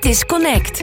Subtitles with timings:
[0.00, 0.82] Dit is Connect.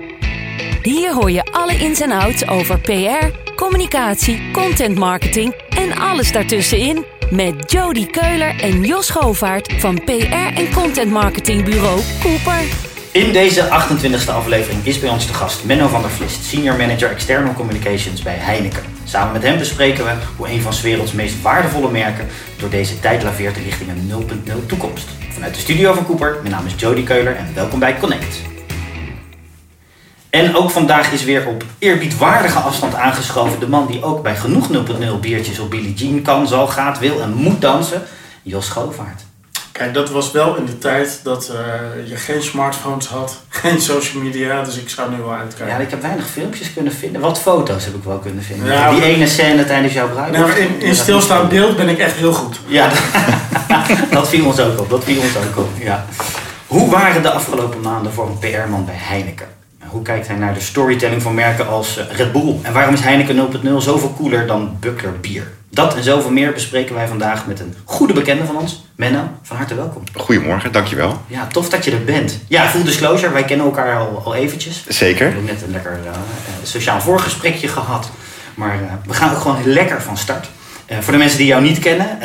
[0.82, 7.06] Hier hoor je alle ins en outs over PR, communicatie, content marketing en alles daartussenin.
[7.30, 12.62] Met Jody Keuler en Jos Govaert van PR en content marketing bureau Cooper.
[13.12, 17.10] In deze 28e aflevering is bij ons de gast Menno van der Vlist, Senior Manager
[17.10, 18.84] External Communications bij Heineken.
[19.04, 22.28] Samen met hem bespreken we hoe een van 's werelds meest waardevolle merken
[22.58, 24.26] door deze tijd laveert richting een
[24.62, 25.08] 0.0 toekomst.
[25.30, 28.56] Vanuit de studio van Cooper, mijn naam is Jody Keuler en welkom bij Connect.
[30.38, 34.68] En ook vandaag is weer op eerbiedwaardige afstand aangeschoven de man die ook bij genoeg
[34.72, 38.02] 0.0 biertjes op Billie Jean kan, zal, gaat, wil en moet dansen,
[38.44, 39.26] Jos Schovaert.
[39.72, 44.24] Kijk, dat was wel in de tijd dat uh, je geen smartphones had, geen social
[44.24, 45.76] media, dus ik zou nu wel uitkijken.
[45.76, 47.22] Ja, ik heb weinig filmpjes kunnen vinden.
[47.22, 48.72] Wat foto's heb ik wel kunnen vinden.
[48.72, 50.40] Ja, die ene scène tijdens jouw bruiloft.
[50.40, 52.60] Nou, in, in stilstaand beeld ben ik echt heel goed.
[52.66, 52.90] Ja,
[54.12, 54.90] dat viel ons ook op.
[54.90, 56.06] Dat viel ons ook op, ja.
[56.68, 59.57] Hoe waren de afgelopen maanden voor een PR-man bij Heineken?
[59.90, 62.56] Hoe kijkt hij naar de storytelling van merken als eh, Red Bull?
[62.62, 65.52] En waarom is Heineken 0.0 zoveel cooler dan Buckler bier?
[65.70, 69.30] Dat en zoveel meer bespreken wij vandaag met een goede bekende van ons, Menno.
[69.42, 70.04] Van harte welkom.
[70.14, 71.22] Goedemorgen, dankjewel.
[71.28, 72.40] Ja, tof dat je er bent.
[72.48, 74.84] Ja, full disclosure, wij kennen elkaar al, al eventjes.
[74.88, 75.28] Zeker.
[75.28, 76.12] We hebben net een lekker uh,
[76.64, 78.10] sociaal voorgesprekje gehad.
[78.54, 80.50] Maar uh, we gaan ook gewoon lekker van start.
[80.92, 82.18] Uh, voor de mensen die jou niet kennen,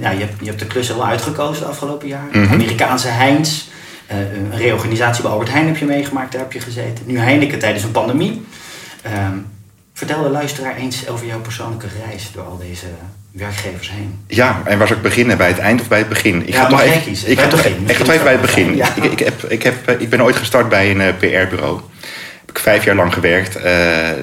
[0.00, 2.28] nou, je, hebt, je hebt de klus al uitgekozen de afgelopen jaren.
[2.32, 2.52] Mm -hmm.
[2.52, 3.62] Amerikaanse Heinz,
[4.10, 7.04] een reorganisatie bij Albert Heijn heb je meegemaakt, daar heb je gezeten.
[7.06, 8.44] Nu Heineken tijdens een pandemie.
[9.02, 9.36] Ehm,
[10.00, 12.86] Vertel de luisteraar eens over jouw persoonlijke reis door al deze
[13.30, 14.24] werkgevers heen.
[14.26, 15.36] Ja, en waar zou ik beginnen?
[15.36, 16.46] Bij het eind of bij het begin?
[16.46, 17.30] Ik ja, ga toch even, kiezen.
[17.30, 18.76] Ik ga toch even, even bij het begin.
[18.76, 18.94] Ja.
[18.94, 21.80] Ik, ik, heb, ik, heb, ik ben ooit gestart bij een uh, PR-bureau.
[22.40, 23.56] Heb ik vijf jaar lang gewerkt.
[23.56, 23.64] Uh,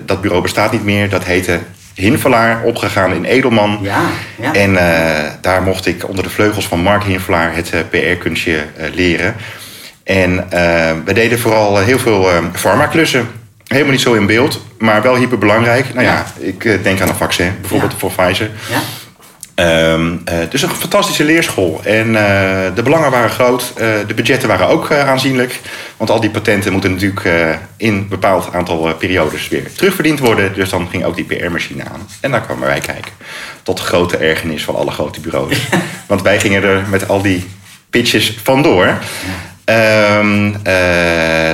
[0.05, 1.09] dat bureau bestaat niet meer.
[1.09, 1.59] Dat heette
[1.93, 3.79] Hinvelaar, opgegaan in Edelman.
[3.81, 4.01] Ja,
[4.35, 4.53] ja.
[4.53, 9.35] En uh, daar mocht ik onder de vleugels van Mark Hinvelaar het PR-kunstje leren.
[10.07, 10.47] En
[11.05, 13.27] we deden vooral heel veel farmaklussen
[13.67, 15.93] helemaal niet zo in beeld, maar wel hyperbelangrijk.
[15.93, 18.49] Nou ja, ik eh, denk aan een vaccin, bijvoorbeeld voor Pfizer.
[18.69, 18.81] Ja.
[19.93, 21.81] Um, uh, dus een fantastische leerschool.
[21.83, 22.13] En uh,
[22.75, 23.73] de belangen waren groot.
[23.77, 25.59] Uh, de budgetten waren ook aanzienlijk.
[25.97, 30.53] Want al die patenten moeten natuurlijk in een bepaald aantal periodes weer terugverdiend worden.
[30.53, 32.07] Dus dan ging ook die PR-machine aan.
[32.19, 33.11] En daar kwamen wij kijken.
[33.63, 35.57] Tot grote ergernis van alle grote bureaus.
[36.07, 37.45] Want wij gingen er met al die
[37.89, 38.97] pitches vandoor.
[39.69, 40.53] Um, uh,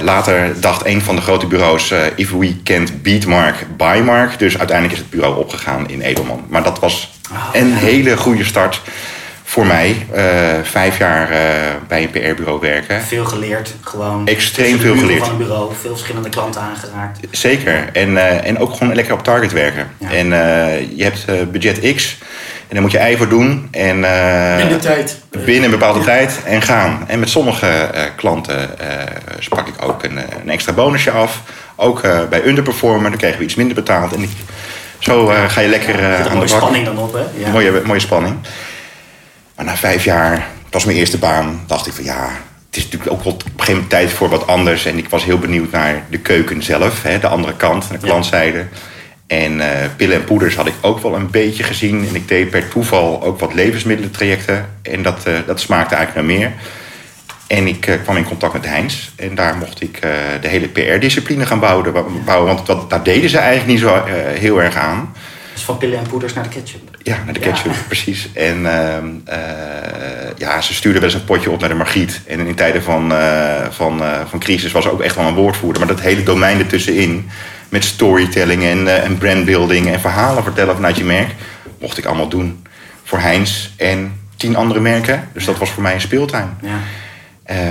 [0.03, 1.91] later dacht een van de grote bureaus...
[1.91, 4.39] Uh, if we can't beat Mark, buy Mark.
[4.39, 6.45] Dus uiteindelijk is het bureau opgegaan in Edelman.
[6.49, 7.75] Maar dat was oh, een ja.
[7.75, 8.81] hele goede start
[9.43, 10.07] voor mij.
[10.15, 10.23] Uh,
[10.63, 11.29] vijf jaar
[11.87, 13.01] bij een PR-bureau werken.
[13.01, 14.27] Veel geleerd, gewoon.
[14.27, 15.19] Extreem veel geleerd.
[15.19, 17.19] van een bureau, veel verschillende klanten aangeraakt.
[17.31, 17.89] Zeker.
[17.93, 19.91] En, en ook gewoon lekker op target werken.
[19.97, 20.11] Ja.
[20.11, 20.27] En
[20.95, 22.17] je hebt budget X...
[22.73, 23.67] En daar moet je voor doen.
[23.71, 25.19] En, uh, binnen tijd.
[25.29, 26.05] Binnen een bepaalde ja.
[26.05, 27.03] tijd en gaan.
[27.07, 28.69] En met sommige uh, klanten
[29.39, 31.41] sprak ik ook een, een, extra bonusje af.
[31.75, 34.13] Ook bij underperformer, dan kregen we iets minder betaald.
[34.13, 34.29] En
[34.99, 36.33] zo ga je lekker ja, aan de bak.
[36.33, 37.43] mooie spanning dan op, hè?
[37.43, 37.49] Ja.
[37.51, 38.35] Mooie, mooie spanning.
[39.55, 42.29] Maar na vijf jaar, het was mijn eerste baan, dacht ik van ja...
[42.67, 44.85] Het is natuurlijk ook op een gegeven moment tijd voor wat anders.
[44.85, 48.57] En ik was heel benieuwd naar de keuken zelf, hè, de andere kant, de klantzijde.
[48.57, 48.65] Ja.
[49.27, 52.07] En uh, pillen en poeders had ik ook wel een beetje gezien.
[52.07, 54.69] En ik deed per toeval ook wat levensmiddelentrajecten.
[54.81, 56.51] En dat, uh, dat smaakte eigenlijk naar meer.
[57.47, 59.09] En ik uh, kwam in contact met Heinz.
[59.15, 60.01] En daar mocht ik
[60.41, 61.93] de hele PR-discipline gaan bouwen.
[62.25, 64.03] bouwen want dat, daar deden ze eigenlijk niet zo
[64.39, 65.13] heel erg aan.
[65.53, 66.97] Dus van pillen en poeders naar de ketchup?
[67.03, 67.77] Ja, naar de ketchup, ja.
[67.87, 68.29] precies.
[68.33, 69.07] En ehm,
[70.37, 72.21] ja, ze stuurden wel eens een potje op naar de Margriet.
[72.27, 73.13] En in tijden van,
[73.69, 75.85] van, van crisis was ook echt wel een woordvoerder.
[75.85, 77.29] Maar dat hele domein ertussenin
[77.73, 81.31] met storytelling en, uh, en brandbuilding en verhalen vertellen vanuit je merk.
[81.79, 82.65] Mocht ik allemaal doen
[83.03, 85.29] voor Heinz en tien andere merken.
[85.33, 86.57] Dus dat was voor mij een speeltuin.
[86.61, 86.79] Ja.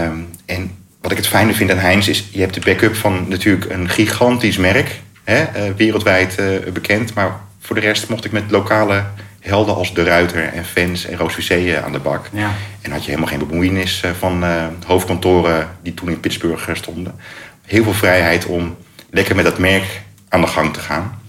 [0.04, 0.70] Um, en
[1.00, 3.88] wat ik het fijne vind aan Heinz is, je hebt de backup van natuurlijk een
[3.88, 5.00] gigantisch merk.
[5.24, 7.14] Hè, uh, wereldwijd uh, bekend.
[7.14, 9.04] Maar voor de rest mocht ik met lokale
[9.40, 12.28] helden als De Ruiter en Fans en Roos Vissé aan de bak.
[12.32, 12.50] Ja.
[12.80, 14.44] En had je helemaal geen bemoeienis van
[14.86, 17.14] hoofdkantoren die toen in Pittsburgh stonden.
[17.66, 18.76] Heel veel vrijheid om
[19.12, 21.20] lekker met dat merk aan de gang te gaan.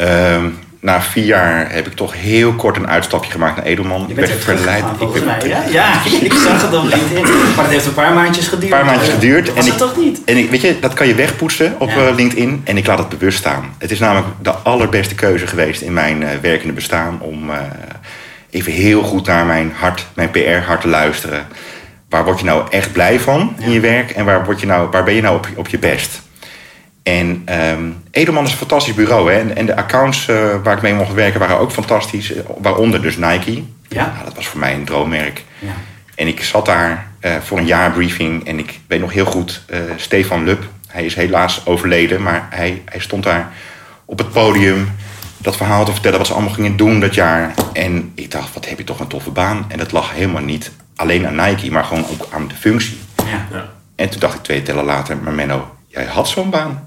[0.00, 4.04] Um, na vier jaar heb ik toch heel kort een uitstapje gemaakt naar Edelman.
[4.06, 4.84] Je ik werd verleid.
[4.98, 5.62] Ik ben, mij, ja?
[5.70, 7.22] ja, ik zag het op LinkedIn.
[7.56, 8.72] Maar het heeft een paar maandjes geduurd.
[8.72, 9.46] Een paar maandjes geduurd.
[9.46, 10.20] Dat was en ik, toch niet?
[10.24, 12.10] En ik, weet je, dat kan je wegpoetsen op ja.
[12.10, 12.60] LinkedIn.
[12.64, 13.74] En ik laat het bewust staan.
[13.78, 17.20] Het is namelijk de allerbeste keuze geweest in mijn uh, werkende bestaan.
[17.20, 17.56] Om uh,
[18.50, 21.46] even heel goed naar mijn hart, mijn PR-hart te luisteren.
[22.08, 24.10] Waar word je nou echt blij van in je werk?
[24.10, 26.20] En waar, word je nou, waar ben je nou op, op je best?
[27.08, 29.32] En um, Edelman is een fantastisch bureau.
[29.32, 29.38] Hè?
[29.38, 32.32] En, en de accounts uh, waar ik mee mocht werken waren ook fantastisch.
[32.58, 33.62] Waaronder dus Nike.
[33.88, 34.12] Ja.
[34.12, 35.44] Nou, dat was voor mij een droommerk.
[35.58, 35.72] Ja.
[36.14, 38.46] En ik zat daar eh, voor een jaarbriefing.
[38.46, 42.82] En ik weet nog heel goed, eh, Stefan Lub, hij is helaas overleden, maar hij,
[42.84, 43.52] hij stond daar
[44.04, 44.90] op het podium
[45.36, 47.54] dat verhaal te vertellen wat ze allemaal gingen doen dat jaar.
[47.72, 49.64] En ik dacht, wat heb je toch een toffe baan.
[49.68, 52.98] En dat lag helemaal niet alleen aan Nike, maar gewoon ook aan de functie.
[53.16, 53.46] Ja.
[53.52, 53.68] Ja.
[53.96, 56.84] En toen dacht ik twee tellen later, maar Menno, jij had zo'n baan.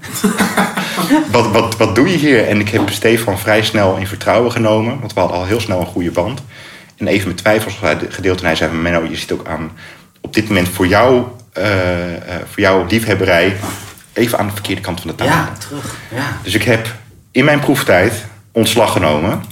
[1.30, 2.48] wat, wat, wat doe je hier?
[2.48, 5.80] En ik heb Stefan vrij snel in vertrouwen genomen, want we hadden al heel snel
[5.80, 6.42] een goede band.
[6.96, 7.78] En even met twijfels
[8.08, 9.70] gedeeld en hij zei, Menno, je zit ook aan
[10.20, 13.56] op dit moment voor jou, eh, eh, voor jouw liefhebberij,
[14.12, 15.34] even aan de verkeerde kant van de tafel.
[15.34, 15.96] ja, terug.
[16.14, 16.38] Ja.
[16.42, 16.94] Dus ik heb
[17.30, 19.42] in mijn proeftijd ontslag genomen.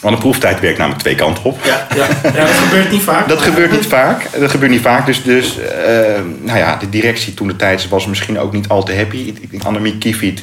[0.00, 1.64] Want een proeftijd werkt namelijk twee kanten op.
[1.64, 2.06] Ja, ja.
[2.22, 3.28] ja, dat gebeurt niet vaak.
[3.28, 4.26] Dat gebeurt niet vaak.
[4.38, 5.06] Dat gebeurt niet vaak.
[5.06, 8.82] Dus, dus eh, nou ja, de directie toen de tijd was misschien ook niet al
[8.82, 9.34] te happy.
[9.62, 10.42] Annemie Kiefiet,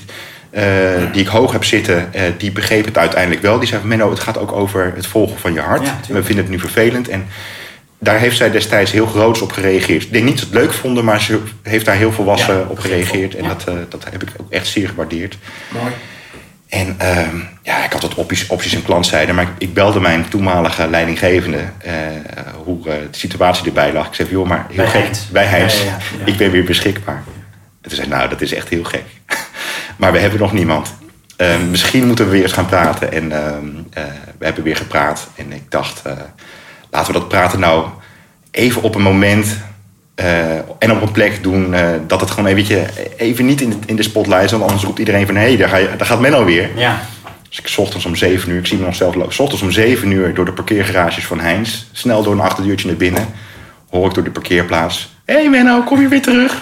[0.49, 0.63] eh,
[1.11, 3.59] die ik hoog heb zitten, eh, die begreep het uiteindelijk wel.
[3.59, 5.85] Die zei van, Menno, het gaat ook over het volgen van je hart.
[5.85, 6.13] Ja.
[6.13, 7.07] We vinden het nu vervelend.
[7.07, 7.25] En
[7.99, 10.03] daar heeft zij destijds heel groots op gereageerd.
[10.03, 12.65] Ik denk niet dat ze het leuk vonden, maar ze heeft daar heel volwassen Ja,
[12.67, 13.35] op gereageerd.
[13.35, 15.37] En dat, dat heb ik ook echt zeer gewaardeerd.
[15.69, 15.91] Mooi.
[16.69, 20.29] En ehm, ja, ik had wat opties, opties en klantzijde, maar ik, ik belde mijn
[20.29, 21.93] toenmalige leidinggevende eh,
[22.63, 24.07] hoe eh, de situatie erbij lag.
[24.07, 25.25] Ik zei, joh, maar heel Bij gek, Heinz.
[25.27, 26.25] bij Heinz, Ja, ja, ja.
[26.25, 27.23] ik ben weer beschikbaar.
[27.81, 29.03] En toen zei nou, dat is echt heel gek.
[29.97, 30.93] maar we hebben nog niemand.
[31.35, 33.11] Ehm, misschien moeten we weer eens gaan praten.
[33.11, 34.03] En ehm, eh,
[34.37, 35.27] we hebben weer gepraat.
[35.35, 36.01] En ik dacht,
[36.89, 37.87] laten we dat praten nou
[38.51, 39.57] even op een moment
[40.17, 42.85] eh, en op een plek doen eh, dat het gewoon even,
[43.17, 44.51] even niet in de, in de spotlight is.
[44.51, 46.69] Want anders roept iedereen van, hé, hey, daar, ga je- daar gaat Menno weer.
[46.75, 46.99] Ja.
[47.49, 49.39] Dus ik ochtends om 7 uur, ik zie me nog zelf lopen.
[49.39, 51.83] ochtends om 7 uur door de parkeergarages van Heinz.
[51.91, 53.25] Snel door een achterdeurtje naar binnen.
[53.89, 55.15] Hoor ik door de parkeerplaats.
[55.25, 56.53] Hé hey Menno, kom je weer terug?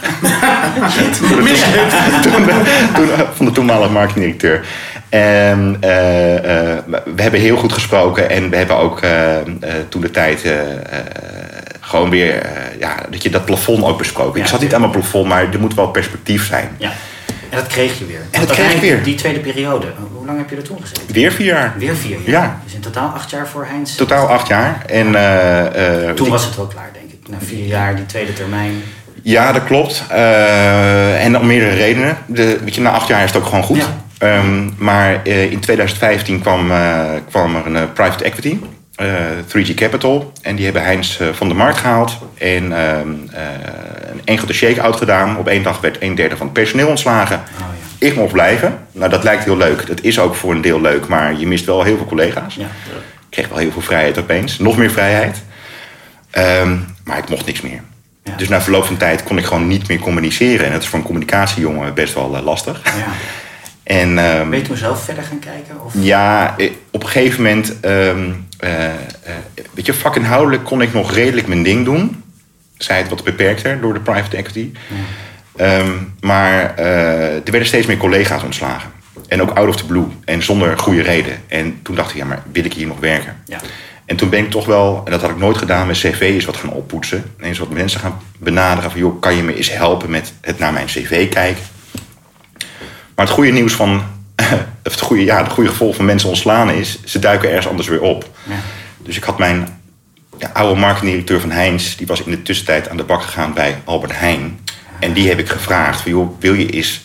[2.21, 2.45] toen,
[2.93, 4.65] toen, van de toenmalige marketingdirecteur.
[5.09, 6.35] En eh,
[6.73, 6.77] eh,
[7.15, 8.29] we hebben heel goed gesproken.
[8.29, 9.45] En we hebben ook eh, eh,
[9.89, 10.77] toen de tijd eh, eh,
[11.85, 12.41] gewoon weer...
[12.41, 14.41] eh, ja, dat je dat plafond ook besproken.
[14.41, 16.69] ik zat niet aan mijn plafond, maar er moet wel perspectief zijn.
[16.77, 16.91] ja.
[17.49, 18.19] En dat kreeg je weer.
[18.31, 19.03] En dat kreeg ik weer.
[19.03, 19.87] Die tweede periode.
[20.13, 21.13] Hoe lang heb je er toen gezeten?
[21.13, 21.73] Weer vier jaar.
[21.77, 22.43] Weer vier jaar.
[22.43, 22.59] Ja.
[22.63, 23.95] Dus in totaal acht jaar voor Heinz.
[23.95, 24.83] Totaal acht jaar.
[24.85, 27.29] En, eh, eh, Toen was het wel klaar, denk ik.
[27.29, 28.71] Na vier jaar, die tweede termijn.
[29.21, 30.03] Ja, dat klopt.
[31.19, 32.17] En om meerdere redenen.
[32.25, 33.77] De, weet je, na acht jaar is het ook gewoon goed.
[33.77, 34.03] Ja.
[34.17, 36.71] Ehm, maar in 2015 kwam,
[37.29, 38.57] kwam er een private equity,
[39.01, 40.31] 3G Capital.
[40.42, 42.18] En die hebben Heinz eh, van de markt gehaald.
[42.38, 43.42] En ehm, eh,
[44.12, 45.38] een enkele shake-out gedaan.
[45.38, 47.36] Op één dag werd een derde van het personeel ontslagen.
[47.38, 47.59] Oh
[48.00, 48.07] ja.
[48.07, 48.77] Ik mocht blijven.
[48.92, 49.88] Nou, dat lijkt heel leuk.
[49.88, 51.07] Dat is ook voor een deel leuk.
[51.07, 52.56] Maar je mist wel heel veel collega's.
[52.56, 52.65] Ja.
[52.65, 54.59] Ik kreeg wel heel veel vrijheid opeens.
[54.59, 55.44] Nog meer vrijheid.
[56.31, 57.81] Ehm, maar ik mocht niks meer.
[58.24, 58.33] Ja.
[58.38, 60.65] Dus na verloop van tijd kon ik gewoon niet meer communiceren.
[60.65, 62.81] En dat is voor een communicatiejongen best wel eh, lastig.
[62.83, 63.06] ja.
[63.83, 65.83] En Ben je toen zelf verder gaan kijken?
[65.86, 65.94] Of?
[66.00, 67.80] ja, eh, op een gegeven moment...
[67.80, 68.15] eh, eh,
[69.73, 72.23] weet je, vakinhoudelijk kon ik nog redelijk mijn ding doen.
[72.77, 74.71] Zij het wat beperkter door de private equity.
[75.55, 78.91] Ehm, maar eh, er werden steeds meer collega's ontslagen.
[79.27, 80.07] En ook out of the blue.
[80.25, 81.37] En zonder goede reden.
[81.47, 83.41] En toen dacht ik, ja, maar wil ik hier nog werken?
[83.45, 83.59] Ja.
[84.05, 86.45] En toen ben ik toch wel, en dat had ik nooit gedaan, mijn cv eens
[86.45, 87.23] wat gaan oppoetsen.
[87.39, 90.59] En eens wat mensen gaan benaderen van, joh, kan je me eens helpen met het
[90.59, 91.63] naar mijn cv kijken?
[93.15, 94.03] Maar het goede nieuws van,
[94.83, 98.01] het goede, ja, het goede gevolg van mensen ontslaan is, ze duiken ergens anders weer
[98.01, 98.29] op.
[98.43, 98.55] Ja.
[98.97, 99.79] Dus ik had mijn
[100.37, 103.77] ja, oude marketingdirecteur van Heinz, die was in de tussentijd aan de bak gegaan bij
[103.83, 104.59] Albert Heijn.
[104.99, 107.03] En die heb ik gevraagd, joh, wil je eens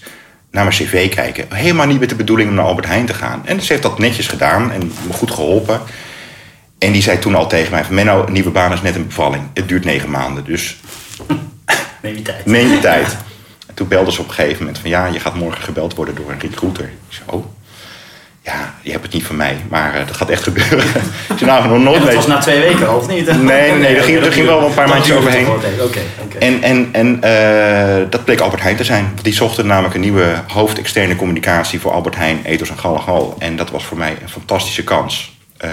[0.51, 1.47] naar mijn cv kijken?
[1.55, 3.43] Helemaal niet met de bedoeling om naar Albert Heijn te gaan.
[3.45, 5.81] En ze heeft dat netjes gedaan en me goed geholpen.
[6.79, 9.07] En die zei toen al tegen mij: van, Menno, een nieuwe baan is net een
[9.07, 9.43] bevalling.
[9.55, 10.77] Het duurt negen maanden, dus
[12.03, 12.47] Neem je tijd.
[12.47, 13.17] neem je tijd.
[13.71, 14.91] En toen belde ze op een gegeven moment van...
[14.91, 16.85] ja, je gaat morgen gebeld worden door een recruiter.
[16.85, 17.45] Ik zei, oh,
[18.43, 20.83] ja, je hebt het niet van mij, maar eh, dat gaat echt gebeuren.
[21.39, 23.43] zei, nou, nog nooit En dat was na twee weken, of niet?
[23.43, 25.47] nee, nee, er ging- er ging wel een paar maandjes overheen.
[26.39, 29.05] En, en, en eh, dat bleek Albert Heijn te zijn.
[29.05, 31.81] Want die zochten namelijk een nieuwe hoofdexterne communicatie...
[31.81, 33.37] voor Albert Heijn, Ethos en Gallegal.
[33.39, 35.39] En dat was voor mij een fantastische kans.
[35.57, 35.71] Eh,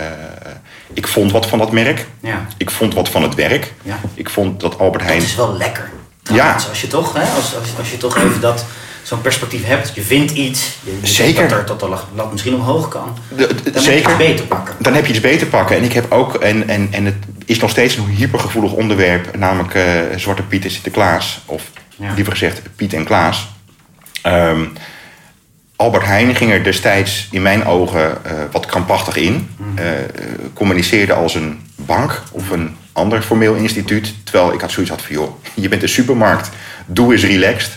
[0.93, 2.05] ik vond wat van dat merk.
[2.19, 2.45] Ja.
[2.57, 3.73] Ik vond wat van het werk.
[3.81, 3.99] Ja.
[4.13, 5.19] Ik vond dat Albert Heijn...
[5.19, 5.89] Het is wel lekker.
[6.27, 6.35] Ja.
[6.35, 8.65] Trouwens, Als je toch, hè, als, als, als je toch even dat,
[9.03, 9.91] zo'n perspectief hebt.
[9.95, 10.77] Je vindt iets.
[10.83, 11.47] Je, Zeker.
[11.47, 13.17] Dat, er, dat de lat- lat misschien omhoog kan.
[13.35, 14.75] De- de- Dan heb je het beter pakken.
[14.79, 15.75] Dan heb je iets beter pakken.
[15.77, 17.15] En ik heb ook, en, en, en het
[17.45, 19.83] is nog steeds een hypergevoelig onderwerp, namelijk eh,
[20.15, 21.39] Zwarte Piet en Sinterklaas.
[21.45, 21.63] Of
[21.95, 22.13] Ja.
[22.15, 23.47] liever gezegd, Piet en Klaas.
[24.21, 24.65] Ehm,
[25.75, 29.49] Albert Heijn ging er destijds in mijn ogen eh, wat krampachtig in.
[29.57, 29.77] Mhm.
[29.77, 29.85] Eh,
[30.53, 34.13] communiceerde als een bank of een ander formeel instituut.
[34.23, 36.49] Terwijl ik had zoiets had van, joh, je bent een supermarkt.
[36.85, 37.71] Doe eens relaxed.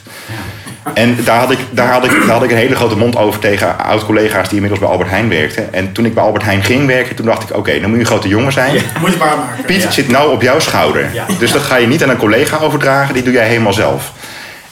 [0.94, 3.40] En daar had, ik, daar, had ik, daar had ik een hele grote mond over
[3.40, 5.72] tegen oud-collega's die inmiddels bij Albert Heijn werkten.
[5.72, 7.98] En toen ik bij Albert Heijn ging werken, toen dacht ik, oké, dan moet je
[8.00, 8.82] een grote jongen zijn.
[9.00, 9.64] Moet je waarmaken.
[9.64, 9.90] Piet Ja.
[9.90, 11.10] zit nou op jouw schouder.
[11.12, 11.26] Ja.
[11.38, 14.12] Dus dat ga je niet aan een collega overdragen, die doe jij helemaal zelf.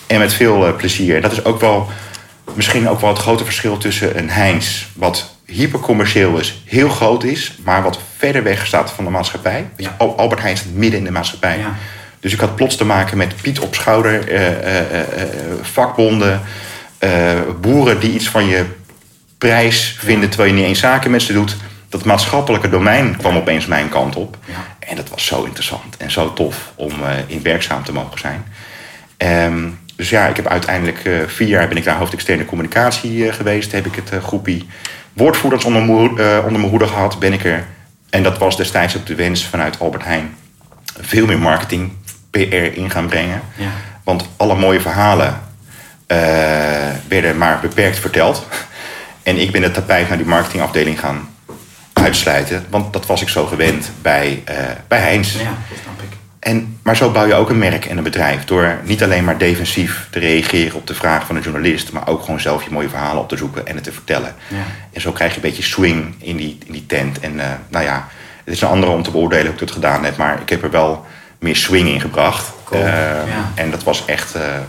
[0.07, 1.21] En met veel eh, plezier.
[1.21, 1.89] Dat is ook wel
[2.55, 7.59] misschien ook wel het grote verschil tussen een Heinz, wat hypercommercieel is, heel groot is,
[7.65, 9.69] maar wat verder weg staat van de maatschappij.
[9.77, 9.95] Ja.
[9.99, 11.59] Al- Albert Heijn staat midden in de maatschappij.
[11.59, 11.75] Ja.
[12.21, 15.29] Dus ik had plots te maken met Piet op schouder, eh, eh, eh,
[15.63, 16.41] vakbonden,
[17.61, 18.65] boeren die iets van je
[19.39, 21.57] prijs vinden terwijl je niet eens zaken met ze doet.
[21.89, 24.37] Dat maatschappelijke domein kwam opeens mijn kant op.
[24.79, 26.93] En dat was zo interessant en zo tof om
[27.27, 28.45] in werkzaam te mogen zijn.
[29.17, 33.73] Ehm, dus ja, ik heb uiteindelijk vier jaar ben ik daar hoofd externe communicatie geweest.
[33.73, 34.69] Heb ik het groepie
[35.19, 37.19] woordvoerders onder, eh, onder mijn hoede gehad.
[37.19, 37.67] Ben ik er,
[38.11, 40.37] en dat was destijds ook de wens vanuit Albert Heijn,
[41.01, 41.93] veel meer marketing,
[42.31, 43.43] PR in gaan brengen.
[43.55, 43.71] Ja.
[44.05, 45.41] Want alle mooie verhalen
[46.07, 46.19] eh,
[47.09, 48.47] werden maar beperkt verteld.
[49.23, 51.29] En ik ben het tapijt naar die marketingafdeling gaan
[51.93, 52.67] uitsluiten.
[52.69, 54.57] Want dat was ik zo gewend bij, eh
[54.89, 55.33] bij Heinz.
[55.33, 56.17] Ja, dat snap ik.
[56.41, 58.45] En, maar zo bouw je ook een merk en een bedrijf.
[58.45, 61.93] Door niet alleen maar defensief te reageren op de vraag van een journalist.
[61.93, 64.35] Maar ook gewoon zelf je mooie verhalen op te zoeken en het te vertellen.
[64.49, 64.57] Ja.
[64.93, 67.21] En zo krijg je een beetje swing in die, in die tent.
[67.21, 68.09] En eh, nou ja,
[68.45, 70.17] het is een andere om te beoordelen hoe ik het gedaan heb.
[70.17, 71.07] Maar ik heb er wel
[71.39, 72.53] meer swing in gebracht.
[72.65, 72.89] Cool, Eh,
[73.27, 73.53] ja.
[73.55, 74.61] En dat was echt eh, eh,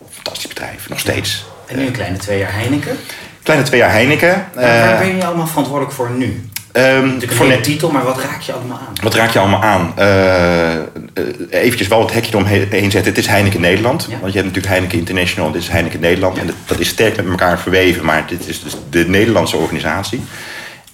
[0.00, 1.44] een fantastisch bedrijf, nog steeds.
[1.66, 2.96] En nu een kleine twee jaar Heineken.
[3.42, 4.46] Kleine twee jaar Heineken.
[4.54, 6.50] Waar ben je allemaal verantwoordelijk voor nu?
[6.72, 8.94] Ehm, Natuurlijk een voor titel, maar wat raak je allemaal aan?
[9.02, 9.92] Wat raak je allemaal aan?
[9.96, 13.04] Eh, eventjes wel het hekje eromheen zetten.
[13.04, 14.06] Het is Heineken Nederland.
[14.10, 14.18] Ja.
[14.20, 16.38] Want je hebt natuurlijk Heineken International en dit is Heineken Nederland.
[16.38, 18.04] En dat, dat is sterk met elkaar verweven.
[18.04, 20.22] Maar dit is dus de Nederlandse organisatie.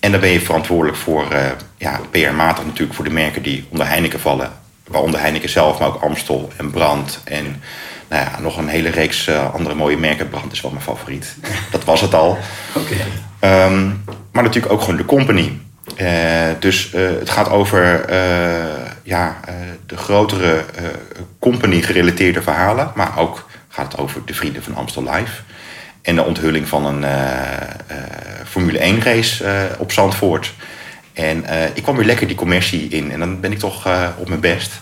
[0.01, 1.41] En daar ben je verantwoordelijk voor, eh
[1.77, 4.53] ja, PR-matig natuurlijk, voor de merken die onder Heineken vallen.
[4.87, 7.21] Waaronder Heineken zelf, maar ook Amstel en Brand.
[7.25, 7.63] En
[8.09, 10.29] nou ja, nog een hele reeks andere mooie merken.
[10.29, 11.37] Brand is wel mijn favoriet.
[11.71, 12.39] Dat was het al.
[12.75, 12.95] Oké.
[13.39, 13.87] Ehm,
[14.33, 15.53] maar natuurlijk ook gewoon de company.
[15.97, 18.65] Eh, dus eh, het gaat over eh,
[19.03, 19.41] ja,
[19.87, 20.65] de grotere
[21.39, 22.93] company-gerelateerde verhalen.
[22.95, 25.43] Maar ook gaat het over de Vrienden van Amstel Live.
[26.03, 27.05] En de onthulling van een
[28.47, 30.53] Formule 1-race eh, op Zandvoort.
[31.13, 33.13] En ik kwam weer lekker die commercie in.
[33.13, 34.81] En dan ben ik toch op mijn best.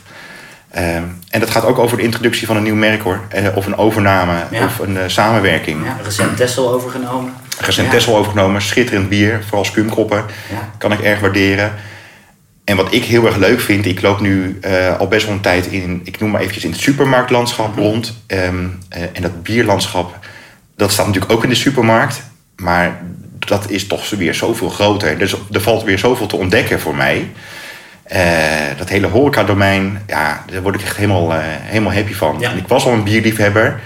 [0.77, 3.21] Ehm, en dat gaat ook over de introductie van een nieuw merk hoor.
[3.29, 4.65] Eh, of een overname Ja.
[4.65, 5.85] of een eh, samenwerking.
[5.85, 7.33] Ja, recent Tessel overgenomen.
[7.61, 7.93] Recent Ja.
[7.93, 10.25] Tessel overgenomen, schitterend bier, vooral skumkoppen.
[10.51, 10.71] Ja.
[10.79, 11.73] Kan ik erg waarderen.
[12.65, 15.41] En wat ik heel erg leuk vind, ik loop nu eh, al best wel een
[15.41, 18.17] tijd in, ik noem maar eventjes in het supermarktlandschap rond.
[18.27, 20.19] Ehm, eh, en dat bierlandschap,
[20.77, 22.23] dat staat natuurlijk ook in de supermarkt.
[22.57, 23.01] Maar
[23.39, 25.19] dat is toch weer zoveel groter.
[25.19, 27.31] Dus er valt weer zoveel te ontdekken voor mij.
[28.09, 28.21] Eh,
[28.77, 32.37] dat hele horeca-domein, ja, daar word ik echt helemaal, eh, helemaal happy van.
[32.41, 32.51] Ja.
[32.51, 33.81] En ik was al een bierliefhebber,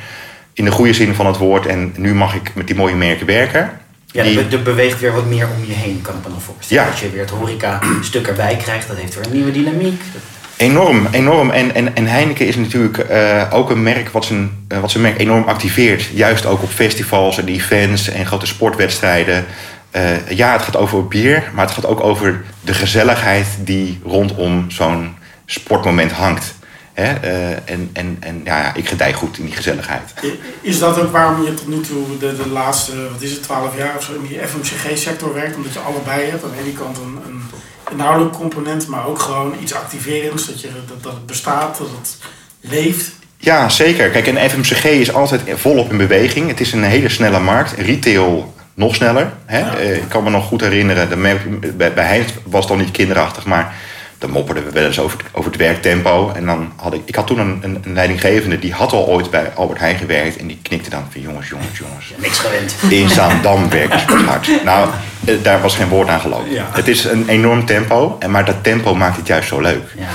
[0.53, 1.67] in de goede zin van het woord.
[1.67, 3.71] En nu mag ik met die mooie merken werken.
[4.07, 6.41] Ja, Die- er, be- beweegt weer wat meer om je heen, kan ik me dan
[6.41, 6.83] voorstellen.
[6.85, 6.91] Ja.
[6.91, 10.03] Dat je weer het horeca-stuk erbij krijgt, dat heeft weer een nieuwe dynamiek.
[10.13, 10.23] Dat-
[10.57, 11.51] Enorm, enorm.
[11.51, 14.51] En, en, en Heineken is natuurlijk eh, ook een merk wat zijn,
[14.81, 16.05] wat zijn merk enorm activeert.
[16.13, 19.45] Juist ook op festivals en events en grote sportwedstrijden.
[19.91, 24.71] Eh, ja, het gaat over bier, maar het gaat ook over de gezelligheid die rondom
[24.71, 25.17] zo'n
[25.47, 26.55] sportmoment hangt.
[26.93, 27.13] Hè?
[27.13, 30.15] eh, en en, en ja, ja, ik gedij goed in die gezelligheid.
[30.61, 33.77] Is dat ook waarom je tot nu toe de, de laatste, wat is het, 12
[33.77, 35.57] jaar of zo in die FMCG-sector werkt?
[35.57, 36.45] Omdat je allebei hebt.
[36.45, 37.43] Aan de ene kant een, een
[37.91, 40.47] inhoudelijk component, maar ook gewoon iets activerends.
[40.47, 42.17] Dat, je, dat, dat het bestaat, dat het
[42.61, 43.13] leeft.
[43.37, 44.11] Ja, zeker.
[44.11, 46.49] Kijk, en FMCG is altijd volop in beweging.
[46.49, 47.73] Het is een hele snelle markt.
[47.73, 49.33] Retail nog sneller.
[49.47, 49.59] Hè?
[49.59, 49.77] Ja.
[49.77, 52.91] Eh, ik kan me nog goed herinneren, de bij, bij Heinz was het al niet
[52.91, 53.75] kinderachtig, maar
[54.21, 56.33] dan mopperden we wel eens over, over het werktempo.
[56.35, 59.31] En dan had ik, ik had toen een, een, een leidinggevende, die had al ooit
[59.31, 60.37] bij Albert Heijn gewerkt.
[60.37, 62.09] En die knikte dan van jongens, jongens, jongens.
[62.09, 62.75] Ja, niks gewend.
[62.89, 64.65] In Zaandam werken ze hard.
[64.65, 64.89] Nou,
[65.25, 66.53] eh, daar was geen woord aan gelopen.
[66.53, 66.69] Ja.
[66.73, 69.95] Het is een enorm tempo, en maar dat tempo maakt het juist zo leuk.
[69.97, 70.09] Ja.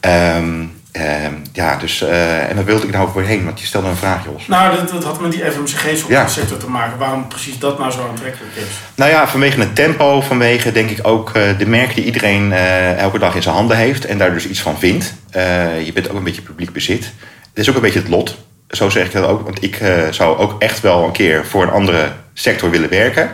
[0.00, 3.66] Ehm, ehm, ja, dus, eh, en daar wilde ik nou ook weer heen, want je
[3.66, 4.46] stelde een vraag, Jos.
[4.46, 5.50] Nou, dat, dat had met die Ja.
[5.50, 6.98] FMCG-sector te maken.
[6.98, 8.64] Waarom precies dat nou zo aantrekkelijk is.
[8.94, 12.98] Nou ja, vanwege het tempo, vanwege denk ik ook eh, de merk die iedereen eh,
[12.98, 15.14] elke dag in zijn handen heeft en daar dus iets van vindt.
[15.30, 17.04] Eh, je bent ook een beetje publiek bezit.
[17.48, 18.36] Het is ook een beetje het lot.
[18.68, 21.62] Zo zeg ik dat ook, want ik eh, zou ook echt wel een keer voor
[21.62, 23.30] een andere sector willen werken.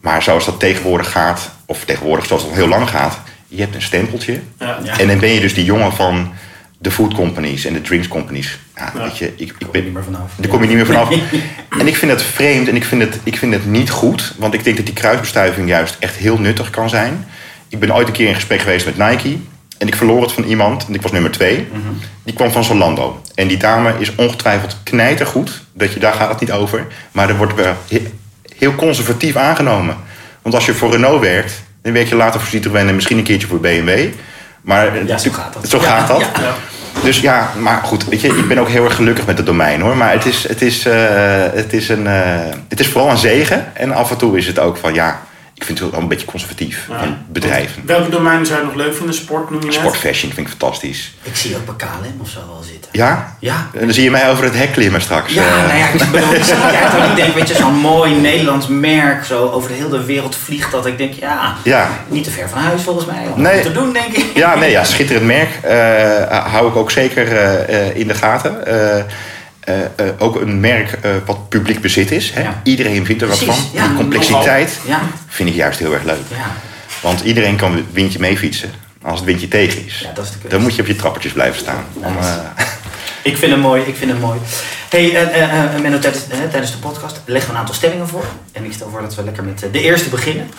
[0.00, 3.18] Maar zoals dat tegenwoordig gaat, of tegenwoordig zoals het al heel lang gaat,
[3.48, 4.40] je hebt een stempeltje.
[4.58, 4.78] Ja.
[4.82, 4.98] Ja.
[4.98, 6.32] En dan ben je dus die jongen van
[6.82, 8.58] de food companies en de drinks companies.
[8.76, 9.02] Ja, Ja.
[9.02, 10.32] weet je, ik, ik Kom je ben, niet meer vanaf.
[10.36, 11.08] daar kom je niet meer vanaf.
[11.80, 14.34] En ik vind het vreemd en ik vind het, ik vind het niet goed.
[14.38, 17.24] Want ik denk dat die kruisbestuiving juist echt heel nuttig kan zijn.
[17.68, 19.36] Ik ben ooit een keer in gesprek geweest met Nike.
[19.78, 21.68] En ik verloor het van iemand, en ik was nummer twee.
[22.22, 23.22] Die kwam van Zalando.
[23.34, 25.62] En die dame is ongetwijfeld knijtergoed.
[25.72, 26.86] Dat je, daar gaat het niet over.
[27.12, 28.06] Maar er wordt wel he-
[28.58, 29.96] heel conservatief aangenomen.
[30.42, 33.24] Want als je voor Renault werkt, dan werk je later voor Citroën en misschien een
[33.24, 34.08] keertje voor BMW.
[34.60, 35.68] Maar Ja, zo gaat dat.
[35.68, 36.22] Zo gaat dat.
[37.02, 39.80] Dus ja, maar goed, weet je, ik ben ook heel erg gelukkig met het domein
[39.80, 39.96] hoor.
[39.96, 40.94] Maar het is, het is, eh,
[41.52, 42.38] het is, een, eh,
[42.68, 43.76] het is vooral een zegen.
[43.76, 45.20] En af en toe is het ook van ja,
[45.60, 46.86] ik vind het wel een beetje conservatief.
[46.88, 46.98] Ja.
[46.98, 47.82] van bedrijven.
[47.86, 49.14] Welke domeinen zou je nog leuk vinden?
[49.14, 49.72] Sport noem je?
[49.72, 51.12] Sport fashion vind ik fantastisch.
[51.22, 52.90] Ik zie ook bij KLM of zo wel zitten.
[52.92, 53.36] Ja?
[53.40, 53.68] Ja.
[53.74, 55.32] En dan zie je mij over het hek klimmen straks.
[55.32, 55.66] Ja, eh.
[55.66, 59.74] nou ja, ik bedoel, ik denk, weet je, zo'n mooi Nederlands merk zo over de
[59.74, 61.88] hele wereld vliegt dat ik denk, ja, Ja.
[62.08, 63.62] niet te ver van huis volgens mij om Nee.
[63.62, 64.24] te doen, denk ik.
[64.34, 65.50] Ja, nee, ja, schitterend merk.
[65.62, 68.64] Eh, hou ik ook zeker eh, eh, in de gaten.
[69.70, 72.30] Eh, eh, ook een merk eh, wat publiek bezit is.
[72.30, 72.42] Hè?
[72.42, 72.60] Ja.
[72.62, 73.86] Iedereen vindt er wat Precies, van.
[73.88, 74.80] Die complexiteit
[75.26, 76.22] vind ik juist heel erg leuk.
[76.30, 76.52] ja.
[77.00, 78.70] Want iedereen kan het windje meefietsen.
[79.02, 81.84] Als het windje tegen is, dat dan moet je op je trappertjes blijven staan.
[81.92, 82.16] Om,
[83.22, 84.38] Ik vind hem mooi, ik vind hem mooi.
[84.88, 85.12] hey,
[85.82, 88.24] Menno, tijdens, tijdens de podcast leggen we een aantal stellingen voor.
[88.52, 90.50] En ik stel voor dat we lekker met de eerste beginnen.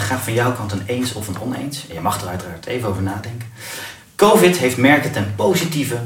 [0.00, 1.84] graag van jouw kant een eens of een oneens.
[1.88, 3.48] En je mag er uiteraard even over nadenken.
[4.16, 5.96] Covid heeft merken ten positieve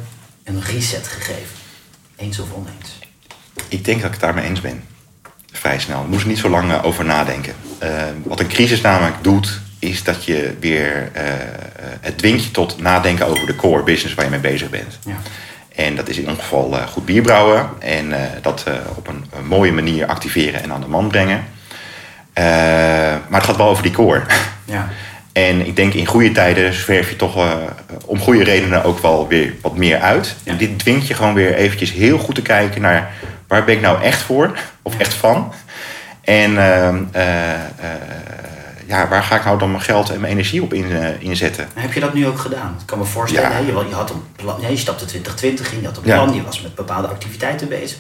[0.44, 1.61] een reset gegeven.
[2.22, 2.98] Eens of oneens?
[3.68, 4.84] Ik denk dat ik het daarmee eens ben.
[5.52, 6.02] Vrij snel.
[6.02, 7.54] Ik moest er niet zo lang eh, over nadenken.
[7.78, 7.90] Eh,
[8.24, 11.10] wat een crisis namelijk doet, is dat je weer.
[11.12, 11.24] eh,
[12.00, 14.98] het dwingt je tot nadenken over de core business waar je mee bezig bent.
[15.04, 15.16] Ja.
[15.76, 18.12] En dat is in ons geval goed bier brouwen en
[18.42, 18.64] dat
[18.94, 21.44] op een, een mooie manier activeren en aan de man brengen.
[23.28, 24.22] Maar het gaat wel over die core.
[24.64, 24.88] Ja.
[25.32, 27.52] En ik denk in goede tijden zwerf je toch eh,
[28.06, 30.36] om goede redenen ook wel weer wat meer uit.
[30.42, 30.52] Ja.
[30.52, 33.12] En dit dwingt je gewoon weer eventjes heel goed te kijken naar
[33.48, 35.52] waar ben ik nou echt voor of echt van.
[36.20, 37.60] En ehm, eh, eh,
[38.86, 40.86] ja, waar ga ik nou dan mijn geld en mijn energie op in,
[41.18, 41.68] inzetten?
[41.74, 42.76] Heb je dat nu ook gedaan?
[42.80, 43.56] Ik kan me voorstellen, Ja.
[43.56, 46.22] hè, je, had een plan, ja, je stapte 2020 in, je had een Ja.
[46.22, 47.98] plan, je was met bepaalde activiteiten bezig.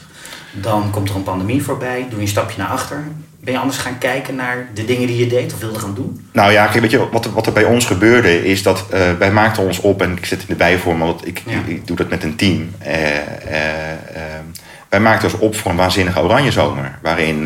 [0.52, 3.02] Dan komt er een pandemie voorbij, doe je een stapje naar achter.
[3.40, 6.26] Ben je anders gaan kijken naar de dingen die je deed of wilde gaan doen?
[6.32, 9.00] Nou ja, kijk, weet je, wat, er- wat er bij ons gebeurde is dat eh,
[9.18, 11.52] wij maakten ons op, en ik zet in de bijvorm, want ik, Ja.
[11.52, 12.70] ik, ik doe dat met een team.
[12.78, 14.44] Eh, eh, ehm,
[14.88, 16.98] wij maakten ons op voor een waanzinnige oranje zomer.
[17.02, 17.44] Waarin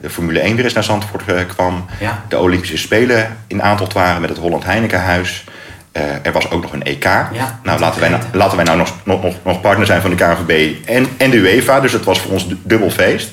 [0.00, 1.84] de Formule 1 weer eens naar Zandvoort kwam.
[2.00, 2.24] Ja.
[2.28, 5.44] De Olympische Spelen in aantocht waren met het Holland Heinekenhuis.
[5.92, 7.04] Eh, er was ook nog een EK.
[7.04, 10.16] Ja, nou, laten wij, nou, laten wij nou nog, nog, nog, partner zijn van de
[10.16, 11.80] KNVB en, en de UEFA.
[11.80, 13.30] Dus het was voor ons du- dubbel feest.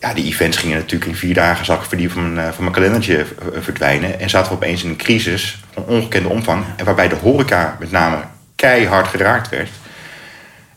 [0.00, 2.62] Ja, die events gingen natuurlijk in vier dagen zag ik verdiep van mijn, eh, van
[2.62, 3.24] mijn kalendertje eh,
[3.60, 4.20] verdwijnen.
[4.20, 6.64] En zaten we opeens in een crisis van ongekende omvang.
[6.76, 8.16] En waarbij de horeca met name
[8.56, 9.70] keihard geraakt werd.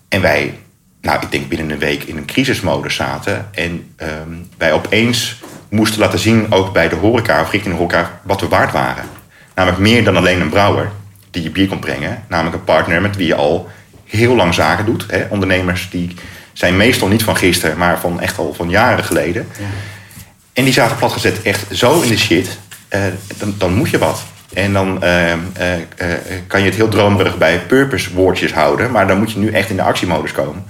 [0.10, 0.60] En wij,
[1.02, 3.50] nou, ik denk binnen een week in een crisismodus zaten.
[3.52, 8.20] En ehm, wij opeens moesten laten zien, ook bij de horeca, of richting de horeca,
[8.24, 9.04] wat we waard waren.
[9.60, 10.92] Namelijk meer dan alleen een brouwer
[11.32, 12.24] die je bier kon brengen.
[12.28, 13.70] Namelijk een partner met wie je al
[14.06, 15.06] heel lang zaken doet.
[15.08, 15.26] Hè?
[15.30, 16.16] Ondernemers die
[16.54, 19.48] zijn meestal niet van gisteren, maar van echt al van jaren geleden.
[19.60, 19.66] Ja.
[20.54, 22.58] En die zaten platgezet echt zo in de shit.
[22.90, 23.02] eh,
[23.38, 24.24] dan, dan moet je wat.
[24.54, 25.40] En dan eh, eh,
[26.48, 28.92] kan je het heel dromerig bij purpose woordjes houden.
[28.92, 30.66] Maar dan moet je nu echt in de actiemodus komen.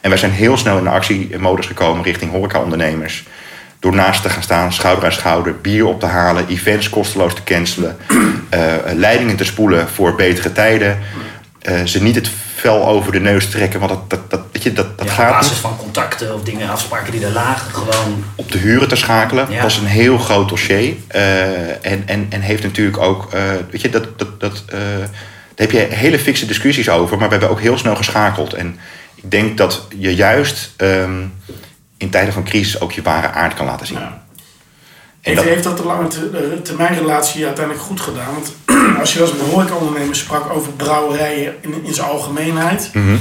[0.00, 3.24] En wij zijn heel snel in de actiemodus gekomen richting horecaondernemers.
[3.82, 7.42] Door naast te gaan staan, schouder aan schouder, bier op te halen, events kosteloos te
[7.44, 7.96] cancelen,
[8.48, 8.60] eh,
[8.94, 10.98] leidingen te spoelen voor betere tijden.
[11.58, 14.72] eh, ze niet het vel over de neus trekken, want dat, dat, dat, weet je,
[14.72, 17.74] dat, dat Ja, gaat op niet basis van contacten of dingen, afspraken die er lagen,
[17.74, 18.24] gewoon...
[18.34, 19.46] op de huren te schakelen.
[19.48, 19.52] Ja.
[19.54, 20.94] Dat was een heel groot dossier.
[21.06, 23.28] Eh, en, en, en heeft natuurlijk ook,
[23.70, 25.08] weet je, dat, dat, dat, daar
[25.56, 28.54] heb je hele fikse discussies over, maar we hebben ook heel snel geschakeld.
[28.54, 28.78] En
[29.14, 31.20] ik denk dat je juist ehm,
[32.02, 33.98] in tijden van crisis ook je ware aard kan laten zien.
[33.98, 34.22] Ja.
[35.20, 38.34] En Heeft, dat, heeft dat de lange te- de termijnrelatie uiteindelijk goed gedaan?
[38.34, 38.52] Want
[39.00, 43.16] als je met horecaondernemers sprak over brouwerijen in, in zijn algemeenheid, Mhm.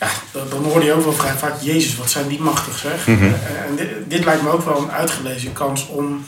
[0.00, 3.06] ja, dan, hoorde je ook wel vrij vaak, Jezus, wat zijn die machtig zeg.
[3.06, 3.24] Mhm.
[3.24, 3.30] Eh,
[3.68, 6.24] En dit, dit lijkt me ook wel een uitgelezen kans om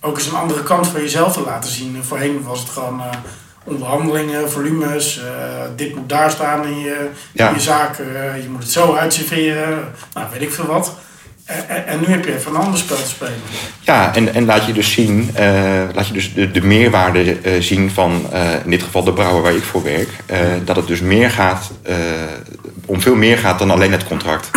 [0.00, 1.96] ook eens een andere kant van jezelf te laten zien.
[1.96, 3.06] En voorheen was het gewoon eh,
[3.64, 5.24] onderhandelingen, volumes, eh,
[5.76, 7.48] dit moet daar staan in je, Ja.
[7.48, 10.94] in je zaak, eh, je moet het zo uitserveren, nou weet ik veel wat.
[11.44, 13.34] En, en, nu heb je even een ander spel te spelen.
[13.80, 15.44] ja, en, en laat je dus zien, eh,
[15.94, 19.42] laat je dus de, de meerwaarde eh, zien van eh, in dit geval de brouwer
[19.42, 20.08] waar ik voor werk.
[20.26, 21.96] eh, dat het dus meer gaat, eh,
[22.86, 24.50] om veel meer gaat dan alleen het contract.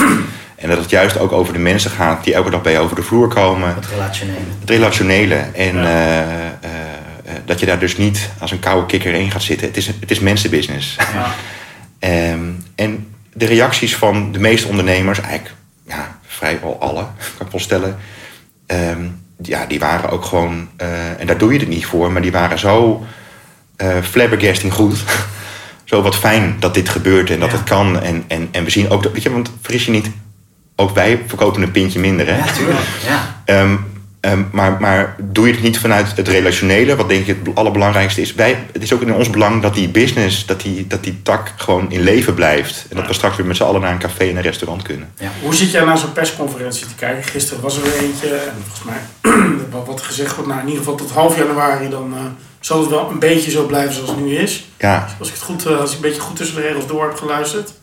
[0.55, 2.95] En dat het juist ook over de mensen gaat die elke dag bij je over
[2.95, 3.75] de vloer komen.
[3.75, 4.37] Het relationele.
[4.59, 5.35] Het relationele.
[5.35, 5.83] En Ja.
[5.83, 6.25] eh, eh,
[6.61, 9.67] eh, dat je daar dus niet als een koude kikker in gaat zitten.
[9.67, 10.95] Het is, het is mensenbusiness.
[11.13, 11.33] Ja.
[11.99, 12.39] Ehm,
[12.75, 15.55] en de reacties van de meeste ondernemers, eigenlijk
[15.87, 17.05] ja, vrijwel alle,
[17.37, 17.97] kan ik wel stellen.
[18.65, 19.03] ehm,
[19.41, 22.31] ja, die waren ook gewoon, eh, en daar doe je het niet voor, maar die
[22.31, 23.05] waren zo
[23.77, 25.03] uh, flabbergasting goed.
[25.83, 27.57] Zo wat fijn dat dit gebeurt en dat Ja.
[27.57, 27.99] het kan.
[28.01, 30.09] En, en, en we zien ook, dat, weet je, want vergis je niet,
[30.75, 32.27] ook wij verkopen een pintje minder.
[32.27, 32.37] Hè?
[32.37, 32.79] Ja, tuurlijk.
[33.05, 33.41] Ja.
[33.45, 33.75] Ehm,
[34.25, 38.21] ehm, maar, maar doe je het niet vanuit het relationele, wat denk ik het allerbelangrijkste
[38.21, 38.33] is.
[38.33, 41.51] Wij, het is ook in ons belang dat die business, dat die, dat die tak
[41.55, 42.85] gewoon in leven blijft.
[42.89, 45.13] En dat we straks weer met z'n allen naar een café en een restaurant kunnen.
[45.41, 47.23] Hoe zit jij naar zo'n persconferentie te kijken?
[47.23, 49.31] Gisteren was er weer eentje en volgens mij
[49.71, 52.19] wat, wat gezegd wordt, nou in ieder geval tot half januari dan eh,
[52.59, 54.65] zal het wel een beetje zo blijven zoals het nu is.
[54.77, 57.03] Ja, Als ik het goed, eh, als ik een beetje goed tussen de regels door
[57.03, 57.73] heb geluisterd,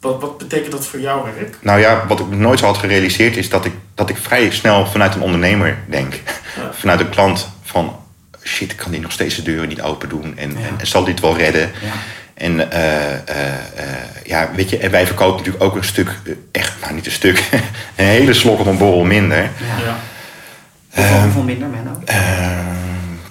[0.00, 1.56] wat, wat betekent dat voor jouw werk?
[1.60, 4.86] nou ja, wat ik nooit zo had gerealiseerd is dat ik, dat ik vrij snel
[4.86, 6.12] vanuit een ondernemer denk.
[6.14, 6.70] Ja.
[6.80, 7.96] Vanuit een klant van,
[8.44, 10.38] shit, kan die nog steeds de deuren niet open doen?
[10.38, 10.56] En, Ja.
[10.66, 11.70] en, en zal die het wel redden?
[11.82, 11.92] Ja.
[12.34, 13.86] En eh, eh, eh,
[14.24, 16.10] ja, weet je, en wij verkopen natuurlijk ook een stuk,
[16.52, 17.38] echt, nou niet een stuk,
[17.96, 19.42] een hele slok op een borrel minder.
[19.42, 19.50] Ja.
[19.84, 21.22] Ja.
[21.22, 22.00] Hoeveel, minder, Menno?
[22.04, 22.56] Eh,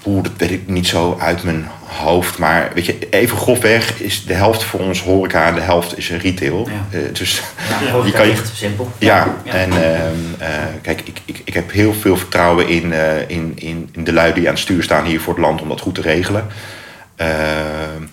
[0.06, 2.38] Oeh, dat weet ik niet zo uit mijn hoofd.
[2.38, 6.12] Maar weet je, even grofweg is de helft voor ons horeca en de helft is
[6.12, 6.68] retail.
[6.70, 6.98] Ja.
[7.00, 7.42] Eh, dus
[7.92, 8.92] Ja, die kan je- dicht, simpel.
[8.98, 9.52] ja, Ja.
[9.54, 10.48] en ehm, eh,
[10.82, 14.34] kijk, ik, ik, ik heb heel veel vertrouwen in, eh, in, in, in de lui
[14.34, 16.48] die aan het stuur staan hier voor het land om dat goed te regelen.
[17.16, 17.30] Ehm,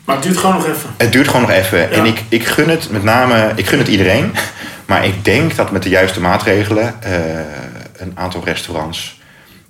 [0.04, 0.90] Maar het duurt gewoon nog even.
[0.96, 1.78] het duurt gewoon nog even.
[1.78, 1.88] Ja.
[1.88, 4.32] En ik, ik gun het met name, ik gun het iedereen.
[4.86, 7.12] Maar ik denk dat met de juiste maatregelen eh,
[7.96, 9.20] een aantal restaurants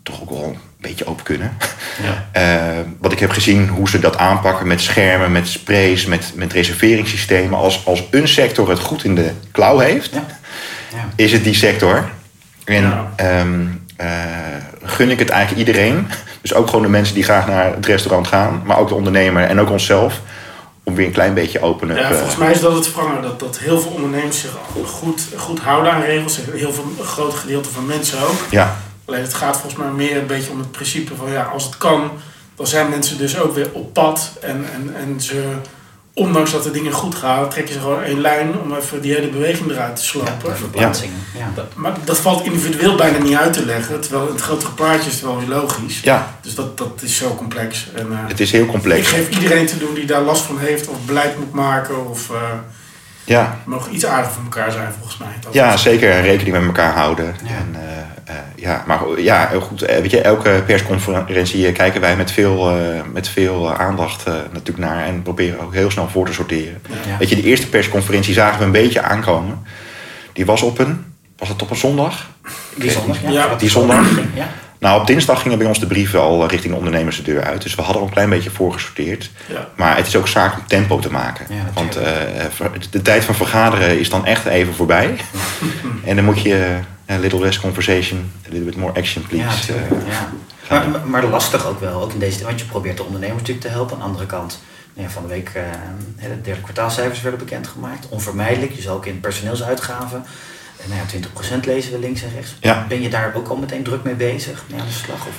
[0.02, 0.56] toch ook wel
[0.88, 1.56] beetje open kunnen.
[2.02, 2.22] Ja.
[2.32, 6.52] Eh, wat ik heb gezien, hoe ze dat aanpakken met schermen, met sprays, met, met
[6.52, 7.58] reserveringssystemen.
[7.58, 10.26] Als, als een sector het goed in de klauw heeft, Ja.
[10.92, 11.08] Ja.
[11.16, 12.08] is het die sector.
[12.64, 13.60] En ehm,
[13.96, 14.08] eh,
[14.82, 16.06] gun ik het eigenlijk iedereen.
[16.40, 19.42] Dus ook gewoon de mensen die graag naar het restaurant gaan, maar ook de ondernemer
[19.44, 20.20] en ook onszelf.
[20.82, 21.96] Om weer een klein beetje openen.
[21.96, 23.22] Ja, Eh, volgens mij is dat het verhangen.
[23.22, 24.50] Dat, dat heel veel ondernemers zich
[24.86, 26.38] goed, goed houden aan regels.
[26.52, 28.46] Heel veel, een groot gedeelte van mensen ook.
[28.50, 31.64] ja, Alleen het gaat volgens mij meer een beetje om het principe van ja, als
[31.64, 32.10] het kan,
[32.56, 34.30] dan zijn mensen dus ook weer op pad.
[34.40, 35.44] En, en, en ze,
[36.14, 39.28] ondanks dat de dingen goed gaan, trekken ze gewoon één lijn om even die hele
[39.28, 40.56] beweging eruit te slopen.
[40.56, 41.16] verplaatsingen.
[41.38, 41.50] Ja.
[41.54, 44.00] Dat- Maar dat valt individueel bijna niet uit te leggen.
[44.00, 46.00] Terwijl het grotere plaatje is wel weer logisch.
[46.00, 47.88] ja, Dus dat, dat is zo complex.
[47.94, 49.08] En, eh, het is heel ik complex.
[49.08, 52.36] geef iedereen te doen die daar last van heeft, of beleid moet maken, of eh
[53.24, 55.28] Ja, mogen iets aardig voor elkaar zijn volgens mij.
[55.40, 56.20] Dat ja, zeker.
[56.20, 57.34] Rekening met elkaar houden.
[57.44, 57.50] Ja.
[57.50, 59.82] En, eh, eh, ja, maar ja, heel goed.
[59.82, 62.76] eh, weet je, elke persconferentie kijken wij met veel, eh,
[63.12, 65.04] met veel aandacht eh, natuurlijk naar.
[65.04, 66.82] En proberen ook heel snel voor te sorteren.
[67.06, 67.16] Ja.
[67.18, 69.62] Weet je, de eerste persconferentie zagen we een beetje aankomen.
[70.32, 71.04] Die was op een,
[71.38, 72.26] was het op een zondag?
[72.74, 73.54] Die zondag, ja.
[73.54, 74.06] Die zondag.
[74.34, 74.48] Ja.
[74.84, 77.62] Nou, op dinsdag gingen bij ons de brieven al richting de ondernemers de deur uit.
[77.62, 79.30] Dus we hadden al een klein beetje voorgesorteerd.
[79.46, 79.68] Ja.
[79.76, 81.46] Maar het is ook zaak om tempo te maken.
[81.48, 85.16] Ja, Want eh, de tijd van vergaderen is dan echt even voorbij.
[86.04, 89.72] en dan moet je eh, a little less conversation, a little bit more action, please.
[89.72, 90.32] Eh, ja.
[90.68, 93.72] Maar, maar lastig ook wel, ook in deze, want je probeert de ondernemers natuurlijk te
[93.72, 93.92] helpen.
[93.94, 94.62] Aan de andere kant,
[94.94, 95.62] nou ja, van de week eh,
[96.16, 98.08] de derde kwartaalcijfers werden bekendgemaakt.
[98.08, 100.24] Onvermijdelijk, je zal ook in personeelsuitgaven.
[100.84, 102.56] En nou ja, 20% lezen we links en rechts.
[102.60, 102.84] Ja.
[102.88, 105.26] Ben je daar ook al meteen druk mee bezig, mee aan de slag?
[105.26, 105.34] Of?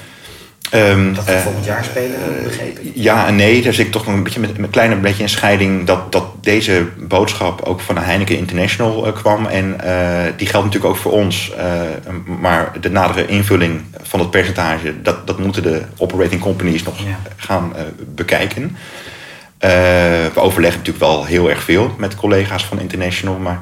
[0.72, 2.92] Ehm, Dat voor eh, volgend jaar spelen, eh, begrepen.
[2.94, 3.62] Ja en nee.
[3.62, 6.26] Daar zit ik toch nog een beetje met een klein beetje een scheiding dat, dat
[6.42, 9.46] deze boodschap ook van de Heineken International eh, kwam.
[9.46, 11.52] En eh, die geldt natuurlijk ook voor ons.
[11.58, 11.82] Eh,
[12.40, 17.20] maar de nadere invulling van het percentage, dat, dat moeten de operating companies nog Ja.
[17.36, 17.84] gaan eh,
[18.16, 18.78] bekijken.
[19.58, 19.70] Eh,
[20.34, 23.38] we overleggen natuurlijk wel heel erg veel met collega's van International.
[23.38, 23.62] Maar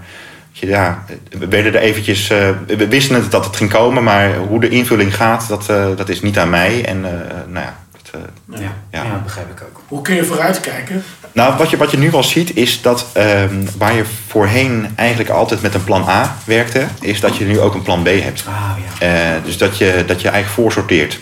[0.54, 2.30] ja, we werden er eventjes.
[2.30, 5.86] eh, we wisten het dat het ging komen, maar hoe de invulling gaat, dat, eh,
[5.96, 6.86] dat is niet aan mij.
[6.86, 7.12] En eh,
[7.48, 7.76] nou ja.
[7.92, 8.22] Dat,
[8.60, 9.04] Ja, ja.
[9.04, 9.22] Ja.
[9.24, 9.82] begrijp ik ook.
[9.88, 11.04] Hoe kun je vooruitkijken?
[11.32, 15.30] nou, wat je, wat je nu al ziet, is dat ehm, waar je voorheen eigenlijk
[15.30, 18.44] altijd met een plan A werkte, is dat je nu ook een plan B hebt.
[18.48, 19.39] Ah ja.
[19.46, 21.20] Dus dat je, dat je eigenlijk voorsorteert.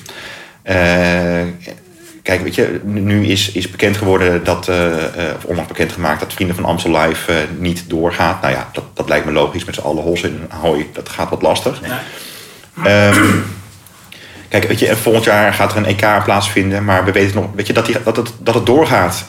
[2.32, 6.20] Kijk, weet je, nu is, is bekend geworden dat, eh, eh, of onlangs bekend gemaakt
[6.20, 8.42] dat Vrienden van Amstel Live eh, niet doorgaat.
[8.42, 10.90] Nou ja, dat, dat lijkt me logisch met z'n allen hossen in hooi.
[10.94, 11.82] Dat gaat wat lastig.
[11.82, 11.92] Nee.
[12.86, 13.26] Ehm,
[14.50, 17.46] kijk, weet je, en volgend jaar gaat er een EK plaatsvinden, maar we weten nog,
[17.56, 19.26] weet je, dat, die, dat, het, dat het doorgaat.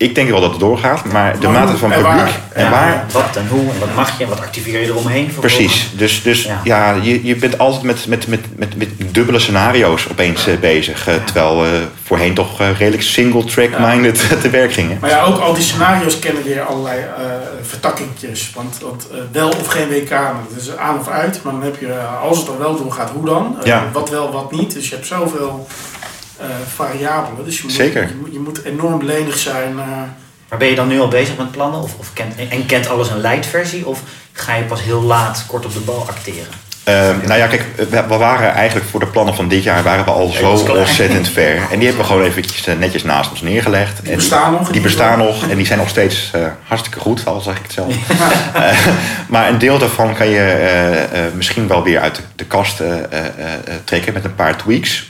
[0.00, 2.40] Ik denk wel dat het doorgaat, maar de Maar mate van en publiek waar?
[2.52, 5.30] en Ja, waar, Wat en hoe en wat mag je en wat activeer je eromheen?
[5.40, 5.90] Precies.
[5.96, 6.60] Dus, dus Ja.
[6.64, 11.08] ja, je, je bent altijd met, met, met, met, met dubbele scenario's opeens eh, bezig.
[11.08, 14.98] eh, Terwijl we voorheen toch eh, redelijk single-track-minded te werk gingen.
[15.00, 17.24] Maar ja, ook al die scenario's kennen weer allerlei eh
[17.62, 18.52] vertakkingjes.
[18.54, 21.40] Want, want eh, wel of geen WK, dat is aan of uit.
[21.42, 23.56] Maar dan heb je, eh, als het dan wel doorgaat, hoe dan?
[23.60, 23.84] Eh, Ja.
[23.92, 24.72] Wat wel, wat niet.
[24.74, 25.74] Dus je hebt zoveel eh,
[26.74, 27.44] variabelen.
[27.44, 28.02] Dus je moet, Zeker.
[28.08, 29.78] Je, moet- je moet enorm lenig zijn.
[29.78, 29.86] eh.
[30.48, 31.82] Maar ben je dan nu al bezig met plannen?
[31.82, 33.86] Of, of kent, en kent alles een light versie?
[33.86, 34.00] Of
[34.32, 36.46] ga je pas heel laat kort op de bal acteren?
[36.88, 36.94] Uh,
[37.26, 40.10] nou ja, kijk, we, we, waren eigenlijk voor de plannen van dit jaar waren we
[40.10, 41.56] al zo ontzettend ver.
[41.56, 44.04] En die hebben we gewoon eventjes uh, netjes naast ons neergelegd.
[44.04, 44.70] Die bestaan nog?
[44.70, 47.72] Die bestaan nog en die zijn nog steeds uh, hartstikke goed, al zeg ik het
[47.72, 47.94] zelf.
[49.28, 52.82] maar een deel daarvan kan je misschien wel weer uit de, de kast
[53.84, 55.06] trekken met een paar tweaks.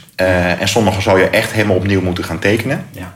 [0.58, 2.86] En sommige zou je echt helemaal opnieuw moeten gaan tekenen.
[2.90, 3.14] Ja.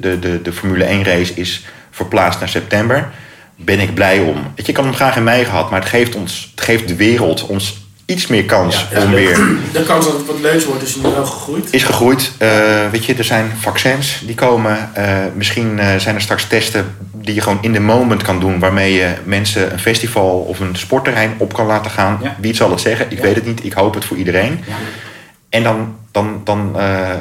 [0.00, 3.10] de, de, de Formule 1 race is verplaatst naar september
[3.56, 4.34] ben ik blij om.
[4.34, 6.88] Weet je, ik had hem graag in mei gehad, maar het geeft, ons, het geeft
[6.88, 9.40] de wereld ons iets meer kans om weer.
[9.72, 11.72] De kans dat het wat leuks wordt is nu wel gegroeid.
[11.72, 12.32] Is gegroeid.
[12.38, 12.48] Uh,
[12.90, 14.90] weet je, er zijn vaccins die komen.
[14.98, 18.58] Uh, misschien uh, zijn er straks testen die je gewoon in de moment kan doen,
[18.58, 22.18] waarmee je mensen een festival of een sportterrein op kan laten gaan.
[22.22, 22.36] Ja.
[22.40, 23.06] Wie zal het zeggen?
[23.08, 23.64] Ik weet het niet.
[23.64, 24.64] Ik hoop het voor iedereen.
[25.52, 26.76] En dan, dan, dan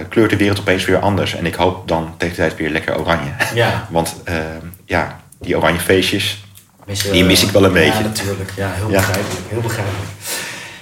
[0.10, 1.36] kleurt de wereld opeens weer anders.
[1.36, 3.32] En ik hoop dan tegen de tijd weer lekker oranje.
[3.54, 3.88] Ja.
[3.90, 4.16] Want
[4.86, 6.44] ja, die oranje feestjes,
[7.12, 8.04] die mis ik wel een beetje.
[8.04, 8.52] Ja, natuurlijk.
[8.56, 9.46] Ja, heel begrijpelijk.
[9.50, 10.10] Heel begrijpelijk.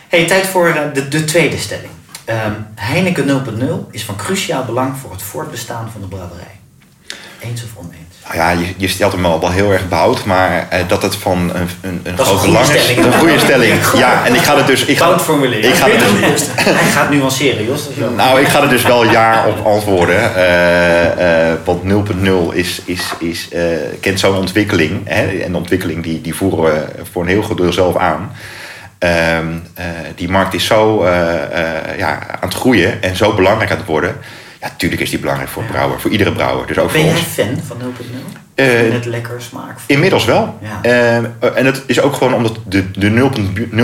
[0.10, 1.92] Hey, tijd voor eh, de, de tweede stelling.
[2.26, 6.60] Um, Heineken 0.0 is van cruciaal belang voor het voortbestaan van de brouwerij.
[7.40, 8.09] Eens of oneens?
[8.30, 11.16] Nou ja, je, je stelt hem al wel heel erg behoud, maar eh, dat het
[11.16, 12.98] van een, een, een groot belang is.
[12.98, 13.74] Een goede stelling.
[13.98, 14.86] Ja, en ik ga het dus.
[14.86, 15.70] Ik ga, formuleren.
[15.70, 17.90] Ik ga het dus, Hij gaat nuanceren, Jos.
[18.16, 20.32] Nou, ik ga er dus wel ja op antwoorden.
[20.38, 21.84] Uh, uh, want
[22.52, 23.62] 0.0 is, is, is, uh,
[24.00, 25.02] kent zo'n ontwikkeling.
[25.06, 28.32] Hè, en de ontwikkeling die, die voeren we voor een heel groot deel zelf aan.
[29.00, 29.48] Ehm,
[30.16, 31.06] die markt is zo
[31.98, 34.16] ja, aan het groeien en zo belangrijk aan het worden
[34.62, 36.68] ja, natuurlijk is die belangrijk voor brouwer, voor iedere brouwer.
[36.68, 38.40] Dus ook ben jij fan van 0.0?
[38.56, 39.78] Uh, eh, het lekker smaak?
[39.86, 40.60] Inmiddels wel.
[40.84, 41.16] Uh,
[41.58, 43.32] en het is ook gewoon omdat de, de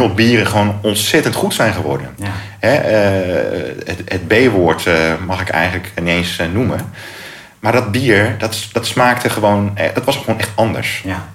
[0.10, 2.10] 0.0 bieren gewoon ontzettend goed zijn geworden.
[2.16, 2.32] Ja.
[2.60, 4.90] Hè, uh, het, het B-woord
[5.26, 6.80] mag ik eigenlijk niet eens noemen.
[7.60, 11.02] Maar dat bier, dat, dat smaakte gewoon, dat was gewoon echt anders.
[11.06, 11.26] Ja.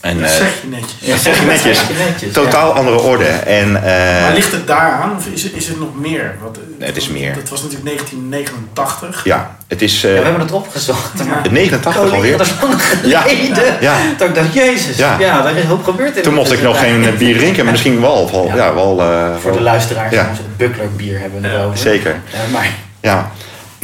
[0.00, 0.92] En, dat zeg je netjes.
[1.00, 2.32] Ja, zeg je netjes.
[2.32, 3.24] Totaal andere orde.
[3.24, 3.82] En, uh,
[4.22, 6.34] maar ligt het daaraan of is het, is het nog meer?
[6.42, 7.34] Wat, nee, het is meer.
[7.34, 9.24] Dat was natuurlijk 1989.
[9.24, 10.04] Ja, het is...
[10.04, 11.12] Uh, ja, we hebben het opgezocht.
[11.18, 11.50] Ja.
[11.50, 12.38] 89 alweer.
[12.38, 13.64] Dat is lang geleden.
[13.64, 13.78] Ja.
[13.80, 13.96] ja.
[14.18, 16.16] Dat ik dacht, jezus, ja, ja daar is hoop gebeurd.
[16.16, 18.30] In Toen mocht ik nog geen bier drinken, maar misschien wel.
[18.30, 18.74] wel ja.
[18.74, 20.28] wel uh, Voor de luisteraars, ja.
[20.28, 21.78] het Buckler bier hebben we erover.
[21.78, 22.20] Zeker.
[22.52, 22.70] maar...
[23.00, 23.30] Ja.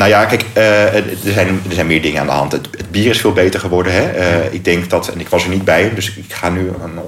[0.03, 2.53] Nou ja, kijk, uh, er, zijn, er zijn meer dingen aan de hand.
[2.53, 3.93] Het, bier is veel beter geworden.
[3.93, 4.19] Hè?
[4.19, 6.99] Uh, ik denk dat, en ik was er niet bij, dus ik ga nu een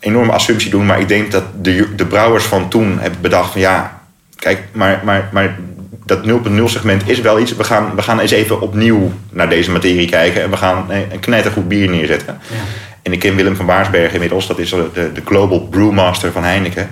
[0.00, 0.86] enorme assumptie doen.
[0.86, 4.00] Maar ik denk dat de, de brouwers van toen hebben bedacht van ja,
[4.36, 5.58] kijk, maar, maar, maar
[6.04, 7.56] dat 0.0 segment is wel iets.
[7.56, 10.42] We gaan, we gaan eens even opnieuw naar deze materie kijken.
[10.42, 12.40] En we gaan een knettergoed bier neerzetten.
[12.48, 12.56] Ja.
[13.02, 14.46] En ik ken Willem van Waarsberg inmiddels.
[14.46, 16.90] Dat is de, de Global Brewmaster van Heineken.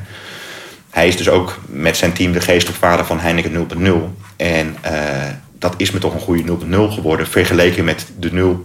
[0.90, 3.92] Hij is dus ook met zijn team de geestelijk vader van Heineken 0.0.
[4.37, 4.90] En uh,
[5.59, 7.27] dat is me toch een goede 0.0 geworden.
[7.27, 8.57] Vergeleken met de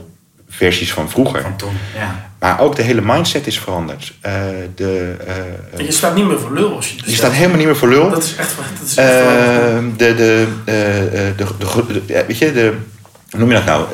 [0.00, 0.08] 0.0
[0.48, 1.42] versies van vroeger.
[1.42, 2.30] Van toen, ja.
[2.38, 4.14] Maar ook de hele mindset is veranderd.
[4.26, 4.32] Uh,
[4.74, 5.16] de,
[5.76, 7.88] uh, je staat niet meer voor lul als je Je staat helemaal niet meer voor
[7.88, 8.10] lul.
[8.10, 9.12] Dat is echt, dat is echt
[9.98, 12.74] de, de, de, de, de, weet je, de,
[13.30, 13.86] hoe noem je dat nou?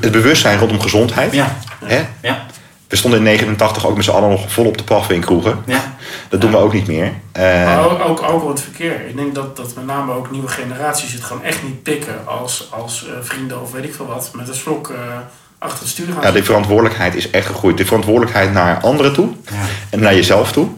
[0.00, 1.32] Het bewustzijn rondom gezondheid.
[1.32, 1.56] Ja.
[1.84, 2.04] Hè?
[2.20, 2.46] ja.
[2.92, 5.62] We stonden in 89 ook met z'n allen nog volop te paffen in kroegen.
[5.66, 5.94] Ja.
[6.28, 7.12] Dat doen we ook niet meer.
[7.36, 9.06] Uh, maar ook, ook, ook het verkeer.
[9.08, 12.68] Ik denk dat, dat met name ook nieuwe generaties het gewoon echt niet pikken als,
[12.70, 14.96] als uh, vrienden of weet ik veel wat met een slok uh,
[15.58, 16.22] achter het stuur gaan.
[16.22, 17.76] Ja, die verantwoordelijkheid is echt gegroeid.
[17.76, 19.56] De verantwoordelijkheid naar anderen toe ja.
[19.90, 20.68] en naar jezelf toe.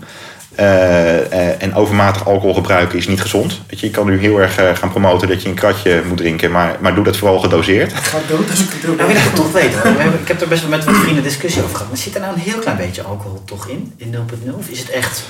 [0.60, 3.60] Uh, en overmatig alcohol gebruiken is niet gezond.
[3.66, 6.16] Weet je, je kan nu heel erg uh, gaan promoten dat je een kratje moet
[6.16, 7.92] drinken, maar, maar doe dat vooral gedoseerd.
[7.92, 8.96] Ik ga dood als ik het doe.
[8.96, 9.80] Nou, wil ik het toch weten.
[9.82, 10.12] Hoor.
[10.20, 11.88] Ik heb er best wel met wat vrienden discussie over gehad.
[11.88, 14.54] Maar zit er nou een heel klein beetje alcohol toch in, in 0.0?
[14.58, 15.22] Of is het echt...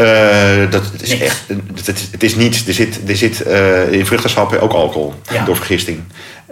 [0.00, 1.44] Uh, dat het is echt,
[1.84, 5.44] het, het, is niet, er zit, er zit uh, in vruchtensap ook alcohol ja.
[5.44, 6.00] door vergisting.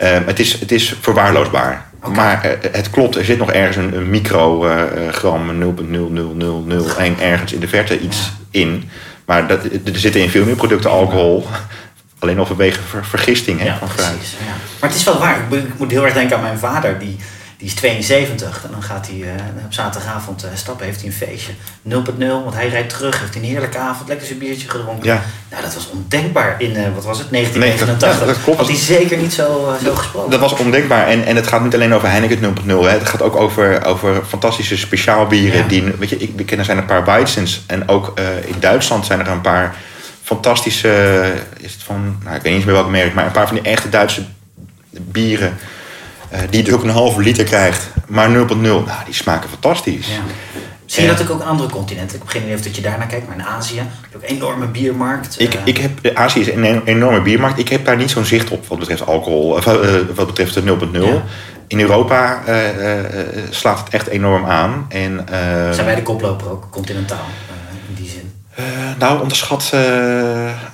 [0.02, 1.86] Uh, het, is, het is verwaarloosbaar.
[1.98, 2.14] Okay.
[2.14, 5.76] Maar het klopt, er zit nog ergens een, een microgram
[6.98, 8.60] 0,00001 ergens in de verte iets ja.
[8.60, 8.90] in.
[9.24, 11.46] Maar dat, er zitten in veel meer producten alcohol.
[12.18, 14.52] Alleen al vanwege ver, vergisting hè, van precies, ja.
[14.80, 15.38] Maar het is wel waar.
[15.50, 16.98] Ik moet heel erg denken aan mijn vader.
[16.98, 17.16] Die,
[17.56, 19.30] die is 72 en dan gaat hij uh,
[19.64, 21.52] op zaterdagavond uh, stappen, heeft hij een feestje.
[21.88, 25.06] 0.0, want hij rijdt terug, heeft een heerlijke avond, lekker zijn biertje gedronken.
[25.06, 25.22] Ja.
[25.50, 28.18] Nou, dat was ondenkbaar in, uh, wat was het, 1989.
[28.18, 28.58] Nee, dat, klopt.
[28.58, 30.30] Had hij zeker niet zo, zo gesproken.
[30.30, 33.36] Dat was ondenkbaar en, en het gaat niet alleen over Heineken 0.0, het gaat ook
[33.36, 35.58] over, over fantastische speciaalbieren.
[35.58, 35.66] Ja.
[35.66, 39.06] Die, weet je, ik, ik ken er zijn een paar Weizens en ook in Duitsland
[39.06, 39.76] zijn er een paar
[40.22, 41.22] fantastische,
[41.56, 43.64] is het van, nou, ik weet niet meer welk merk, maar een paar van die
[43.64, 44.24] echte Duitse
[44.90, 45.58] bieren
[46.32, 48.34] uh, die dus ook een halve liter krijgt, maar 0,0.
[48.34, 50.08] Nou, die smaken fantastisch.
[50.08, 50.20] Ja.
[50.84, 52.16] Zie je dat ook op andere continenten?
[52.16, 54.66] Ik begin even dat je daarnaar kijkt, maar in Azië heb je ook een enorme
[54.66, 55.40] biermarkt.
[55.40, 55.60] Ik, uh...
[55.64, 57.58] ik heb, Azië is een enorme biermarkt.
[57.58, 59.74] Ik heb daar niet zo'n zicht op wat betreft alcohol, of, uh,
[60.14, 60.70] wat betreft het 0,0.
[60.92, 61.22] Ja.
[61.66, 62.42] In Europa
[63.50, 64.86] slaat het echt enorm aan.
[64.88, 65.26] En,
[65.70, 67.26] Zijn wij de koploper ook, continentaal?
[68.58, 68.64] Uh,
[68.98, 69.80] nou, onderschat uh,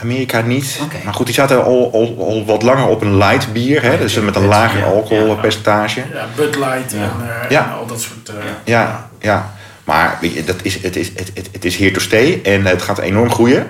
[0.00, 0.80] Amerika niet.
[0.82, 1.00] Okay.
[1.04, 3.82] Maar goed, die zaten al, al, al, wat langer op een light bier.
[3.82, 3.98] Hè?
[3.98, 6.02] Dus met een lager ja, alcoholpercentage.
[6.12, 7.10] Ja, Bud Light en,
[7.50, 8.32] uh, en, al dat soort...
[8.64, 9.52] ja, ja.
[9.84, 12.66] Maar weet je, dat is, het, is, het, het, het is here to stay en
[12.66, 13.66] het gaat enorm groeien.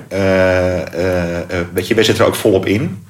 [1.72, 3.04] weet je, wij zitten er ook volop in.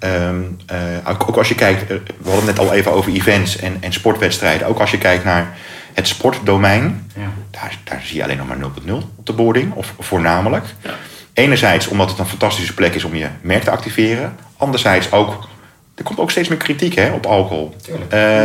[1.09, 3.93] Ook, ook, als je kijkt, we hadden het net al even over events en, en
[3.93, 4.67] sportwedstrijden.
[4.67, 5.57] Ook als je kijkt naar
[5.93, 7.31] het sportdomein, ja.
[7.51, 10.65] daar, daar zie je alleen nog maar 0.0 op de boarding, of, voornamelijk.
[10.83, 10.91] Ja.
[11.33, 14.37] Enerzijds omdat het een fantastische plek is om je merk te activeren.
[14.57, 15.49] Anderzijds ook,
[15.95, 17.77] er komt ook steeds meer kritiek hè, op alcohol.
[18.13, 18.45] Uh,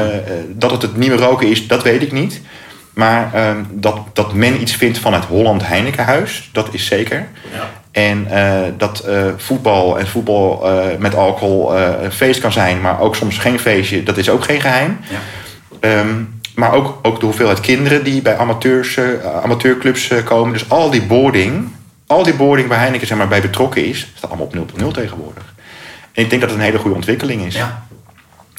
[0.49, 2.41] dat het het nieuwe roken is, dat weet ik niet.
[2.93, 7.27] Maar uh, dat, dat men iets vindt van het Holland Heinekenhuis, dat is zeker.
[7.53, 7.69] Ja.
[7.91, 9.07] En uh, dat
[9.37, 14.17] voetbal en voetbal met alcohol een feest kan zijn, maar ook soms geen feestje, dat
[14.17, 14.99] is ook geen geheim.
[15.09, 15.99] Ja.
[15.99, 20.53] Um, maar ook, ook de hoeveelheid kinderen die bij amateurs, uh, amateurclubs uh, komen.
[20.53, 21.71] Dus al die boarding,
[22.07, 25.43] al die boarding waar Heineken zeg maar, bij betrokken is, staat allemaal op 0.0 tegenwoordig.
[26.11, 27.55] En ik denk dat het een hele goede ontwikkeling is.
[27.55, 27.85] Ja.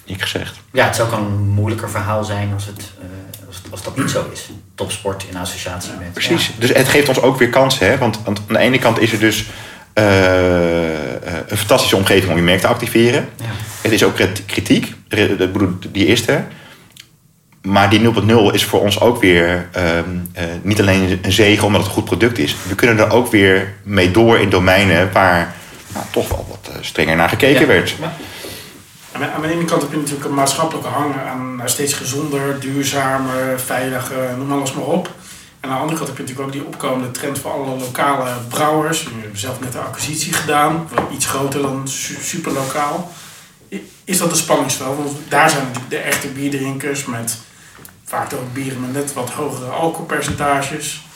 [0.05, 0.57] Ik gezegd.
[0.73, 4.11] Ja, het zou ook een moeilijker verhaal zijn als, het, uh, als, als, dat niet
[4.11, 4.49] zo is.
[4.75, 6.13] Topsport in associatie met.
[6.13, 6.47] Precies.
[6.47, 6.53] Ja.
[6.59, 7.87] Dus het geeft ons ook weer kansen.
[7.87, 7.99] Hè?
[7.99, 9.47] Want, aan de ene kant is er dus
[9.95, 13.29] een fantastische omgeving om je merk te activeren.
[13.37, 13.45] Ja.
[13.81, 14.95] Het is ook kritiek.
[15.93, 16.47] Die is er.
[17.69, 20.03] Maar die 0.0 is voor ons ook weer uh, uh,
[20.63, 22.57] niet alleen een zegen omdat het een goed product is.
[22.69, 25.55] We kunnen er ook weer mee door in domeinen waar
[25.95, 27.67] nou, toch wel wat uh, strenger naar gekeken ja.
[27.67, 27.95] werd.
[28.01, 28.13] Ja.
[29.35, 34.37] Aan de ene kant heb je natuurlijk een maatschappelijke hang aan steeds gezonder, duurzamer, veiliger,
[34.39, 35.11] noem alles maar op.
[35.61, 38.31] En aan de andere kant heb je natuurlijk ook die opkomende trend voor alle lokale
[38.49, 39.03] brouwers.
[39.03, 41.89] We hebben zelf net een acquisitie gedaan, iets groter dan
[42.21, 43.11] superlokaal.
[44.05, 44.97] Is dat een spanningsveld?
[44.97, 47.39] Want daar zijn de echte bierdrinkers met
[48.09, 51.07] vaak ook bieren met net wat hogere alcoholpercentages.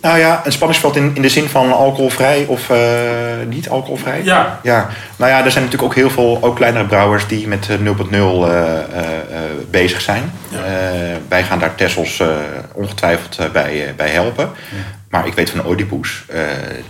[0.00, 2.78] Nou ja, een spanningsveld in, in de zin van alcoholvrij of uh,
[3.48, 4.24] niet alcoholvrij.
[4.24, 4.60] Ja.
[4.62, 4.88] ja.
[5.16, 8.18] Nou ja, er zijn natuurlijk ook heel veel ook kleinere brouwers die met 0.0 uh,
[8.18, 8.30] uh,
[9.70, 10.32] bezig zijn.
[10.48, 10.60] Ja.
[11.28, 12.22] wij gaan daar Tessels
[12.72, 14.44] ongetwijfeld bij, bij helpen.
[14.44, 14.78] Ja.
[15.10, 16.24] Maar ik weet van Oedipus,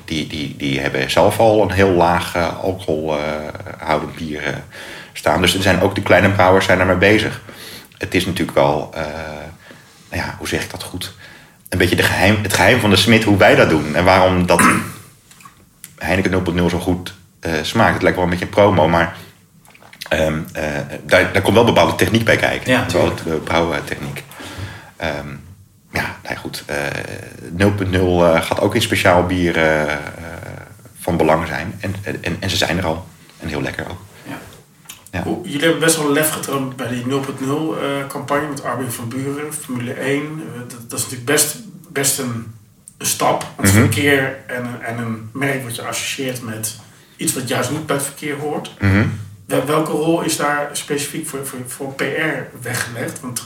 [0.05, 4.43] die, die, die hebben zelf al een heel laag alcoholhoudend bier
[5.13, 5.41] staan.
[5.41, 7.41] Dus er zijn ook de kleine brouwers zijn daarmee bezig
[8.03, 9.01] het is natuurlijk wel, uh,
[10.11, 11.15] nou ja, hoe zeg ik dat goed?
[11.69, 13.95] Een beetje de geheim, het geheim van de smid hoe wij dat doen.
[13.95, 14.63] En waarom dat
[15.99, 17.93] Heineken 0.0 zo goed uh, smaakt.
[17.93, 19.17] Het lijkt wel een beetje een promo, maar
[20.13, 20.63] um, uh,
[21.07, 22.71] daar, daar komt wel bepaalde techniek bij kijken.
[22.71, 24.25] Ja, wel de brouwtechniek.
[25.03, 25.45] Um,
[25.93, 26.65] ja, nou goed.
[28.39, 29.61] 0.0 gaat ook in speciaal bier
[31.01, 31.75] van belang zijn.
[31.81, 33.07] En, en, en ze zijn er al.
[33.39, 34.01] En heel lekker ook.
[35.13, 35.25] Ja.
[35.43, 39.53] Jullie hebben best wel lef getoond bij die 0.0 uh, campagne met Armin van Buren,
[39.53, 40.23] Formule 1.
[40.23, 40.29] Uh,
[40.69, 41.57] dat, dat, is natuurlijk best,
[41.89, 42.55] best een,
[42.99, 43.47] een stap.
[43.57, 43.93] Want mm -hmm.
[43.93, 46.77] verkeer en, en een merk wat je associeert met
[47.17, 48.75] iets wat juist niet bij het verkeer hoort.
[48.81, 49.21] Mm -hmm.
[49.67, 53.21] Welke rol is daar specifiek voor, voor, voor PR weggelegd?
[53.21, 53.43] Want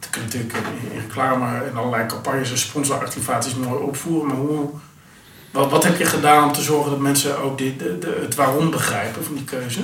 [0.00, 4.28] je kunt natuurlijk in, in reclame en allerlei campagnes en sponsoractivaties mooi opvoeren.
[4.28, 4.70] Maar hoe,
[5.50, 8.34] wat, wat heb je gedaan om te zorgen dat mensen ook dit, de, de, het
[8.34, 9.80] waarom begrijpen van die keuze?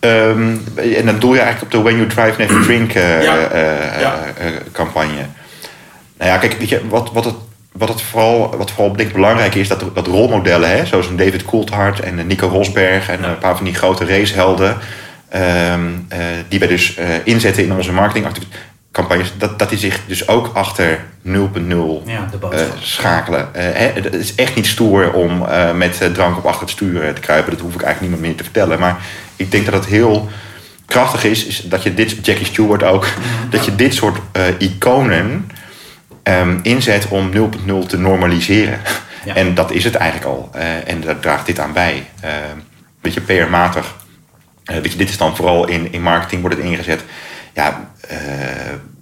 [0.00, 3.52] Um, en dan doe je eigenlijk op de When You Drive Never Drink uh, ja.
[3.52, 4.18] uh, ja.
[4.72, 5.26] campagne.
[6.18, 7.34] Nou ja, kijk, weet je, wat, wat het
[7.78, 11.16] wat, het vooral, wat vooral denk ik belangrijk is, dat, dat rolmodellen, hè, zoals een
[11.16, 14.76] David Coulthard en Nico Rosberg en een paar van die grote racehelden,
[15.34, 18.64] um, uh, die wij dus uh, inzetten in onze marketingactiviteiten,
[18.96, 21.32] campagnes, dat, dat die zich dus ook achter 0.0
[22.04, 23.48] ja, uh, schakelen.
[23.56, 23.62] Uh,
[23.94, 27.52] het is echt niet stoer om uh, met drank op achter het stuur te kruipen.
[27.52, 28.78] Dat hoef ik eigenlijk niemand meer te vertellen.
[28.78, 28.96] Maar
[29.36, 30.28] ik denk dat het heel
[30.86, 33.06] krachtig is, is dat je dit, Jackie Stewart ook,
[33.50, 34.18] dat je dit soort
[34.58, 35.50] iconen
[36.22, 38.80] um, inzet om 0.0 te normaliseren.
[39.24, 39.34] Ja.
[39.34, 40.50] En dat is het eigenlijk al.
[40.86, 42.06] en daar draagt dit aan bij.
[43.00, 43.94] weet je, PR-matig.
[44.64, 47.02] weet je, dit is dan vooral in, in marketing wordt het ingezet
[47.56, 47.90] ja,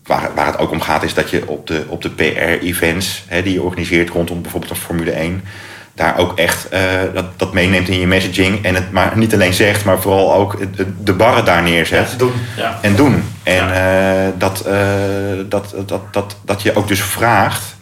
[0.05, 3.53] waar, waar het ook om gaat, is dat je op de, op de PR-events die
[3.53, 5.43] je organiseert rondom bijvoorbeeld een Formule 1,
[5.95, 6.81] daar ook echt uh,
[7.15, 8.65] dat, dat meeneemt in je messaging.
[8.65, 10.59] En het maar niet alleen zegt, maar vooral ook
[11.05, 12.11] de barren daar neerzet.
[12.11, 12.33] Ja, doen.
[12.57, 12.79] Ja.
[12.83, 13.25] En doen.
[13.43, 14.27] En ja.
[14.27, 14.65] uh, dat,
[15.49, 17.77] dat, dat, dat, dat je ook dus vraagt.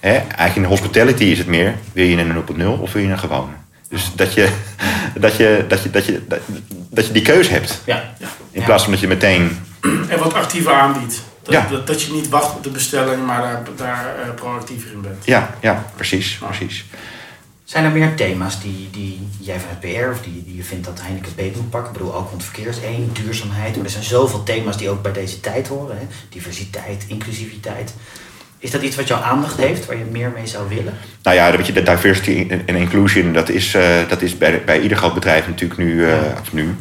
[0.00, 3.02] Hè, eigenlijk in de hospitality is het meer: wil je een op 0 of wil
[3.02, 3.52] je een gewone?
[3.88, 4.48] Dus dat je,
[5.14, 6.22] dat je, dat je, dat je,
[6.90, 7.80] dat, je die keuze hebt.
[7.84, 8.12] Ja.
[8.50, 9.58] In plaats van dat je meteen
[10.08, 11.22] en wat actiever aanbiedt.
[11.42, 11.66] Dat, ja.
[11.70, 15.24] dat, dat, je niet wacht op de bestelling, maar daar, daar uh, proactiever in bent.
[15.24, 16.84] Ja, ja precies, precies.
[17.64, 21.00] Zijn er meer thema's die, die jij vanuit PR of die, die je vindt dat
[21.00, 21.92] Heineken beet moet pakken?
[21.92, 23.76] Ik bedoel, ook want verkeer is één, duurzaamheid.
[23.76, 25.98] Maar er zijn zoveel thema's die ook bij deze tijd horen.
[25.98, 26.06] Hè?
[26.28, 27.94] Diversiteit, inclusiviteit.
[28.58, 30.94] Is dat iets wat jouw aandacht heeft, waar je meer mee zou willen?
[31.22, 34.80] Nou ja, weet je, de diversity en inclusion, dat is, uh, dat is bij, bij
[34.80, 36.76] ieder groot bedrijf natuurlijk nu, uh, of nu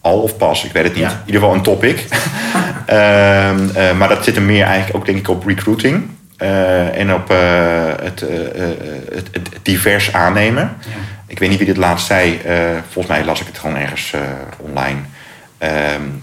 [0.00, 1.04] al of pas, ik weet het niet.
[1.04, 1.98] In ieder geval een topic.
[1.98, 6.08] um, uh, maar dat zit er meer eigenlijk ook denk ik op recruiting.
[6.92, 10.76] en op het, het, het, divers aannemen.
[10.80, 10.90] Ja.
[11.26, 12.40] Ik weet niet wie dit laatst zei.
[12.90, 14.14] volgens mij las ik het gewoon ergens
[14.56, 14.98] online.
[15.58, 16.22] Um,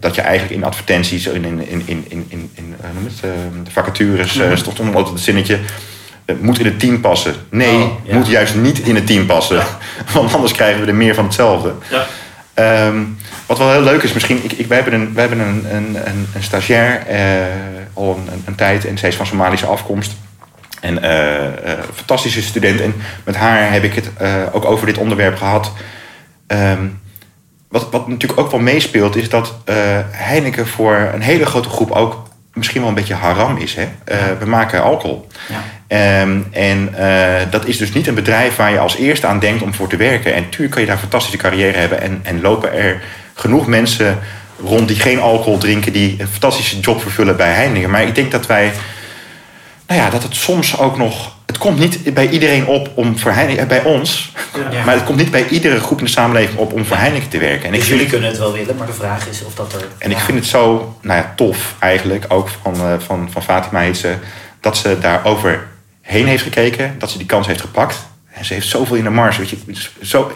[0.00, 3.20] dat je eigenlijk in advertenties, in, in, in, in, in, in noem het,
[3.64, 4.56] de vacatures, mm -hmm.
[4.56, 5.58] stond onder het zinnetje.
[6.40, 7.34] moet in het team passen.
[7.50, 8.14] Nee, oh, ja.
[8.14, 9.56] moet juist niet in het team passen.
[9.56, 9.66] Ja.
[10.12, 11.72] Want anders krijgen we er meer van hetzelfde.
[11.90, 12.06] Ja.
[12.86, 15.74] Um, wat wel heel leuk is, misschien, ik, ik, wij hebben een, wij hebben een,
[15.74, 17.16] een, een, een stagiair uh,
[17.94, 20.12] al een, een, tijd en zij is van Somalische afkomst.
[20.80, 22.80] En uh, uh, fantastische student.
[22.80, 22.94] En
[23.24, 24.10] met haar heb ik het
[24.52, 25.72] ook over dit onderwerp gehad.
[26.46, 27.00] Um,
[27.68, 29.74] wat, wat natuurlijk ook wel meespeelt, is dat uh,
[30.10, 33.74] Heineken voor een hele grote groep ook misschien wel een beetje haram is.
[33.74, 33.82] Hè?
[33.82, 35.26] Uh, we maken alcohol.
[35.48, 36.20] Ja.
[36.22, 39.62] Um, en uh, dat is dus niet een bedrijf waar je als eerste aan denkt
[39.62, 40.34] om voor te werken.
[40.34, 42.00] En natuurlijk kan je daar een fantastische carrière hebben.
[42.00, 43.02] En, en lopen er
[43.34, 44.18] genoeg mensen
[44.60, 47.90] rond die geen alcohol drinken, die een fantastische job vervullen bij Heineken.
[47.90, 48.72] Maar ik denk dat wij
[49.86, 51.36] nou ja, dat het soms ook nog.
[51.58, 54.32] Het komt niet bij iedereen op om voor Heineken, bij ons,
[54.70, 54.84] ja.
[54.84, 57.38] maar het komt niet bij iedere groep in de samenleving op om voor Heineken te
[57.38, 57.64] werken.
[57.66, 59.84] En dus ik jullie kunnen het wel willen, maar de vraag is of dat er.
[59.98, 63.80] En ik vind het zo nou ja, tof eigenlijk, ook van, uh, van, van Fatima
[63.80, 64.14] heet ze,
[64.60, 67.96] dat ze daar overheen heeft gekeken, dat ze die kans heeft gepakt.
[68.32, 69.36] En ze heeft zoveel in de mars.
[69.38, 69.56] Weet je,
[70.02, 70.32] zo,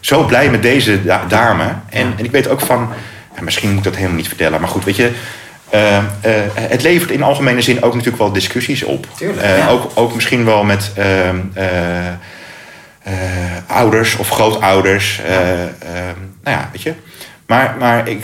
[0.00, 1.74] zo blij met deze dame.
[1.88, 2.88] En, en ik weet ook van,
[3.40, 5.12] misschien moet ik dat helemaal niet vertellen, maar goed, weet je
[5.74, 6.02] uh, uh,
[6.54, 9.06] het levert in algemene zin ook natuurlijk wel discussies op.
[9.16, 9.68] Tuurlijk, ja.
[9.68, 11.38] ook, ook misschien wel met ehm,
[13.66, 15.20] ouders of grootouders.
[15.26, 15.44] Ja.
[16.42, 16.94] nou ja, weet je.
[17.46, 18.22] Maar, maar ik.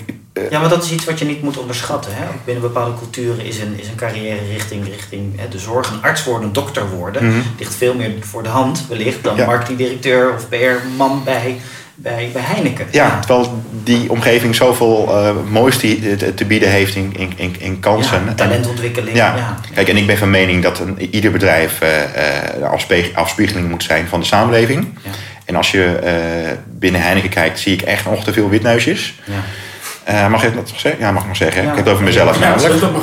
[0.51, 2.13] ja, maar dat is iets wat je niet moet onderschatten.
[2.15, 2.25] Hè?
[2.45, 5.91] Binnen bepaalde culturen is een, is een carrière richting, richting hè, de zorg.
[5.91, 7.25] Een arts worden, een dokter worden.
[7.25, 7.43] Mm -hmm.
[7.59, 9.47] ligt veel meer voor de hand, wellicht, dan ja.
[9.47, 11.61] marketingdirecteur of PR-man bij
[11.95, 12.87] bij, bij Heineken.
[12.91, 17.57] Ja, ja, terwijl die omgeving zoveel uh, moois te, te, te, bieden heeft in, in,
[17.59, 18.23] in kansen.
[18.27, 19.17] Ja, talentontwikkeling.
[19.17, 19.37] Ja.
[19.37, 19.57] ja.
[19.75, 21.89] Kijk, en ik ben van mening dat een, ieder bedrijf uh,
[22.91, 24.89] uh, afspiegeling moet zijn van de samenleving.
[25.03, 25.11] Ja.
[25.45, 25.99] En als je
[26.67, 29.15] binnen Heineken kijkt, zie ik echt nog te veel witneusjes.
[30.05, 30.29] Ja.
[30.29, 31.01] mag ik dat nog zeggen?
[31.01, 31.63] Ja, mag ik nog zeggen.
[31.63, 33.03] ik heb het over mezelf namelijk.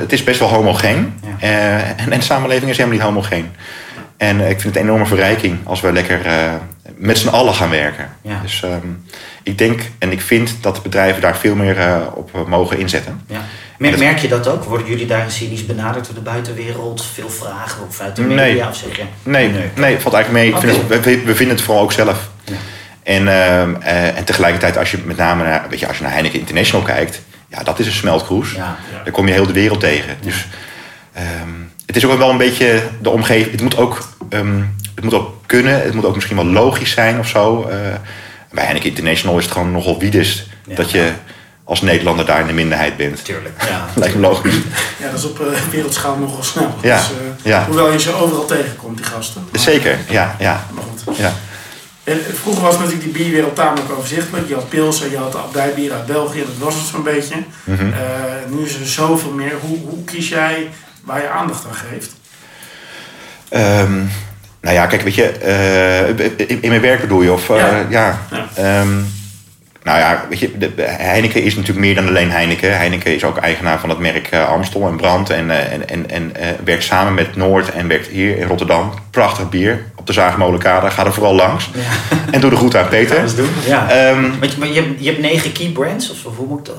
[0.00, 1.20] het is best wel homogeen.
[1.38, 3.50] en, en de samenleving is helemaal niet homogeen.
[4.24, 6.20] En ik vind het een enorme verrijking als we lekker
[6.96, 8.08] met z'n allen gaan werken.
[8.22, 8.40] Ja.
[8.42, 9.04] Dus um,
[9.42, 13.20] ik denk en ik vind dat bedrijven daar veel meer uh, op mogen inzetten.
[13.26, 13.40] Ja.
[13.78, 14.64] Merk, merk je dat ook?
[14.64, 17.04] Worden jullie daar cynisch benaderd door de buitenwereld?
[17.14, 18.44] Veel vragen of uit de media?
[18.44, 19.02] Nee, of zeg je?
[19.22, 20.56] Nee, nee, nee, valt eigenlijk mee.
[20.56, 20.70] Okay.
[20.70, 22.30] Vind het, we, we, vinden het vooral ook zelf.
[22.44, 22.54] Ja.
[23.02, 26.38] En, uh, en tegelijkertijd, als je met name naar, weet je, als je naar Heineken
[26.38, 28.52] International kijkt, ja, dat is een smeltkroes.
[28.52, 28.76] Ja.
[28.92, 29.02] Ja.
[29.04, 30.16] Daar kom je heel de wereld tegen.
[30.20, 30.46] Dus
[31.42, 33.50] um, het is ook wel een beetje de omgeving.
[33.50, 37.18] Het moet ook um, het moet ook kunnen, het moet ook misschien wel logisch zijn
[37.18, 37.60] of zo.
[37.60, 37.76] Uh,
[38.50, 40.74] bij Heineken International is het gewoon nogal wiedest ja.
[40.74, 41.12] dat je
[41.64, 43.24] als Nederlander daar in de minderheid bent.
[43.24, 43.88] Tuurlijk, ja.
[44.00, 44.54] Lijkt me logisch.
[44.98, 46.74] Ja, dat is op uh, wereldschaal nogal snel.
[46.82, 46.96] Ja.
[46.96, 47.66] Dus, uh, ja.
[47.66, 49.46] Hoewel je ze overal tegenkomt, die gasten.
[49.50, 50.36] Maar, Zeker, ja.
[50.38, 50.66] ja.
[50.74, 51.16] Maar goed.
[51.16, 51.32] Ja.
[52.04, 54.48] En vroeger was natuurlijk die bierwereld tamelijk overzichtelijk.
[54.48, 57.36] Je had Pilsen, je had de abdijbier uit België, dat was het zo'n beetje.
[57.64, 57.88] Mm -hmm.
[57.88, 57.94] uh,
[58.48, 59.52] nu is er zoveel meer.
[59.60, 60.70] Hoe, hoe kies jij
[61.04, 62.12] waar je aandacht aan geeft?
[63.54, 64.10] Um,
[64.60, 65.34] nou ja, kijk, weet je,
[66.18, 67.32] uh, in, in, mijn werk bedoel je?
[67.32, 67.86] Of, uh, ja.
[67.88, 68.18] ja.
[68.56, 68.80] ja.
[68.80, 69.06] Um,
[69.84, 72.76] nou ja, weet je, de, Heineken is natuurlijk meer dan alleen Heineken.
[72.76, 75.30] Heineken is ook eigenaar van het merk uh, Amstel en Brand.
[75.30, 76.32] En, en, en, en
[76.64, 78.92] werkt samen met Noord en werkt hier in Rotterdam.
[79.10, 80.90] Prachtig bier op de Zaagmolenkade.
[80.90, 81.70] Ga er vooral langs.
[81.74, 82.16] Ja.
[82.30, 83.24] En doe de goed aan Peter.
[83.24, 83.50] Dat doen.
[83.66, 84.10] Ja.
[84.10, 86.68] Um, maar je, maar je, hebt, je hebt negen key brands, of, of hoe moet
[86.68, 86.74] ik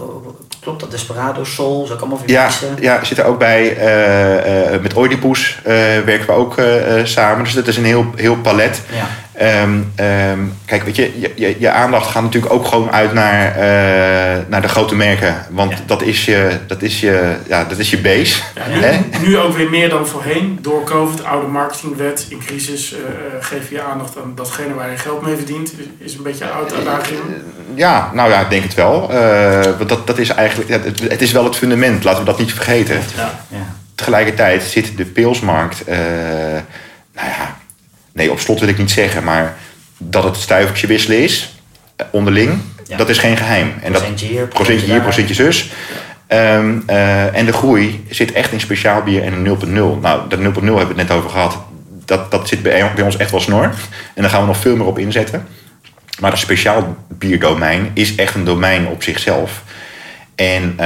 [0.59, 0.91] Klopt dat?
[0.91, 2.49] Desperado, Sol, zou ik allemaal ja?
[2.79, 3.77] Ja, zit er ook bij.
[3.77, 5.73] Uh, uh, met Oedipus uh,
[6.05, 6.61] werken we ook
[7.03, 7.43] samen.
[7.43, 8.81] Dus dat is een heel, heel palet.
[8.91, 9.07] Ja.
[9.41, 14.43] Um, um, kijk, weet je, je, je, aandacht gaat natuurlijk ook gewoon uit naar, uh,
[14.47, 15.45] naar de grote merken.
[15.49, 15.77] Want ja.
[15.85, 18.41] dat, is je, dat, is je, ja, dat is je base.
[18.55, 20.59] Ja, nu, nu, ook weer meer dan voorheen.
[20.61, 22.99] Door COVID, oude marketingwet, in crisis uh,
[23.39, 25.73] geef je aandacht aan datgene waar je geld mee verdient.
[25.97, 27.19] Is een beetje een oude uitdaging.
[27.73, 29.11] Ja, nou ja, ik denk het wel.
[29.11, 32.39] Uh, want dat, dat is eigenlijk, het, het, is wel het fundament, laten we dat
[32.39, 32.99] niet vergeten.
[33.95, 37.63] Tegelijkertijd zit de pilsmarkt, nou ja
[38.15, 39.57] nee, op slot wil ik niet zeggen, maar
[39.97, 41.59] dat het stuivertje wisselen is,
[41.95, 42.97] eh, onderling, ja.
[42.97, 43.73] dat is geen geheim.
[43.81, 45.71] En procentje hier, procentje hier, procentje zus.
[46.27, 46.55] Ja.
[46.57, 49.99] Um, uh, en de groei zit echt in speciaal bier en een 0.0.
[50.01, 51.57] Nou, dat 0.0 hebben we het net over gehad.
[52.05, 53.63] Dat, dat zit bij, bij ons echt wel snor.
[54.13, 55.47] En daar gaan we nog veel meer op inzetten.
[56.19, 59.63] Maar het speciaal bierdomein is echt een domein op zichzelf.
[60.35, 60.85] En uh,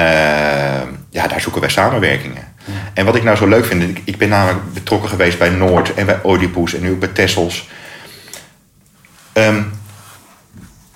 [1.10, 2.49] ja, daar zoeken wij samenwerkingen.
[2.94, 5.94] En wat ik nou zo leuk vind, ik, ik ben namelijk betrokken geweest bij Noord
[5.94, 7.68] en bij Oedipus en nu ook bij Tessels.
[9.34, 9.62] Ehm,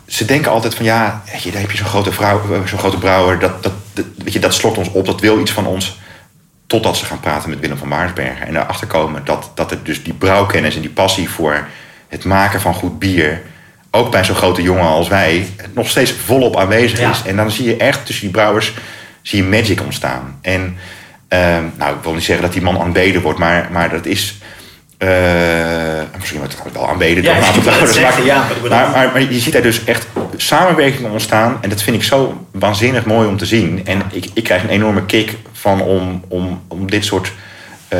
[0.07, 2.97] ze denken altijd van ja, weet je, daar heb je zo'n grote, vrouw, zo'n grote
[2.97, 5.99] brouwer, dat, dat, dat, weet je, dat slot ons op, dat wil iets van ons.
[6.68, 10.03] Totdat ze gaan praten met Willem van Maarsbergen en erachter komen dat, dat er dus
[10.03, 11.68] die brouwkennis en die passie voor
[12.07, 13.41] het maken van goed bier,
[13.91, 17.09] ook bij zo'n grote jongen als wij, nog steeds volop aanwezig Ja.
[17.11, 17.22] is.
[17.26, 18.74] En dan zie je echt tussen die brouwers
[19.22, 20.39] zie je magic ontstaan.
[20.41, 20.78] En
[21.38, 24.38] ehm, nou, ik wil niet zeggen dat die man aanbeden wordt, maar, maar dat is.
[24.98, 25.10] eh,
[26.18, 28.78] misschien wordt het wel aanbeden Ja, door een aantal zeggen, maar- ja, maar ik bedoel-
[28.78, 30.08] maar, maar, maar je ziet daar dus echt
[30.38, 31.58] samenwerking ontstaan.
[31.62, 33.86] En dat vind ik zo waanzinnig mooi om te zien.
[33.86, 37.32] En ik, ik krijg een enorme kick van om, om, om dit soort
[37.88, 38.00] eh,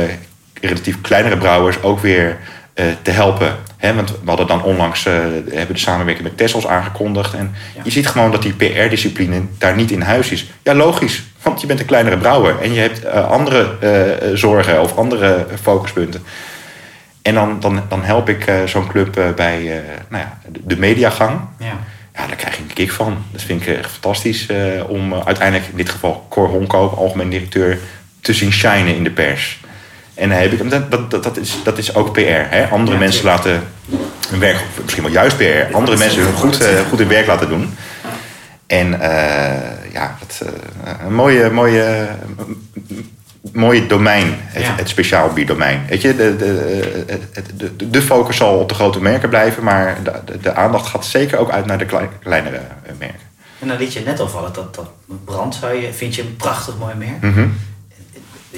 [0.62, 2.38] relatief kleinere brouwers ook weer
[2.74, 3.56] eh, te helpen.
[3.78, 5.14] Hè, want we hadden dan onlangs eh,
[5.54, 7.34] hebben de samenwerking met Tessels aangekondigd.
[7.34, 7.82] En Ja.
[7.84, 10.46] je ziet gewoon dat die PR-discipline daar niet in huis is.
[10.64, 11.24] Ja, logisch.
[11.44, 12.60] Want je bent een kleinere brouwer.
[12.62, 16.24] En je hebt eh, andere eh, zorgen of andere focuspunten.
[17.22, 21.40] En dan, dan, dan help ik eh, zo'n club bij nou ja, de, mediagang.
[21.60, 21.80] Ja.
[22.16, 23.18] Ja, daar krijg ik een kick van.
[23.32, 24.48] Dat vind ik echt fantastisch
[24.88, 27.80] om uiteindelijk in dit geval Cor Honkoop, algemeen directeur,
[28.22, 29.60] te zien shinen in de pers.
[30.14, 32.20] En dan heb ik, dat, dat, dat, is, dat is ook PR.
[32.20, 32.68] Hè?
[32.68, 33.64] Andere Ja, mensen laten
[34.30, 37.74] hun werk, misschien wel juist PR, andere mensen hun goed, goed hun werk laten doen.
[38.80, 42.08] En eh, ja, dat, eh, een mooie, mooie,
[43.54, 44.76] mooie domein, het, Ja.
[44.76, 45.86] het speciaal bierdomein.
[45.90, 47.04] Weet je, de, de,
[47.34, 50.88] het- de, de focus zal op de grote merken blijven, maar de, de, de aandacht
[50.88, 53.32] gaat zeker ook uit naar de klei- kleinere eh, merken.
[53.60, 54.90] En dan liet je net al vallen, dat, dat
[55.26, 57.22] brand zou je, vind je een prachtig mooi merk.
[57.22, 57.48] Mhm.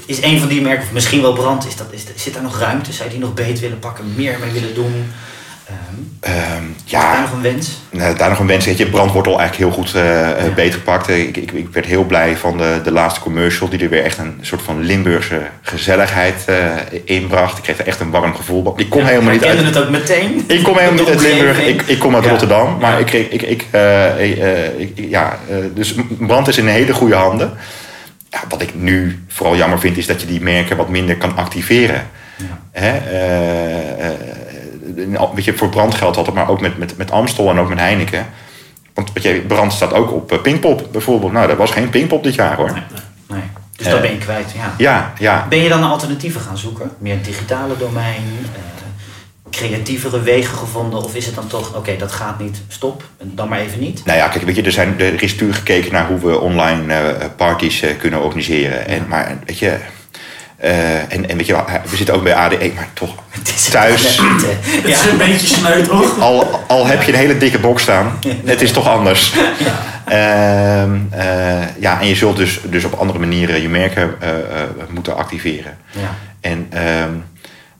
[0.05, 2.59] Is een van die merken, of misschien wel brand, is dat, is, zit daar nog
[2.59, 2.93] ruimte?
[2.93, 5.11] Zou je die nog beet willen pakken, meer mee willen doen?
[6.20, 6.34] Ehm,
[6.86, 7.70] is daar ja, nog een wens?
[7.89, 8.66] nou, daar nog een wens.
[8.66, 10.03] Je, brand wordt al eigenlijk heel goed eh,
[10.45, 10.53] Ja.
[10.55, 11.09] beetgepakt.
[11.09, 14.03] Eh, Ik, ik, ik werd heel blij van de, de laatste commercial, die er weer
[14.03, 16.55] echt een soort van Limburgse gezelligheid eh,
[17.03, 17.57] inbracht.
[17.57, 18.74] Ik kreeg er echt een warm gevoel.
[18.78, 19.63] Ik kom Ja, helemaal niet uit.
[19.63, 20.43] het ook meteen.
[20.47, 22.30] Ik kom helemaal niet uit Limburg, ik, ik kom uit Ja.
[22.30, 22.78] Rotterdam.
[22.80, 22.97] Maar Ja.
[22.97, 23.66] ik kreeg, ik, ik,
[24.18, 25.38] ik- ja,
[25.74, 27.53] dus brand is in hele goede handen.
[28.30, 31.36] Ja, wat ik nu vooral jammer vind, is dat je die merken wat minder kan
[31.38, 32.07] activeren.
[32.38, 32.59] Ja.
[32.72, 32.91] Hè?
[34.98, 37.60] Eh, eh, weet je, voor brand geldt altijd, maar ook met, met, met Amstel en
[37.60, 38.26] ook met Heineken.
[38.94, 41.32] Want weet je, brand staat ook op eh, Pinkpop bijvoorbeeld.
[41.32, 42.72] Nou, er was geen Pinkpop dit jaar hoor.
[42.72, 42.82] Nee,
[43.28, 43.42] nee.
[43.76, 44.74] Dus Eh, dat ben je kwijt, ja.
[44.78, 45.46] Ja, ja.
[45.50, 46.92] Ben je dan alternatieven gaan zoeken?
[46.98, 48.24] Meer digitale domein,
[48.54, 48.60] eh,
[49.50, 51.04] creatievere wegen gevonden?
[51.04, 54.06] Of is het dan toch, oké, dat gaat niet, stop, dan maar even niet?
[54.06, 56.94] Nou ja, kijk, weet je, er, zijn, er is natuurlijk gekeken naar hoe we online
[56.94, 58.88] eh, parties eh, kunnen organiseren.
[58.88, 59.78] En, maar weet je,
[60.58, 63.70] eh, en, en weet je, wel, we zitten ook bij ADE, maar toch Het is
[63.70, 64.20] thuis.
[64.22, 65.10] Het is Ja.
[65.12, 66.20] een beetje sneu, toch?
[66.30, 69.34] Al, al heb je een hele dikke box staan, het is toch anders.
[70.06, 74.38] Ehm, eh, ja, en je zult dus, dus op andere manieren je merken eh, eh,
[74.89, 75.78] moeten activeren.
[75.91, 76.16] Ja.
[76.41, 77.10] En, ehm,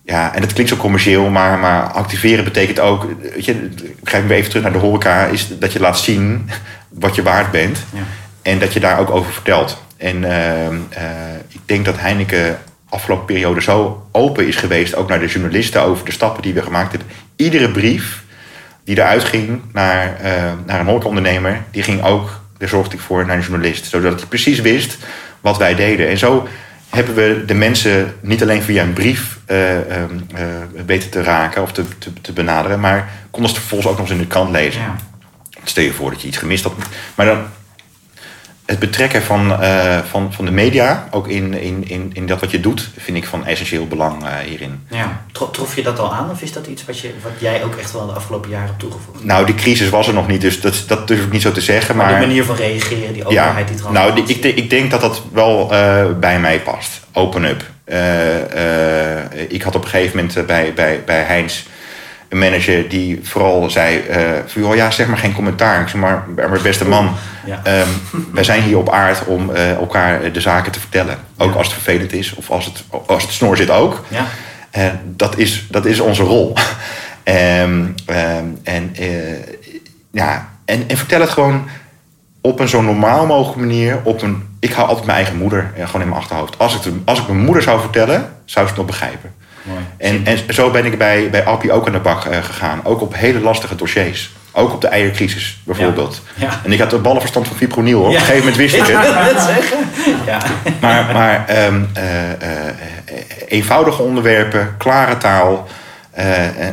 [0.04, 3.08] ja, en het klinkt zo commercieel, maar, maar activeren betekent ook...
[3.22, 3.70] Weet je,
[4.02, 5.26] ik ga weer even terug naar de horeca...
[5.26, 6.50] is dat je laat zien
[6.90, 7.84] wat je waard bent.
[7.94, 8.00] Ja.
[8.42, 9.85] En dat je daar ook over vertelt.
[9.98, 14.96] En ehm, eh, ik denk dat Heineken afgelopen periode zo open is geweest...
[14.96, 17.10] ook naar de journalisten over de stappen die we gemaakt hebben.
[17.36, 18.24] Iedere brief
[18.84, 21.64] die eruit ging naar, eh, naar een horecaondernemer...
[21.72, 23.86] die ging ook, daar zorgde ik voor, naar een journalist.
[23.86, 24.98] Zodat hij precies wist
[25.42, 26.08] wat wij deden.
[26.08, 26.48] En zo
[26.90, 29.58] hebben we de mensen niet alleen via een brief eh,
[30.86, 32.80] weten te raken of te, te, te benaderen...
[32.80, 34.82] maar konden ze vervolgens ook nog eens in de krant lezen.
[34.82, 34.96] Ja.
[35.64, 36.74] Stel je voor dat je iets gemist had.
[37.16, 37.46] Maar dan
[38.66, 42.52] het betrekken van, eh, van, van de media, ook in, in, in, in dat wat
[42.52, 44.84] je doet, vind ik van essentieel belang eh, hierin.
[44.90, 45.22] Ja.
[45.32, 47.76] Tro- Trof je dat al aan of is dat iets wat, je, wat jij ook
[47.76, 49.24] echt wel de afgelopen jaren hebt toegevoegd?
[49.24, 51.62] Nou, die crisis was er nog niet, dus dat, dat durf ik niet zo te
[51.62, 51.96] zeggen.
[51.96, 54.24] Maar Maar, de manier van reageren, die ja, openheid, die nou, transparantie.
[54.26, 57.00] die- ik, denk- ik denk dat dat wel eh, bij mij past.
[57.14, 57.64] Open up.
[57.84, 61.62] Eh, eh, ik had op een gegeven moment bij, bij, bij Heinz
[62.36, 65.82] een manager die vooral zei: eh, van, joh, ja, zeg maar geen commentaar.
[65.82, 67.16] Ik zeg maar, maar beste man,
[67.46, 67.60] Ja.
[67.64, 67.88] Ehm,
[68.32, 71.18] wij zijn hier op aard om eh, elkaar de zaken te vertellen.
[71.38, 74.06] Ook als het vervelend is of als het, als het snor zit ook.
[74.08, 74.26] ja.
[74.76, 76.54] Eh, dat, is, dat is onze rol.
[77.24, 77.86] Ehm,
[78.64, 79.08] en, eh,
[80.12, 81.68] ja, en, en vertel het gewoon
[82.42, 84.00] op een zo normaal mogelijke manier.
[84.04, 86.58] Op een, ik hou altijd mijn eigen moeder eh, gewoon in mijn achterhoofd.
[86.60, 89.34] Als ik, als ik mijn moeder zou vertellen, zou ze het nog begrijpen.
[89.66, 89.80] Mooi.
[89.98, 92.80] En, en zo ben ik bij, bij Appie ook aan de bak eh, gegaan.
[92.84, 94.32] Ook op hele lastige dossiers.
[94.52, 96.22] Ook op de eiercrisis bijvoorbeeld.
[96.36, 96.46] Ja.
[96.46, 96.60] Ja.
[96.64, 98.00] En ik had de ballenverstand van fipronil.
[98.00, 98.12] Hoor.
[98.12, 98.16] Ja.
[98.16, 99.42] Op een gegeven moment wist ik het.
[99.42, 99.78] zeggen.
[100.26, 100.38] Ja.
[100.82, 101.74] Maar, maar eh, eh,
[103.48, 105.68] eenvoudige onderwerpen, klare taal,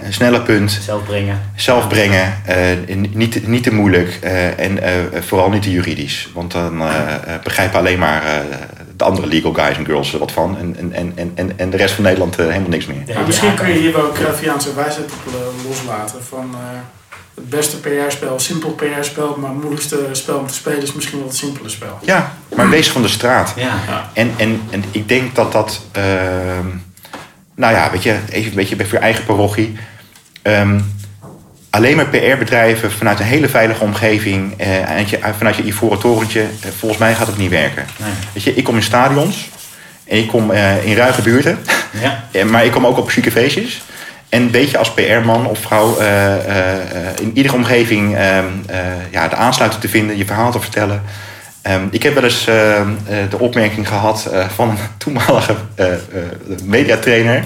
[0.05, 1.41] een snelle punt, Zelf brengen.
[1.57, 2.35] zelf brengen,
[3.13, 4.19] niet, niet te moeilijk
[4.57, 4.79] en
[5.23, 6.29] vooral niet te juridisch.
[6.35, 6.83] Want dan
[7.43, 8.23] begrijpen alleen maar
[9.03, 10.59] de andere legal guys en girls wat van.
[10.59, 13.03] En, en, en, en, en de rest van Nederland eh, helemaal niks meer.
[13.07, 16.25] Ja, misschien ja, kun je hier wel Cruyffiaanse wijsheid op eh, loslaten.
[16.29, 16.59] Van eh,
[17.35, 21.29] het beste PR-spel, simpel PR-spel, maar het moeilijkste spel om te spelen is misschien wel
[21.29, 21.99] het simpele spel.
[22.01, 23.53] Ja, maar wees van de straat.
[23.57, 24.11] Ja.
[24.13, 25.81] En, en, en ik denk dat dat...
[25.93, 26.67] ehm,
[27.55, 29.77] nou ja, weet je, even een beetje voor je eigen parochie.
[30.43, 30.81] Ehm,
[31.73, 34.55] alleen maar PR-bedrijven vanuit een hele veilige omgeving...
[34.57, 37.87] eh, en je, vanuit je ivoren torentje, eh, volgens mij gaat het niet werken.
[37.97, 38.11] Nee.
[38.33, 39.51] Weet je, ik kom in stadions
[40.05, 41.59] en ik kom eh, in ruige buurten...
[42.01, 42.25] Ja.
[42.31, 43.83] Ja, maar ik kom ook op chique feestjes.
[44.29, 46.81] En weet je, als PR-man of vrouw eh, eh, eh,
[47.21, 48.79] in iedere omgeving ehm, eh,
[49.11, 51.03] ja, de aansluiting te vinden, je verhaal te vertellen.
[51.63, 55.93] Ehm, ik heb wel eens ehm, eh, de opmerking gehad eh, van een toenmalige eh,
[55.93, 55.99] eh,
[56.65, 57.45] mediatrainer.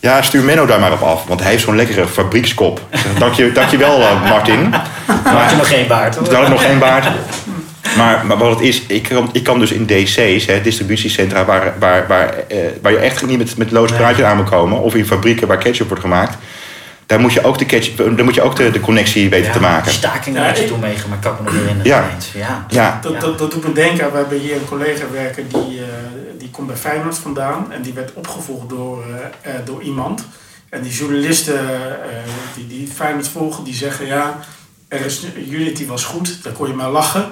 [0.00, 2.80] Ja, stuur Menno daar maar op af, want hij heeft zo'n lekkere fabriekskop.
[2.90, 4.68] Ik zeg, Dank je, dankjewel, eh, Martin.
[4.70, 6.34] Maar had je nog geen baard hoor.
[6.34, 7.06] Had ik nog geen baard.
[7.96, 11.74] Maar, maar wat het is, ik kan, ik kan dus in DC's, hè, distributiecentra, waar,
[11.78, 14.94] waar, waar, eh, waar je echt niet met, met loos praatje aan moet komen, of
[14.94, 16.36] in fabrieken waar ketchup wordt gemaakt,
[17.10, 19.60] daar moet je ook de, ketchup, daar moet je ook de, de connectie weten te
[19.60, 19.92] maken.
[19.92, 21.90] Staking Ja, je toen meegemaakt, kan ik me nog herinneren.
[21.90, 22.10] Ja.
[22.34, 22.66] ja.
[22.68, 25.86] Ja, Dat, dat, dat doet me denken, we hebben hier een collega werken die, eh,
[26.38, 27.72] die komt bij Feyenoord vandaan.
[27.72, 29.04] En die werd opgevolgd door,
[29.42, 30.24] eh, eh, door iemand.
[30.68, 32.16] En die journalisten eh,
[32.54, 34.38] die, die Feyenoord volgen, die zeggen ja,
[34.88, 37.30] er is, Unity was goed, daar kon je maar lachen.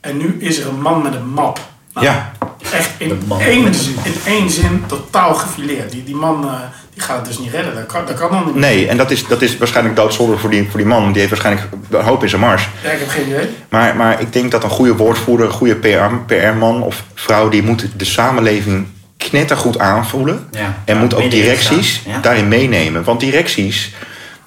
[0.00, 1.60] En nu is er een man met een map.
[1.94, 2.32] Nou, ja,
[2.72, 3.64] Echt in één,
[4.02, 5.90] in één zin totaal gefileerd.
[5.90, 6.52] Die, die man eh,
[6.94, 8.54] die gaat het dus niet redden, dat kan, dat kan dan niet.
[8.54, 11.12] nee, en dat is, dat is waarschijnlijk doodzonde voor die, voor die man.
[11.12, 12.68] Die heeft waarschijnlijk een hoop in zijn mars.
[12.82, 13.48] Ja, ik heb geen idee.
[13.68, 17.62] Maar, maar ik denk dat een goede woordvoerder, een goede PR, PR-man of vrouw, die
[17.62, 18.86] moet de samenleving
[19.16, 20.48] knettergoed aanvoelen.
[20.50, 20.82] Ja.
[20.84, 22.20] En moet ook directies ja.
[22.20, 23.04] daarin meenemen.
[23.04, 23.94] Want directies,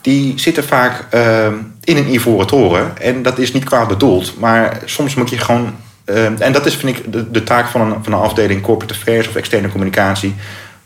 [0.01, 2.97] die zitten vaak ehm, in een ivoren toren.
[2.97, 4.39] En dat is niet kwaad bedoeld.
[4.39, 5.75] Maar soms moet je gewoon...
[6.15, 8.93] ehm, en dat is, vind ik, de, de taak van een, van een afdeling corporate
[8.93, 10.35] affairs of externe communicatie.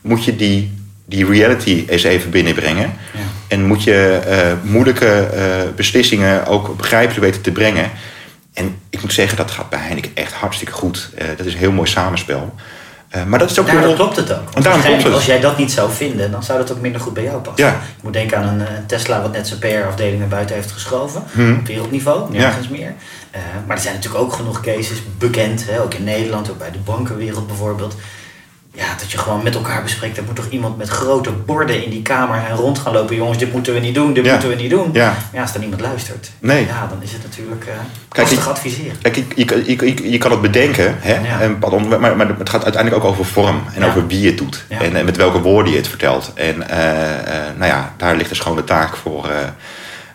[0.00, 0.72] Moet je die,
[1.04, 2.92] die reality eens even binnenbrengen.
[3.12, 3.20] Ja.
[3.48, 5.44] En moet je eh, moeilijke eh,
[5.76, 7.90] beslissingen ook begrijpelijk weten te brengen.
[8.54, 11.10] En ik moet zeggen, dat gaat bij Heineken echt hartstikke goed.
[11.14, 12.54] Eh, dat is een heel mooi samenspel.
[13.12, 14.44] Eh, maar dat is ook klopt het ook.
[14.44, 15.14] Want En daarom klopt waarschijnlijk het.
[15.14, 17.64] Als jij dat niet zou vinden, dan zou dat ook minder goed bij jou passen.
[17.64, 17.72] Ja.
[17.72, 21.22] Ik moet denken aan een, eh, Tesla wat net zijn PR-afdeling naar buiten heeft geschoven.
[21.32, 21.58] Hmm.
[21.58, 22.94] Op wereldniveau, nergens meer.
[23.30, 26.70] Eh, maar er zijn natuurlijk ook genoeg cases bekend, hè, ook in Nederland, ook bij
[26.70, 27.96] de bankenwereld bijvoorbeeld.
[28.74, 30.16] Ja, dat je gewoon met elkaar bespreekt.
[30.16, 33.16] Er moet toch iemand met grote borden in die kamer en rond gaan lopen.
[33.16, 34.30] Jongens, dit moeten we niet doen, dit Ja.
[34.30, 34.90] moeten we niet doen.
[34.92, 35.06] Ja.
[35.06, 36.66] Maar ja, als er niemand luistert, Nee.
[36.66, 37.74] ja, dan is het natuurlijk eh
[38.08, 38.98] Kijk, lastig adviseren.
[39.02, 41.12] Kijk, je, je, je, je, je kan het bedenken, hè?
[41.14, 41.40] Ja.
[41.40, 44.38] En, pardon, maar, maar het gaat uiteindelijk ook over vorm en over wie je het
[44.38, 44.64] doet.
[44.68, 46.32] En, en met welke woorden je het vertelt.
[46.34, 49.30] En eh, eh, nou ja, daar ligt dus gewoon de taak voor,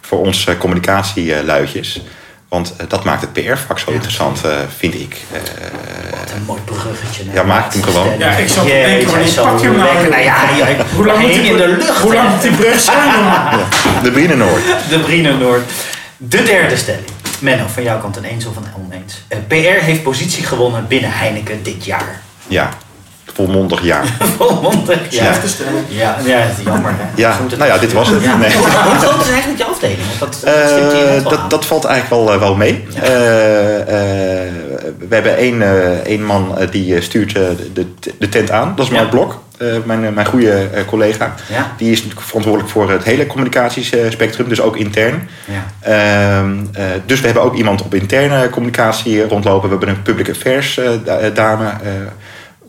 [0.02, 2.02] voor ons communicatieluidjes.
[2.50, 3.94] Want eh, dat maakt het PR-vak zo Ja.
[3.94, 5.18] interessant, eh, vind ik.
[5.32, 5.40] Eh,
[6.20, 7.24] Wat een mooi bruggetje.
[7.34, 8.18] Ja, maak hem gewoon.
[8.18, 9.94] Ja, ik Jeetje, denken, wanneer pak je hem nou?
[9.94, 10.10] lekker.
[10.10, 11.98] Nou ja, ja, Hoe lang moet in de brug- lucht.
[12.00, 13.12] Hoe lang moet die brug zijn,
[14.04, 14.64] de Brienenoord.
[14.90, 15.70] De Brienenoord.
[16.18, 17.06] De derde stelling.
[17.40, 19.22] Menno, van jouw kant een eens of een oneens.
[19.28, 22.22] Eh, PR heeft positie gewonnen binnen Heineken dit jaar.
[22.48, 22.70] Ja,
[23.38, 24.02] volmondig ja.
[24.38, 25.00] Volmondig.
[25.10, 25.24] Ja.
[25.24, 25.86] Slechte stelling.
[25.88, 26.92] Ja, ja, dat is jammer.
[26.98, 27.04] Hè.
[27.16, 28.24] Ja, nou ja, dit was het.
[28.24, 28.38] Ja.
[28.38, 28.54] Nee.
[28.54, 28.66] Hoe
[29.00, 29.98] groot is eigenlijk je afdeling?
[30.20, 32.84] Want dat, dat Eh, dat, dat valt eigenlijk wel, eh, wel mee.
[33.02, 34.52] Eh, eh,
[35.08, 37.42] we hebben één, eh, één man die eh, stuurt eh,
[37.74, 37.86] de,
[38.20, 38.74] de tent aan.
[38.76, 38.98] Dat is Ja.
[38.98, 41.34] Mark Blok, eh, mijn, mijn goede eh, collega.
[41.52, 41.72] Ja.
[41.78, 45.30] Die is natuurlijk verantwoordelijk voor het hele communicatiespectrum, dus ook intern.
[45.46, 45.66] Ja.
[46.40, 49.70] Ehm, eh, dus we hebben ook iemand op interne communicatie rondlopen.
[49.70, 51.92] We hebben een public affairs da- dame, eh,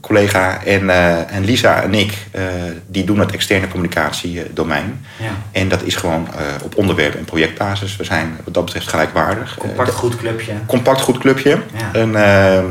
[0.08, 0.64] collega.
[0.64, 2.42] En, eh, en Lisa en ik, eh,
[2.86, 5.04] die doen het externe communicatie eh, domein.
[5.16, 5.30] Ja.
[5.52, 7.96] En dat is gewoon eh, op onderwerp- en projectbasis.
[7.96, 9.56] We zijn wat dat betreft gelijkwaardig.
[9.58, 10.52] Compact goed clubje.
[10.66, 11.50] compact goed clubje.
[11.50, 11.90] Ja.
[12.00, 12.64] En, eh, eh,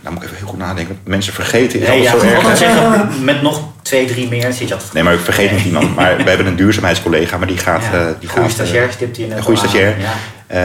[0.00, 0.98] nou moet ik even heel goed nadenken.
[1.04, 2.56] Mensen vergeten is Nee, ja, zo erg.
[2.56, 5.94] zeggen, met nog twee, drie meer zit je altijd Nee, maar ik vergeet niet iemand.
[5.96, 7.82] Maar we hebben een duurzaamheidscollega, maar die gaat...
[7.92, 8.14] Ja.
[8.20, 9.96] die eh, stagiair stipt hij net een goede stagiair.
[10.46, 10.58] Eh,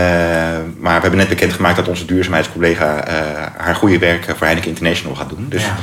[0.77, 3.15] maar we hebben net bekendgemaakt dat onze duurzaamheidscollega eh,
[3.57, 5.45] haar goede werk voor Heineken International gaat doen.
[5.49, 5.75] Dus ja,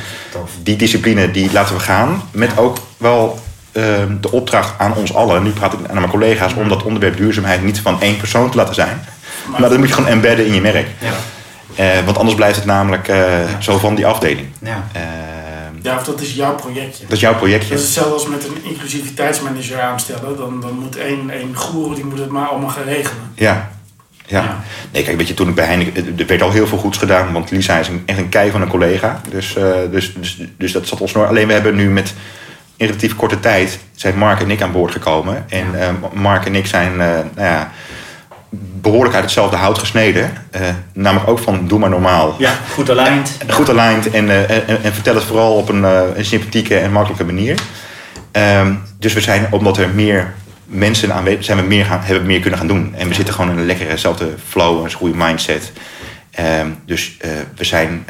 [0.63, 2.23] die discipline die laten we gaan.
[2.31, 3.39] Met ook wel
[3.73, 3.83] eh,
[4.21, 5.43] de opdracht aan ons allen.
[5.43, 8.57] Nu praat ik naar mijn collega's om dat onderwerp duurzaamheid niet van één persoon te
[8.57, 9.05] laten zijn.
[9.47, 10.87] Maar dat moet je gewoon embedden in je merk.
[10.99, 11.13] Ja.
[11.75, 14.47] Eh, want anders blijft het namelijk eh, zo van die afdeling.
[14.59, 14.85] Ja.
[14.93, 15.03] Eh,
[15.83, 17.03] Ja, of dat is jouw projectje.
[17.03, 17.69] dat is jouw projectje.
[17.69, 20.37] Dat is hetzelfde als met een inclusiviteitsmanager aanstellen.
[20.37, 23.33] Dan, dan moet één, één goeroe die moet het maar allemaal gaan regelen.
[23.35, 23.71] Ja.
[24.27, 24.61] Ja.
[24.93, 26.19] Nee, kijk, weet je, toen ik bij Heineken...
[26.19, 28.63] Er werd al heel veel goeds gedaan, want Lisa is een, echt een kei van
[28.63, 29.21] een collega.
[29.31, 31.29] Dus, eh, dus, dus, dus dat zat ons nooit...
[31.29, 32.15] Alleen we hebben nu met
[32.77, 33.79] in relatief korte tijd...
[33.95, 35.45] zijn Mark en ik aan boord gekomen.
[35.49, 35.79] En Ja.
[35.79, 37.71] eh, Mark en ik zijn, eh, nou ja...
[38.81, 40.33] behoorlijk uit hetzelfde hout gesneden.
[40.93, 42.35] Namelijk ook van doe maar normaal.
[42.39, 43.37] Ja, goed aligned.
[43.49, 45.83] Goed aligned en, en, en, vertel het vooral op een,
[46.19, 47.59] een sympathieke en makkelijke manier.
[48.33, 50.35] Um, dus we zijn, omdat er meer
[50.67, 52.95] mensen aanwezig zijn, we meer gaan, hebben we meer kunnen gaan doen.
[52.95, 55.73] En we zitten gewoon in een lekkerezelfde flow, een goede mindset.
[56.61, 57.17] Um, dus
[57.57, 58.05] we zijn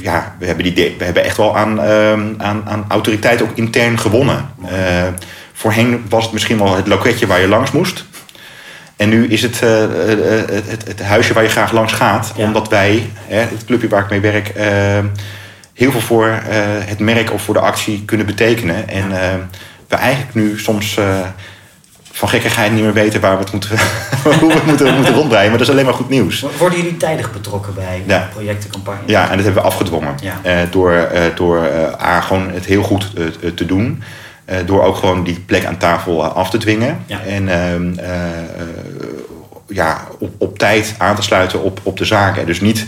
[0.00, 3.98] ja, we hebben, die, we hebben echt wel aan, uh, aan, aan autoriteit ook intern
[3.98, 4.48] gewonnen.
[4.62, 4.68] Uh,
[5.52, 8.04] voorheen was het misschien wel het loketje waar je langs moest.
[8.96, 12.32] En nu is het, het, het, het, huisje waar je graag langs gaat.
[12.36, 12.44] Ja.
[12.44, 14.52] Omdat wij, het clubje waar ik mee werk,
[15.74, 16.40] heel veel voor
[16.84, 18.88] het merk of voor de actie kunnen betekenen.
[18.88, 19.12] En
[19.88, 20.98] we eigenlijk nu soms
[22.14, 23.70] van gekkigheid niet meer weten waar we het moeten,
[24.40, 25.48] hoe we het moeten, moeten rondbreien.
[25.48, 26.44] Maar dat is alleen maar goed nieuws.
[26.58, 28.28] Worden jullie tijdig betrokken bij ja.
[28.32, 29.10] projecten, campagnes?
[29.10, 30.14] Ja, en dat hebben we afgedwongen.
[30.20, 30.40] Ja.
[30.46, 33.10] Uh, door uh, door uh, A, gewoon het heel goed
[33.54, 34.02] te doen.
[34.66, 36.98] door ook gewoon die plek aan tafel af te dwingen.
[37.06, 37.20] Ja.
[37.20, 37.94] En ehm,
[39.68, 42.46] ja, op, op tijd aan te sluiten op, op de zaken.
[42.46, 42.86] Dus niet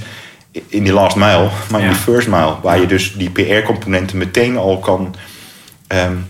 [0.51, 2.55] in die last mile, maar in die first mile.
[2.63, 5.15] Waar je dus die PR-componenten meteen al kan...
[5.89, 6.27] Um,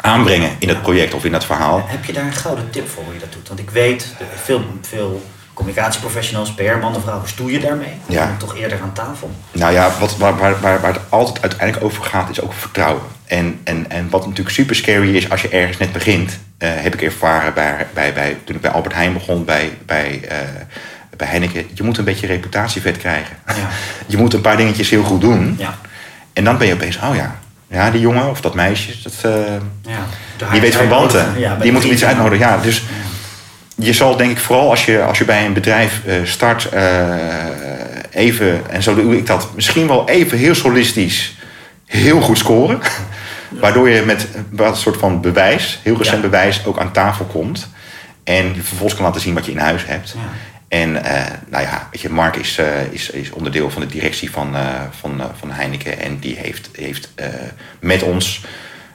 [0.00, 1.84] aanbrengen in het project of in het verhaal.
[1.86, 3.48] Heb je daar een gouden tip voor hoe je dat doet?
[3.48, 5.22] Want ik weet, veel, veel
[5.54, 7.92] communicatieprofessionals, PR-mannen, vrouwen, stoeien daarmee.
[8.08, 8.36] Ja.
[8.38, 9.30] toch eerder aan tafel.
[9.52, 13.02] Nou ja, wat, waar, waar, waar, waar het altijd uiteindelijk over gaat, is ook vertrouwen.
[13.26, 16.94] En, en, en wat natuurlijk super scary is als je ergens net begint, uh, heb
[16.94, 20.36] ik ervaren bij, bij, bij, toen ik bij Albert Heijn begon, bij, bij, uh,
[21.16, 21.66] bij Henneke.
[21.74, 23.36] Je moet een beetje reputatievet krijgen.
[23.46, 23.54] Ja.
[24.06, 25.54] je moet een paar dingetjes heel goed doen.
[25.58, 25.78] Ja.
[26.32, 27.38] En dan ben je opeens, oh ja,
[27.70, 29.32] ja, die jongen of dat meisje, dat, uh,
[29.82, 30.06] ja,
[30.52, 31.38] die weet van wanten.
[31.38, 32.46] Ja, die moet er iets uitnodigen.
[32.46, 32.82] Ja, dus
[33.74, 36.80] je zal denk ik vooral als je, als je bij een bedrijf uh, start, uh,
[38.10, 41.34] even, en zo doe ik dat, misschien wel even heel solistisch
[41.90, 42.80] heel goed scoren.
[43.60, 47.68] Waardoor je met een soort van bewijs, heel recent bewijs, ook aan tafel komt.
[48.24, 50.14] En je vervolgens kan laten zien wat je in huis hebt.
[50.70, 54.30] En uh, nou ja, weet je, Mark is, uh, is, is onderdeel van de directie
[54.30, 55.98] van, uh, van, van Heineken.
[55.98, 57.12] En die heeft, heeft
[57.80, 58.44] met ons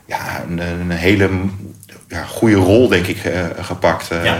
[0.05, 1.29] ja, een, een hele
[2.07, 3.17] ja, goede rol, denk ik,
[3.59, 4.07] gepakt.
[4.23, 4.37] Ja.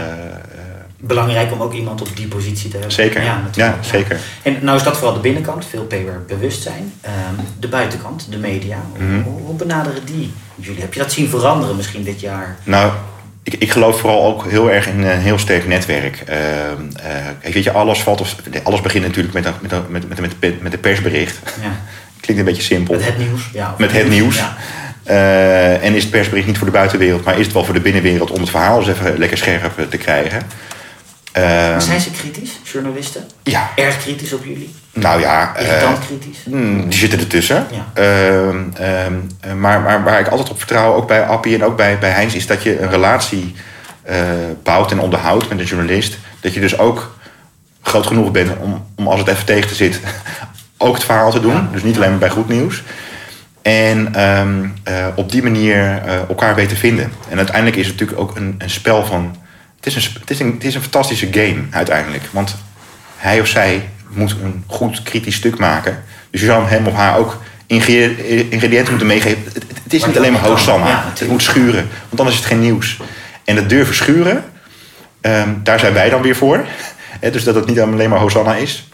[0.98, 2.94] Belangrijk om ook iemand op die positie te hebben.
[2.94, 4.20] Zeker, ja, ja zeker.
[4.42, 6.92] En nou is dat vooral de binnenkant, veel PR bewustzijn.
[7.06, 8.78] Um, de buitenkant, de media.
[8.98, 10.80] Mm hoe, hoe benaderen die jullie?
[10.80, 12.56] Heb je dat zien veranderen misschien dit jaar?
[12.64, 12.92] Nou,
[13.46, 16.22] ik, ik geloof vooral ook heel erg in een heel sterk netwerk.
[16.28, 20.08] Uh, uh, weet je, alles, valt of, alles begint natuurlijk met, een, met, een, met,
[20.08, 21.38] met, met, met een persbericht.
[21.62, 21.70] Ja.
[22.20, 22.94] Klinkt een beetje simpel.
[22.94, 23.50] Met het nieuws.
[23.52, 24.36] Ja, met het nieuws.
[24.36, 24.56] Ja.
[25.08, 27.80] Uh, en is het persbericht niet voor de buitenwereld, maar is het wel voor de
[27.80, 30.42] binnenwereld om het verhaal eens even lekker scherp te krijgen.
[31.38, 33.24] Uh, zijn ze kritisch, journalisten?
[33.42, 33.70] Ja.
[33.74, 34.74] Erg kritisch op jullie?
[34.92, 35.56] Nou ja.
[35.56, 36.38] Irritant uh, kritisch?
[36.44, 37.66] Mm, die zitten ertussen.
[37.70, 38.02] Ja.
[38.02, 42.10] Uh, maar, maar waar ik altijd op vertrouw, ook bij Appie en ook bij, bij
[42.10, 43.54] Heinz, is dat je een relatie
[44.02, 44.18] eh,
[44.62, 46.18] bouwt en onderhoudt met een journalist.
[46.40, 47.16] Dat je dus ook
[47.82, 50.00] groot genoeg bent om, om als het even tegen te zit,
[50.76, 51.54] ook het verhaal te doen.
[51.54, 51.68] Ja.
[51.72, 52.82] Dus niet alleen maar bij goed nieuws.
[53.62, 54.74] En um,
[55.14, 57.12] op die manier elkaar weten vinden.
[57.28, 59.36] En uiteindelijk is het natuurlijk ook een, een spel van
[59.76, 62.24] het is, een, het, is een, het is een fantastische game uiteindelijk.
[62.30, 62.56] Want
[63.16, 66.04] hij of zij moet een goed kritisch stuk maken.
[66.30, 69.44] Dus je zou hem of haar ook ingrediënten moeten meegeven.
[69.44, 70.88] Het, het is niet alleen maar Hosanna.
[70.88, 71.88] Ja, het moet schuren.
[72.08, 73.00] Want dan is het geen nieuws.
[73.44, 74.44] En het durven schuren,
[75.20, 76.64] um, daar zijn wij dan weer voor.
[77.32, 78.88] dus dat het niet alleen maar Hosanna is.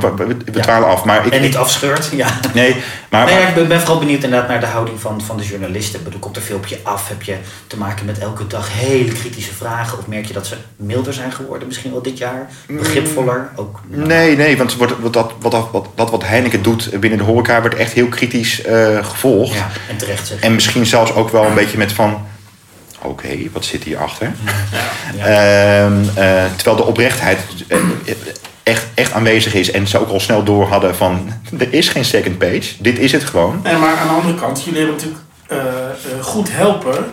[0.00, 1.04] Maar we, we, af.
[1.04, 2.28] Maar ik, en niet afscheurt, ja.
[2.54, 2.76] Nee,
[3.10, 5.98] maar, nee, ik ben, vooral benieuwd inderdaad naar de houding van, van de journalisten.
[5.98, 7.08] Ik bedoel, komt er veel op je af?
[7.08, 7.36] Heb je
[7.66, 9.98] te maken met elke dag hele kritische vragen?
[9.98, 12.50] Of merk je dat ze milder zijn geworden misschien wel dit jaar?
[12.66, 13.48] Begripvoller?
[13.56, 14.06] Ook, nou.
[14.06, 17.60] Nee, nee, want wat, wat, dat, wat, wat, wat, wat Heineken doet binnen de horeca...
[17.60, 19.54] wordt echt heel kritisch uh, gevolgd.
[19.54, 20.40] Ja, en terecht zeg.
[20.40, 22.26] En misschien zelfs ook wel een beetje met van...
[22.98, 24.32] Oké, okay, wat zit hierachter?
[25.16, 25.86] Ja, ja.
[25.86, 27.38] Uh, uh, terwijl de oprechtheid
[27.68, 27.78] uh,
[28.64, 29.70] echt, echt aanwezig is.
[29.70, 31.32] En ze ook al snel door hadden van...
[31.58, 33.60] er is geen second page, dit is het gewoon.
[33.62, 37.04] Nee, maar aan de andere kant, jullie hebben natuurlijk uh, uh, goed helpen...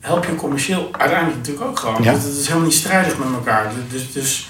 [0.00, 2.02] help je commercieel uiteindelijk natuurlijk ook gewoon.
[2.02, 2.12] Ja.
[2.12, 3.72] Dus het is helemaal niet strijdig met elkaar.
[3.90, 4.48] Dus, dus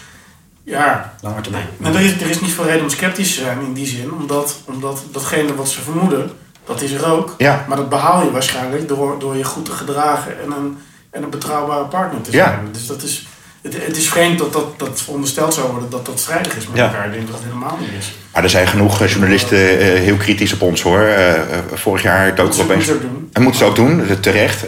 [0.64, 1.14] ja...
[1.20, 1.66] Langer termijn.
[1.82, 4.12] er, is, er is niet veel reden om sceptisch te zijn in die zin.
[4.12, 6.30] Omdat, omdat datgene wat ze vermoeden,
[6.66, 7.34] dat is er ook.
[7.38, 7.64] Ja.
[7.68, 10.42] Maar dat behaal je waarschijnlijk door, door je goed te gedragen...
[10.42, 10.78] en een,
[11.10, 12.64] en een betrouwbare partner te zijn.
[12.64, 12.72] Ja.
[12.72, 13.26] Dus dat is
[13.64, 16.80] het, het, is vreemd dat dat, dat verondersteld zou worden dat dat strijdig is met
[16.80, 17.06] elkaar.
[17.06, 18.12] Ik denk dat het helemaal niet is.
[18.32, 21.00] Maar er zijn genoeg eh, journalisten uh, heel kritisch op ons hoor.
[21.00, 21.32] Uh,
[21.72, 22.88] vorig jaar dook er opeens.
[23.32, 24.66] En moeten ze ook doen, terecht.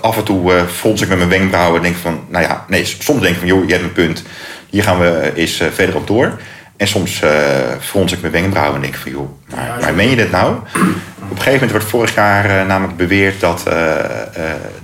[0.00, 3.20] af en toe frons ik met mijn wenkbrauwen en denk van, nou ja, nee, soms
[3.20, 4.22] denk ik van, joh, je hebt een punt.
[4.70, 6.38] Hier gaan we eens verder op door.
[6.78, 7.30] En soms uh,
[7.80, 10.56] frons ik mijn wenkbrauwen en denk van, joh, maar, maar meen je dit nou?
[11.30, 14.00] Op een gegeven moment werd vorig jaar eh, namelijk beweerd dat eh, eh,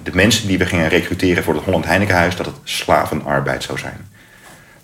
[0.03, 4.09] de mensen die we gingen recruteren voor het Holland Heinekenhuis, dat het slavenarbeid zou zijn.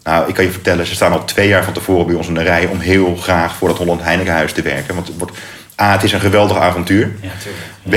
[0.02, 2.34] Nou, ik kan je vertellen, ze staan al twee jaar van tevoren bij ons in
[2.34, 4.94] de rij om heel graag voor het Holland Heinekenhuis te werken.
[4.94, 5.36] Want het wordt,
[5.80, 7.11] A, het is een geweldig avontuur.
[7.20, 7.30] Ja.
[7.82, 7.92] B,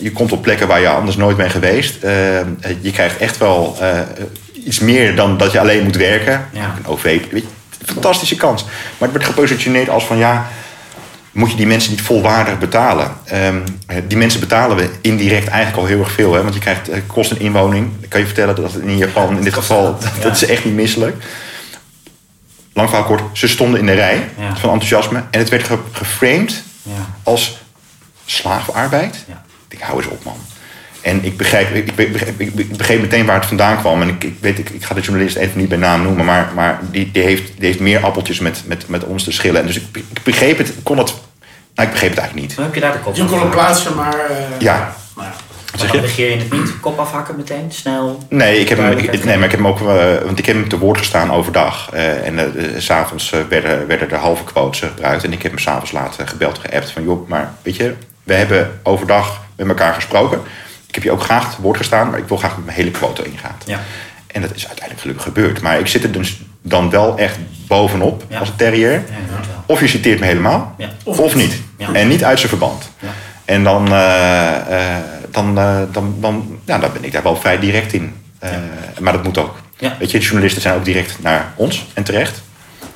[0.00, 2.02] je komt op plekken waar je anders nooit bent geweest.
[2.80, 3.76] Je krijgt echt wel
[4.64, 6.48] iets meer dan dat je alleen moet werken.
[6.52, 6.74] Ja.
[6.78, 8.62] Een OV, weet je, fantastische kans.
[8.64, 10.46] Maar het wordt gepositioneerd als van ja,
[11.32, 13.12] moet je die mensen niet volwaardig betalen?
[13.24, 16.34] Ehm, eh, die mensen betalen we indirect eigenlijk al heel erg veel.
[16.34, 16.42] Hè?
[16.42, 17.90] Want je krijgt kosten en inwoning.
[18.00, 20.22] Dan kan je vertellen dat in Japan in dit geval, dat, Ja.
[20.22, 21.24] dat is echt niet misselijk.
[22.72, 24.56] Lang verhaal kort, ze stonden in de rij Ja.
[24.56, 25.22] van enthousiasme.
[25.30, 26.92] En het werd ge- geframed Ja.
[27.22, 27.58] als
[28.24, 29.24] slavenarbeid.
[29.28, 29.42] Ja.
[29.68, 30.36] Ik denk, hou eens op man.
[31.02, 34.02] En ik begrijp, ik, ik, begreep, ik, ik begreep meteen waar het vandaan kwam.
[34.02, 36.50] En ik, ik weet, ik, ik ga de journalist even niet bij naam noemen, maar,
[36.54, 39.60] maar die, die, heeft, die heeft meer appeltjes met, met, met ons te schillen.
[39.60, 41.12] En dus ik, ik begreep het, kon het,
[41.74, 42.56] nou, ik begreep het eigenlijk niet.
[42.56, 43.58] Hoe heb je daar de kop Je kon afhakken?
[43.58, 44.14] plaatsen, maar...
[44.14, 44.94] eh, Ja.
[45.16, 45.34] nou ja.
[45.70, 46.06] Maar zeg dan je?
[46.06, 46.80] regeer je het niet?
[46.80, 47.72] Kop afhakken meteen?
[47.72, 48.22] Snel?
[48.28, 50.56] Nee, ik heb hem, ik, nee, maar ik heb hem ook, eh, want ik heb
[50.56, 51.88] hem te woord gestaan overdag.
[51.92, 55.24] Eh, en s s'avonds werden, werden de halve quotes gebruikt.
[55.24, 58.80] En ik heb hem s'avonds later gebeld, geappt van joh, maar weet je, we hebben
[58.82, 60.40] overdag met elkaar gesproken.
[60.90, 62.90] Ik heb je ook graag te woord gestaan, maar ik wil graag met mijn hele
[62.90, 63.56] quote ingaan.
[63.66, 63.80] Ja.
[64.26, 65.60] En dat is uiteindelijk gelukkig gebeurd.
[65.60, 68.38] Maar ik zit er dus dan wel echt bovenop Ja.
[68.38, 68.92] als een terrier.
[68.92, 69.00] Ja.
[69.66, 70.88] Of je citeert me helemaal, Ja.
[71.04, 71.60] Of of, niet.
[71.92, 72.90] En niet uit zijn verband.
[72.98, 73.08] Ja.
[73.44, 77.58] En dan, eh, eh, dan, eh, dan, dan, nou, dan ben ik daar wel vrij
[77.58, 78.14] direct in.
[78.38, 78.50] Eh,
[79.00, 79.56] Maar dat moet ook.
[79.78, 79.96] Ja.
[79.98, 82.40] Weet je, de journalisten zijn ook direct naar ons en terecht.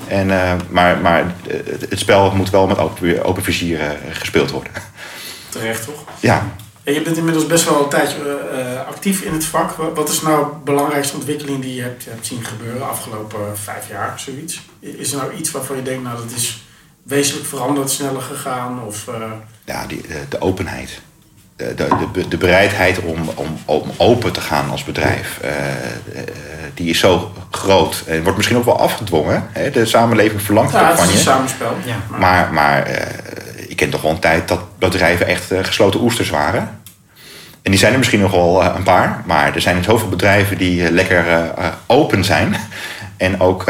[0.09, 1.24] En, eh, maar maar
[1.90, 3.78] het spel moet wel met open, open vizier
[4.11, 4.72] gespeeld worden.
[5.49, 6.05] Terecht, toch?
[6.20, 6.47] Ja,
[6.85, 8.16] Je bent inmiddels best wel een tijdje
[8.53, 9.70] eh, eh, actief in het vak.
[9.70, 13.39] Wa- Wat is nou de belangrijkste ontwikkeling die je hebt, hebt zien gebeuren de afgelopen
[13.41, 14.62] eh, vijf jaar, zoiets?
[14.80, 16.62] Is er nou iets waarvan je denkt, nou dat is
[17.03, 18.82] wezenlijk veranderd, sneller gegaan?
[18.87, 19.05] Of,
[19.64, 21.01] ja die, de, de openheid.
[21.57, 25.41] De, de, de, de bereidheid om, om, om open te gaan als bedrijf,
[26.74, 28.03] die is zo groot.
[28.07, 29.49] En wordt misschien ook wel afgedwongen.
[29.53, 29.70] Hè?
[29.70, 31.30] De samenleving verlangt het ja, ook het van is je.
[31.30, 31.76] een samenspel.
[31.85, 31.97] Ja.
[32.18, 33.07] Maar, maar eh,
[33.75, 36.81] ik ken toch wel een tijd dat bedrijven echt eh, gesloten oesters waren.
[37.62, 39.22] En die zijn er misschien nog wel eh, een paar.
[39.27, 41.25] Maar er zijn zoveel bedrijven die eh, lekker
[41.87, 42.57] open zijn.
[43.16, 43.62] En ook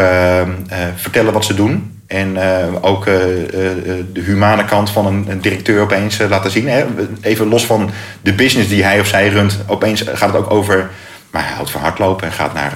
[0.97, 2.03] vertellen wat ze doen.
[2.07, 2.39] En
[2.81, 6.69] ook de humane kant van een, een directeur opeens laten zien.
[6.69, 6.85] Hè?
[7.21, 7.91] Even los van
[8.23, 9.59] de business die hij of zij runt.
[9.67, 10.91] Opeens gaat het ook over...
[11.31, 12.73] Maar hij houdt van hardlopen en gaat naar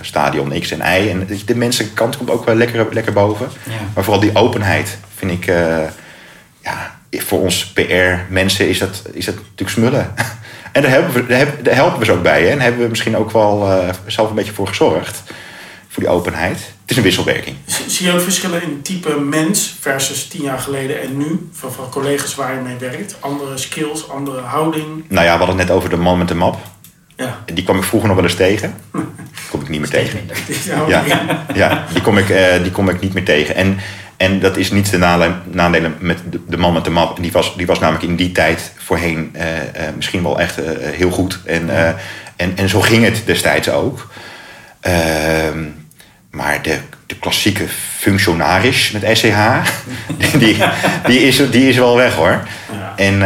[0.00, 1.10] stadion X en Y.
[1.10, 3.48] En de mensenkant komt ook wel lekker, lekker boven.
[3.62, 3.72] Ja.
[3.94, 5.52] Maar vooral die openheid vind ik...
[6.64, 10.14] ja, voor ons PR-mensen is dat, is dat natuurlijk smullen.
[10.72, 11.26] En daar helpen we,
[11.62, 12.42] daar helpen, we ze ook bij.
[12.42, 12.48] Hè?
[12.48, 15.22] En daar hebben we misschien ook wel eh, zelf een beetje voor gezorgd.
[15.88, 16.56] Voor die openheid.
[16.56, 17.56] Het is een wisselwerking.
[17.86, 21.48] Zie je ook verschillen in type mens versus tien jaar geleden en nu?
[21.52, 23.16] Van, van collega's waar je mee werkt?
[23.20, 25.04] Andere skills, andere houding?
[25.08, 26.58] Nou ja, we hadden het net over de man met de map.
[27.16, 27.44] Ja.
[27.54, 28.74] Die kwam ik vroeger nog wel eens tegen.
[29.50, 30.20] kom ik niet meer tegen.
[30.88, 31.04] Ja,
[31.54, 33.54] ja die, kom ik, eh, die kom ik niet meer tegen.
[33.54, 33.78] En,
[34.24, 34.98] en dat is niet de
[35.50, 37.16] nadelen met de, man met de map.
[37.16, 40.58] En die was, die was namelijk in die tijd voorheen eh, eh, misschien wel echt
[40.58, 41.38] eh, heel goed.
[41.44, 41.70] En,
[42.36, 44.10] en, en zo ging het destijds ook.
[44.80, 45.58] Ehm,
[46.30, 47.64] maar de, de klassieke
[47.96, 49.38] functionaris met SCH,
[50.38, 50.56] die,
[51.06, 52.40] die, is, die is wel weg hoor.
[52.72, 52.92] Ja.
[52.96, 53.18] En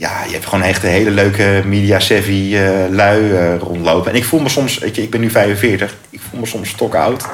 [0.00, 4.10] ja, je hebt gewoon echt een hele leuke media-savvy eh, lui eh, rondlopen.
[4.10, 6.68] En ik voel me soms, weet je, ik ben nu 45, ik voel me soms
[6.68, 7.26] stok oud.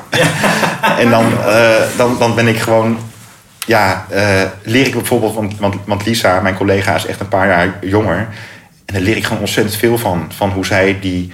[1.02, 2.98] en dan, eh, dan, dan ben ik gewoon,
[3.66, 4.06] ja,
[4.62, 8.28] leer ik bijvoorbeeld, want, want, want Lisa, mijn collega, is echt een paar jaar jonger.
[8.84, 10.30] En daar leer ik gewoon ontzettend veel van.
[10.36, 11.32] Van hoe zij die,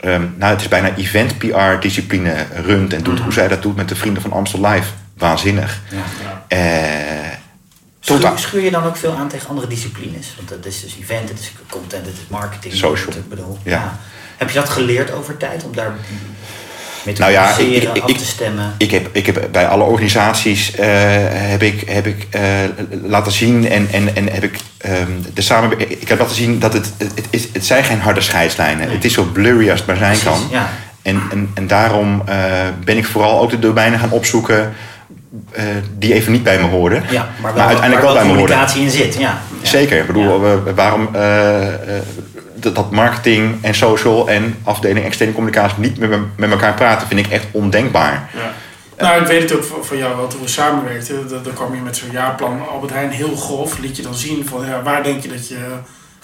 [0.00, 3.20] ehm, nou het is bijna event-PR-discipline runt en doet.
[3.20, 4.90] Hoe zij dat doet met de Vrienden van Amstel Live.
[5.16, 5.82] Waanzinnig.
[5.90, 6.56] Ja.
[8.16, 8.38] Totaal.
[8.38, 10.32] schuur je dan ook veel aan tegen andere disciplines?
[10.36, 12.74] Want het is dus event, het is content, het is marketing.
[12.74, 13.16] Social.
[13.16, 13.98] Ik bedoel, Ja.
[14.36, 15.92] Heb je dat geleerd over tijd om daar
[17.04, 18.74] mee te Nou ja, communiceren, ik- ik- af te stemmen?
[18.78, 20.86] Ik heb, ik heb bij alle organisaties eh,
[21.30, 22.42] heb ik, heb ik eh,
[23.02, 25.80] laten zien en, en, en heb ik ehm, de samen.
[26.00, 28.86] Ik heb laten zien dat het, het, is, het zijn geen harde scheidslijnen.
[28.86, 28.94] Nee.
[28.96, 30.48] Het is zo blurry als het maar zijn Precies, kan.
[30.50, 30.70] Ja.
[31.02, 32.36] En, en, en daarom eh,
[32.84, 34.72] ben ik vooral ook de domeinen gaan opzoeken
[35.52, 35.64] eh,
[35.98, 37.02] die even niet bij me hoorden.
[37.10, 38.56] ja, maar wel, uiteindelijk waar wel bij me hoorden.
[38.56, 39.14] communicatie in zit.
[39.18, 39.38] Ja.
[39.62, 39.98] Zeker.
[40.00, 40.62] Ik bedoel, Ja.
[40.62, 42.02] we- waarom eh, eh,
[42.54, 47.06] dat, dat marketing en social en afdeling externe communicatie niet met, me- met elkaar praten,
[47.08, 48.30] vind ik echt ondenkbaar.
[48.34, 48.52] Ja.
[49.04, 51.96] Nou, ik weet het ook van, jou, want toen we samenwerkten, dan, kwam je met
[51.96, 53.78] zo'n jaarplan Albert Heijn heel grof.
[53.78, 55.56] Liet je dan zien van ja, waar denk je dat je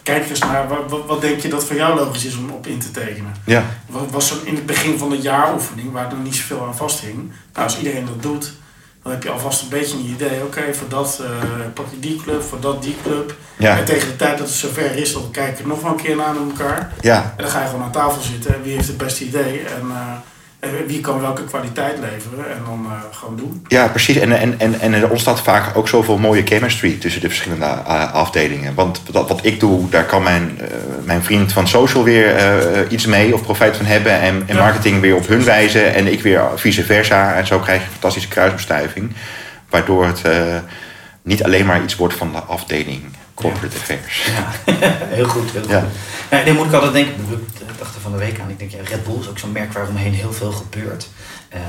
[0.02, 2.66] kijk eens naar, wat, wat, wat denk je dat voor jou logisch is om op
[2.66, 3.34] in te tekenen?
[3.44, 6.76] Ja, Wat was er in het begin van het jaaroefening, waar er niet zoveel aan
[6.76, 7.14] vasthing.
[7.52, 8.52] Nou, als iedereen dat doet,
[9.04, 10.42] dan heb je alvast een beetje een idee.
[10.42, 11.28] Oké, voor dat eh,
[11.74, 13.34] pak je die club, voor dat die club.
[13.56, 13.78] Ja.
[13.78, 16.16] En tegen de tijd dat het zover is, dan kijken we nog wel een keer
[16.16, 16.92] naar elkaar.
[17.00, 19.58] ja, En dan ga je gewoon aan tafel zitten en wie heeft het beste idee
[19.60, 20.12] en, eh,
[20.64, 23.64] en wie kan welke kwaliteit leveren en dan eh, gewoon doen.
[23.68, 24.16] Ja, precies.
[24.16, 28.12] En, en, en, en er ontstaat vaak ook zoveel mooie chemistry tussen de verschillende uh,
[28.14, 28.74] afdelingen.
[28.74, 30.66] Want wat, wat ik doe, daar kan mijn, uh,
[31.04, 32.34] mijn vriend van social weer
[32.88, 34.20] iets mee of profijt van hebben.
[34.20, 34.62] En, en Ja.
[34.62, 35.82] marketing weer op hun wijze.
[35.82, 37.34] En ik weer vice versa.
[37.34, 39.12] En zo krijg je een fantastische kruisbestuiving.
[39.70, 40.22] Waardoor het
[41.22, 43.02] niet alleen maar iets wordt van de afdeling
[43.34, 44.26] corporate affairs.
[44.26, 44.74] Ja,
[45.18, 45.50] heel goed.
[45.50, 45.70] Heel goed.
[45.70, 45.86] Ja.
[46.30, 47.14] Ja, dan moet ik altijd denken,
[47.68, 49.52] ik dacht er van de week aan, ik denk ja, Red Bull is ook zo'n
[49.52, 51.08] merk waaromheen heel veel gebeurt.
[51.54, 51.60] Uh,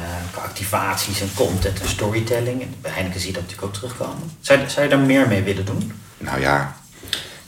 [0.44, 2.62] activaties en content en storytelling.
[2.62, 4.32] En bij Heineken zie je dat natuurlijk ook terugkomen.
[4.40, 5.92] Zou, zou je daar meer mee willen doen?
[6.18, 6.76] Nou ja,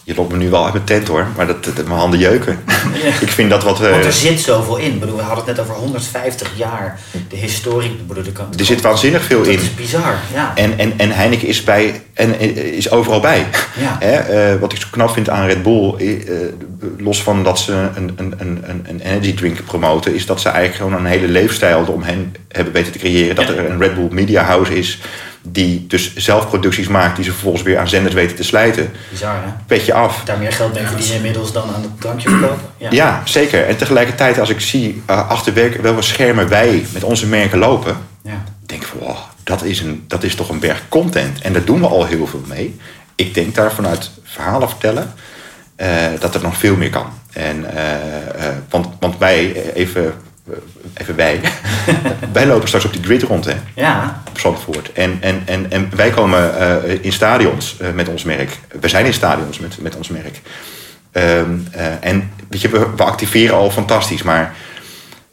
[0.08, 1.28] je loopt me nu wel uit mijn tent hoor.
[1.36, 2.60] Maar dat, dat mijn handen jeuken.
[3.04, 3.08] Ja.
[3.22, 3.80] ik vind dat wat...
[3.80, 4.94] Want er zit zoveel in.
[4.94, 7.00] Ik bedoel, we hadden het net over 150 jaar.
[7.30, 7.90] De historie.
[7.90, 9.60] Ik bedoel, er, er zit waanzinnig veel dat in.
[9.60, 10.52] is bizar, ja.
[10.56, 13.46] En, en, en Heineken is, bij, en, eh, is overal bij.
[13.80, 13.98] Ja.
[14.00, 16.08] Hè, eh, wat ik zo knap vind aan Red Bull, eh,
[16.98, 20.50] los van dat ze een, een, een, een- een energy drink promoten, is dat ze
[20.50, 23.36] eigenlijk gewoon een hele leefstijl eromheen hebben weten te creëren.
[23.36, 23.54] Dat Ja.
[23.54, 25.00] er een Red Bull Media House is,
[25.52, 28.92] die dus zelf producties maakt, die ze vervolgens weer aan zenders weten te slijten.
[29.10, 29.50] Bizar, hè?
[29.68, 30.22] Petje af.
[30.26, 32.66] Daar meer geld mee verdienen inmiddels dan aan het drankje verkopen.
[32.78, 32.88] Ja.
[32.92, 33.66] Ja, zeker.
[33.68, 38.44] En tegelijkertijd, als ik zie uh, achter welke schermen wij met onze merken lopen, Ja.
[38.66, 41.42] denk ik van, wow, dat is, een, dat is toch een berg content.
[41.42, 42.80] En daar doen we al heel veel mee.
[43.16, 45.14] Ik denk daar vanuit verhalen vertellen
[45.76, 45.90] eh,
[46.20, 47.06] dat er nog veel meer kan.
[47.34, 47.94] En, eh,
[48.48, 50.12] eh, want, want wij, eh, even, eh,
[50.94, 51.40] even wij,
[52.34, 54.22] wij lopen straks op die grid rond hè, Ja.
[54.30, 54.92] op Zandvoort.
[54.94, 58.60] En, en, en, en wij komen eh, in stadions eh, met ons merk.
[58.80, 60.42] We zijn in stadions met, met ons merk.
[61.12, 64.56] Ehm, eh, en weet je, we, we activeren al fantastisch, maar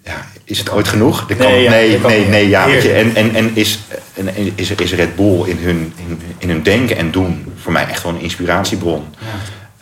[0.04, 1.26] ja, is het ooit genoeg?
[1.26, 2.66] Kan, Nee, nee, ja, kan nee, nee, ja.
[2.66, 3.78] weet je, en en, en is,
[4.14, 7.86] en, is, is Red Bull in hun, in, in hun denken en doen voor mij
[7.88, 9.04] echt wel een inspiratiebron.
[9.18, 9.26] ja.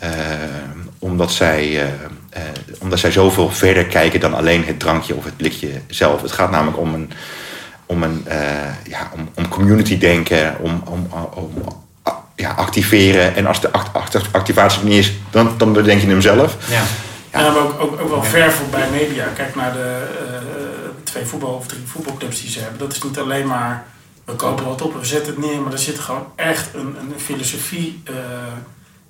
[0.07, 0.09] Eh,
[0.99, 1.83] omdat, zij,
[2.33, 6.21] eh, eh, omdat zij zoveel verder kijken dan alleen het drankje of het blikje zelf.
[6.21, 7.11] Het gaat namelijk om een,
[7.85, 8.39] om een eh,
[8.87, 11.51] ja, om, om community denken, om, om, om,
[12.03, 13.35] ah, ja, activeren.
[13.35, 16.57] En als de act, act- activatie er niet is, dan, dan bedenk je hem zelf.
[16.69, 16.83] ja.
[17.29, 19.25] En dan ook, ook, ook wel ver voorbij media.
[19.35, 20.35] Kijk naar de eh,
[21.03, 22.79] twee voetbal of drie voetbalclubs die ze hebben.
[22.79, 23.85] Dat is niet alleen maar
[24.25, 26.95] we kopen wat op en we zetten het neer, maar er zit gewoon echt een,
[26.99, 28.13] een filosofie, eh,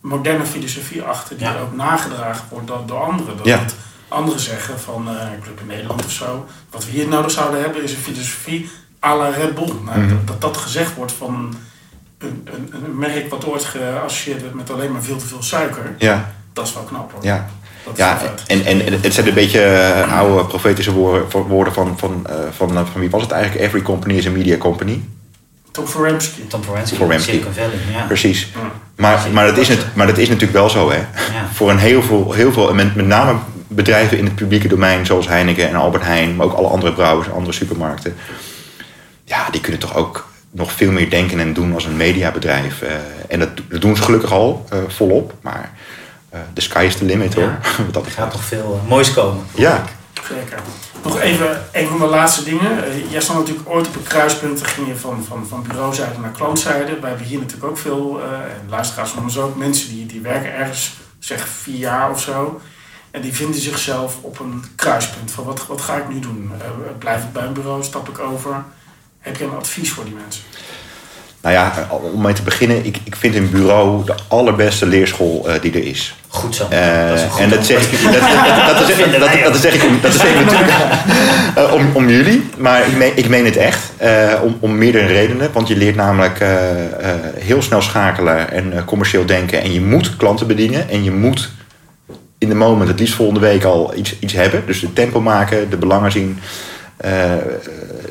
[0.03, 1.59] moderne filosofie achter, die Ja.
[1.59, 3.37] ook nagedragen wordt door, door anderen.
[3.37, 3.65] Dat Ja.
[4.07, 6.45] anderen zeggen van eh, een club in Nederland of zo.
[6.69, 8.69] Wat we hier nodig zouden hebben is een filosofie
[9.05, 9.71] à la Red Bull.
[9.85, 10.09] Nou, Mhm.
[10.09, 11.55] dat, dat dat gezegd wordt van
[12.17, 15.95] een, een, een merk wat ooit geassocieerd werd met alleen maar veel te veel suiker.
[15.97, 17.23] Ja, Dat is wel knap hoor.
[17.23, 17.47] ja.
[17.85, 22.25] Dat Ja, en, en het zijn een beetje eh, oude profetische woorden, woorden van, van,
[22.27, 23.65] eh, van, eh, van wie was het eigenlijk?
[23.65, 25.03] Every company is a media company.
[25.73, 26.47] Tom Foremski.
[26.47, 27.31] Tom Forensky, Forensky.
[27.31, 27.77] Silicon Valley.
[27.91, 28.03] Ja.
[28.05, 28.51] Precies.
[28.53, 28.71] Ja.
[28.95, 30.97] Maar, maar, dat is het, maar dat is natuurlijk wel zo, hè?
[30.97, 31.05] Ja.
[31.53, 35.27] Voor een heel veel, heel veel met, met name bedrijven in het publieke domein, zoals
[35.27, 38.15] Heineken en Albert Heijn, maar ook alle andere brouwers en andere supermarkten.
[39.25, 42.81] Ja, die kunnen toch ook nog veel meer denken en doen als een mediabedrijf.
[42.81, 42.91] eh,
[43.27, 45.33] en dat, dat doen ze gelukkig al eh, volop.
[45.41, 45.71] Maar
[46.29, 47.57] eh de sky is the limit, hoor.
[47.91, 49.43] Dat Er gaat nog veel eh, moois komen.
[49.55, 49.83] Ja,
[50.27, 50.59] Zeker.
[51.03, 52.83] Nog even een van de laatste dingen.
[52.85, 54.59] Eh, jij stond natuurlijk ooit op een kruispunt.
[54.59, 56.99] Dan ging je van, van, van bureauzijde naar klantzijde.
[56.99, 60.21] Wij hebben hier natuurlijk ook veel, eh, en luisteraars van ons ook, mensen die, die
[60.21, 62.61] werken ergens, zeg vier jaar of zo.
[63.11, 65.31] En die vinden zichzelf op een kruispunt.
[65.31, 66.51] Van wat, wat ga ik nu doen?
[66.59, 67.83] Eh, blijf ik bij een bureau?
[67.83, 68.63] Stap ik over?
[69.19, 70.43] Heb je een advies voor die mensen?
[71.43, 75.61] Nou ja, om mee te beginnen, ik, ik vind een bureau de allerbeste leerschool eh,
[75.61, 76.15] die er is.
[76.27, 76.67] Goed zo.
[76.69, 79.51] Eh, dat is een goed en dat zeg ik, dat, dat, dat, zeg, dat,
[80.01, 80.71] dat zeg ik, natuurlijk
[81.55, 83.91] eh, om, om jullie, maar ik meen, ik meen het echt.
[84.43, 85.49] om, om meerdere redenen.
[85.53, 86.43] Want je leert namelijk
[87.39, 89.61] heel snel schakelen en commercieel denken.
[89.61, 90.89] En je moet klanten bedienen.
[90.89, 91.49] En je moet
[92.37, 94.63] in de moment, het liefst volgende week al iets, iets hebben.
[94.65, 96.39] Dus de tempo maken, de belangen zien.
[96.97, 97.11] Eh,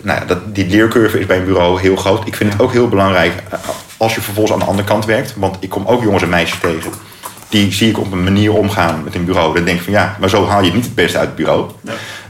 [0.02, 2.26] nou ja, dat, die leercurve is bij een bureau heel groot.
[2.26, 3.58] Ik vind het ook heel belangrijk eh,
[3.96, 5.34] als je vervolgens aan de andere kant werkt.
[5.36, 6.92] Want ik kom ook jongens en meisjes tegen.
[7.48, 9.54] Die zie ik op een manier omgaan met een bureau.
[9.54, 11.70] Dan denk ik van ja, maar zo haal je niet het beste uit het bureau.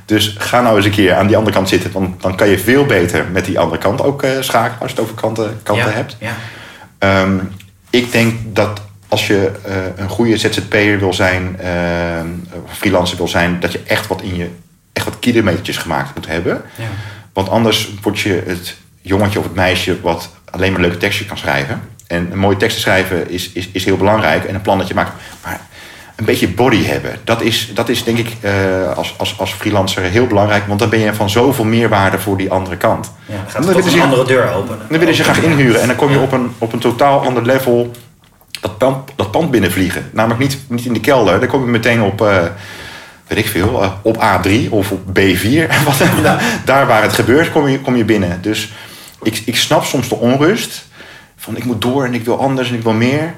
[0.04, 1.92] Dus ga nou eens een keer aan die andere kant zitten.
[1.92, 4.80] Want dan kan je veel beter met die andere kant ook eh, schakelen.
[4.80, 5.92] Als je het over kanten, kanten ja.
[5.92, 6.16] hebt.
[6.20, 6.34] Ja.
[6.98, 7.38] Ehm,
[7.90, 9.50] ik denk dat als je
[9.96, 11.56] een goede ZZP'er wil zijn,
[12.64, 14.48] of freelancer wil zijn, dat je echt wat in je,
[14.92, 16.62] echt wat kilometertjes gemaakt moet hebben.
[16.76, 16.84] Ja.
[17.32, 21.38] Want anders word je het jongetje of het meisje wat alleen maar leuke tekstjes kan
[21.38, 21.82] schrijven.
[22.06, 24.44] En een mooie teksten schrijven is, is, is heel belangrijk.
[24.44, 25.12] En een plan dat je maakt.
[25.42, 25.60] Maar
[26.16, 27.18] een beetje body hebben.
[27.24, 28.52] Dat is, dat is denk ik eh,
[28.96, 30.66] als, als, als freelancer heel belangrijk.
[30.66, 33.12] Want dan ben je van zoveel meerwaarde voor die andere kant.
[33.26, 34.86] Ja, dan gaat het toch een andere deur openen.
[34.88, 35.80] Dan willen ze graag inhuren.
[35.80, 37.90] En dan kom je op een, op een totaal ander level
[38.60, 40.10] dat pand, dat pand binnenvliegen.
[40.12, 41.40] Namelijk niet, niet in de kelder.
[41.40, 42.44] Dan kom je meteen op, uh,
[43.26, 45.66] weet ik veel, uh, op A3 of op B4.
[45.84, 46.02] Wat,
[46.64, 48.42] daar waar het gebeurt, kom je, kom je binnen.
[48.42, 48.72] Dus
[49.22, 50.84] ik, ik snap soms de onrust.
[51.36, 53.34] Van ik moet door en ik wil anders en ik wil meer.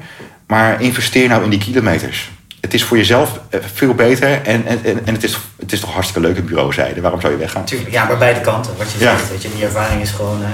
[0.47, 2.31] Maar investeer nou in die kilometers.
[2.61, 5.93] Het is voor jezelf eh, veel beter en, en, en het, is, het is toch
[5.93, 7.01] hartstikke leuk een bureauzijde.
[7.01, 7.65] Waarom zou je weggaan?
[7.65, 8.77] Tuurlijk, ja, maar beide kanten.
[8.77, 10.49] Wat je zegt, weet je, die ervaring is gewoon, uh,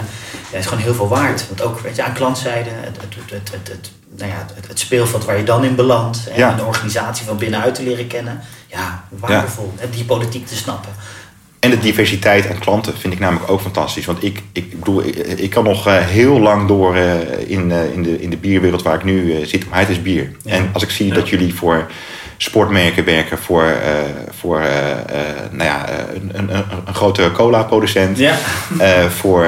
[0.53, 1.45] ja, is gewoon heel veel waard.
[1.49, 3.91] Want ook weet je, aan klantzijde, het, het, het, het, het
[4.21, 6.29] nou ja, het, het, speelveld waar je dan in belandt.
[6.29, 6.55] En ja.
[6.55, 8.41] de organisatie van binnenuit te leren kennen.
[8.67, 9.73] Ja, waardevol.
[9.81, 9.87] Ja.
[9.91, 10.91] Die politiek te snappen.
[11.61, 14.05] En de diversiteit aan klanten vind ik namelijk ook fantastisch.
[14.05, 17.93] Want ik, ik, bedoel, ik, ik kan nog uh, heel lang door uh, in, uh,
[17.93, 19.69] in, de, in de bierwereld waar ik nu zit.
[19.69, 20.33] Maar het is bier.
[20.43, 20.53] Ja.
[20.53, 21.91] En als ik zie dat jullie voor
[22.43, 23.65] sportmerken werken, voor,
[24.31, 24.61] voor
[25.51, 26.51] nou ja, een, een,
[26.87, 28.19] een grote cola-producent.
[28.19, 28.35] Ja.
[29.09, 29.47] voor,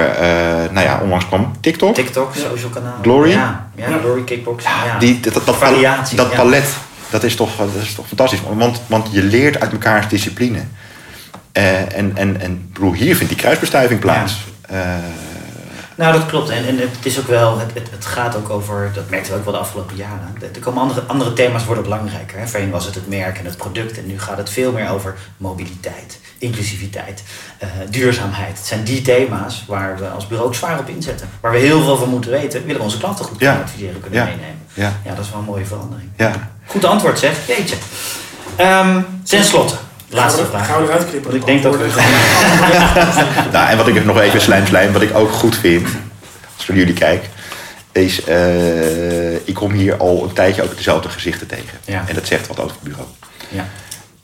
[0.70, 1.94] nou ja, onlangs kwam TikTok.
[1.94, 2.94] TikTok, social kanaal.
[3.02, 3.30] Glory.
[3.30, 4.64] Ja, ja, Glory Kickbox.
[4.64, 6.76] Ja, Die, dat, dat, dat, Variatie, dat palet,
[7.10, 8.40] dat is, toch, dat is toch fantastisch.
[8.54, 10.58] Want, want je leert uit mekaars discipline.
[11.52, 14.44] Uh, en, en, en broer, hier vindt die kruisbestuiving plaats.
[16.02, 16.48] Nou, dat klopt.
[16.48, 19.38] En, en het is ook wel, het, het, het, gaat ook over, dat merkten we
[19.38, 20.34] ook wel de afgelopen jaren.
[20.54, 22.38] Er komen andere, andere thema's worden belangrijker.
[22.38, 22.46] Hè.
[22.46, 23.98] Voorheen was het het merk en het product.
[23.98, 27.22] En nu gaat het veel meer over mobiliteit, inclusiviteit,
[27.62, 28.56] uh, duurzaamheid.
[28.56, 31.28] Het zijn die thema's waar we als bureau ook zwaar op inzetten.
[31.40, 32.60] Waar we heel veel van moeten weten.
[32.60, 33.62] Willen we onze klanten goed kunnen ja.
[33.62, 34.24] adviseren, kunnen ja.
[34.24, 34.62] meenemen.
[34.74, 34.92] Ja.
[35.04, 36.08] ja, dat is wel een mooie verandering.
[36.16, 36.50] Ja.
[36.66, 37.76] Goed antwoord zeg, jeetje.
[38.60, 39.74] Um, ten slotte.
[40.12, 40.66] Laatste vraag.
[40.66, 41.34] Gaan we eruit knippen?
[41.34, 41.86] Ik denk dat we...
[43.52, 45.86] nou, en wat ik nog even slijm slijm, wat ik ook goed vind,
[46.54, 47.28] als ik naar jullie kijk,
[47.92, 51.78] is, uh, ik kom hier al een tijdje ook dezelfde gezichten tegen.
[51.84, 52.04] Ja.
[52.08, 53.08] En dat zegt wat over het bureau.
[53.48, 53.66] Ja.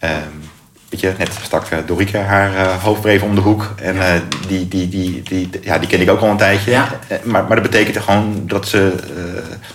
[0.01, 0.51] Um,
[0.89, 3.74] weet je, net stak uh, Dorike haar uh, hoofdbreven om de hoek.
[3.76, 4.14] En ja.
[4.14, 6.70] uh, die, die, die, die, ja, die ken ik ook al een tijdje.
[6.70, 6.99] Ja.
[7.22, 8.93] maar, maar dat betekent gewoon dat, ze,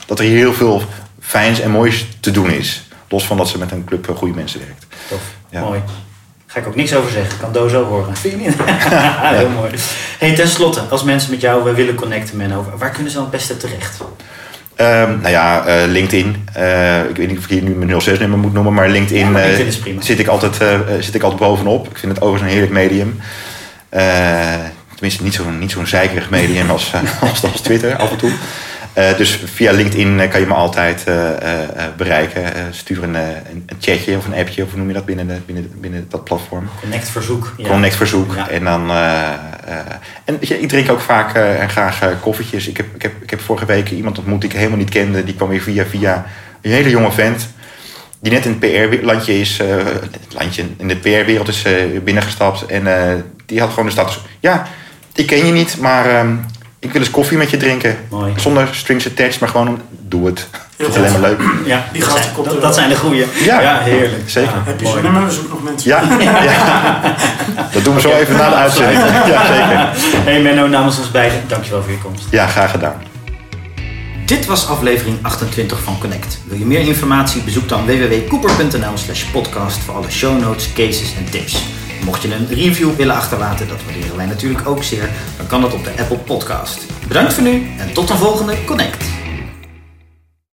[0.06, 0.84] dat er hier heel veel
[1.20, 2.88] fijns en moois te doen is.
[3.14, 4.86] Los van dat ze met een club goede mensen werkt.
[5.10, 5.22] Tof.
[5.50, 5.62] Ja.
[5.62, 5.82] Mooi.
[6.46, 7.40] Ga ik ook niks over zeggen.
[7.40, 8.16] Kan Dozo horen.
[8.18, 8.56] Vind je niet?
[9.40, 9.72] Heel mooi.
[10.20, 13.36] Hey, ten slotte, als mensen met jou willen connecten, Menno, waar kunnen ze dan het
[13.36, 14.00] beste terecht?
[14.02, 16.48] Um, nou ja, uh, LinkedIn.
[16.58, 19.32] Uh, ik weet niet of ik hier nu mijn 06-nummer moet noemen, maar LinkedIn, ja,
[19.32, 20.56] maar LinkedIn zit, ik altijd,
[21.00, 21.90] zit ik altijd bovenop.
[21.90, 23.20] Ik vind het overigens een heerlijk medium.
[24.94, 26.92] tenminste, niet zo'n niet zo'n zeikerig medium als,
[27.32, 28.32] als, als Twitter af en toe.
[28.98, 31.30] Uh, dus via LinkedIn kan je me altijd uh, uh,
[31.98, 32.44] bereiken.
[32.72, 35.72] stuur een, een, chatje of een appje, of hoe noem je dat binnen, de, binnen,
[35.76, 36.70] binnen dat platform?
[36.82, 37.54] Connect verzoek.
[37.58, 37.68] Ja.
[37.68, 38.36] Connect verzoek.
[38.36, 38.50] Ja.
[38.50, 38.92] En dan.
[40.26, 42.68] en je, ik drink ook vaak en graag koffietjes.
[42.68, 45.24] Ik heb, ik, heb, ik heb vorige week iemand ontmoet die ik helemaal niet kende.
[45.24, 46.26] Die kwam weer via, via
[46.62, 47.48] een hele jonge vent.
[48.20, 49.62] Die net in het PR-landje is.
[50.30, 51.66] landje, in de PR-wereld is
[52.04, 52.66] binnengestapt.
[52.66, 52.86] En
[53.46, 54.20] die had gewoon de status.
[54.40, 54.68] Ja,
[55.14, 56.26] ik ken je niet, maar.
[56.84, 57.98] Ik wil eens koffie met je drinken.
[58.10, 58.34] Mooi.
[58.36, 60.48] Zonder strings attached, maar gewoon doe het.
[60.78, 61.42] Het is alleen maar leuk.
[61.66, 63.26] Ja, die gasten komt dat, dat zijn de goeie.
[63.44, 64.30] Ja, ja heerlijk.
[64.30, 64.52] Zeker.
[64.52, 65.32] Ja, heb je zin in?
[65.32, 65.90] Zoek nog mensen.
[65.90, 66.02] Ja,
[66.44, 67.16] ja.
[67.72, 68.22] dat doen we zo okay.
[68.22, 69.00] even na de uitzending.
[69.34, 69.90] Ja, zeker.
[70.24, 72.26] Hey Menno, namens ons beiden, dankjewel voor je komst.
[72.30, 73.02] Ja, graag gedaan.
[74.26, 76.38] Dit was aflevering 28 van Connect.
[76.48, 77.42] Wil je meer informatie?
[77.42, 81.64] Bezoek dan www.cooper.nl slash podcast voor alle show notes, cases en tips.
[82.06, 85.74] Mocht je een review willen achterlaten, dat waarderen wij natuurlijk ook zeer, dan kan dat
[85.74, 86.86] op de Apple Podcast.
[87.08, 89.23] Bedankt voor nu en tot een volgende Connect.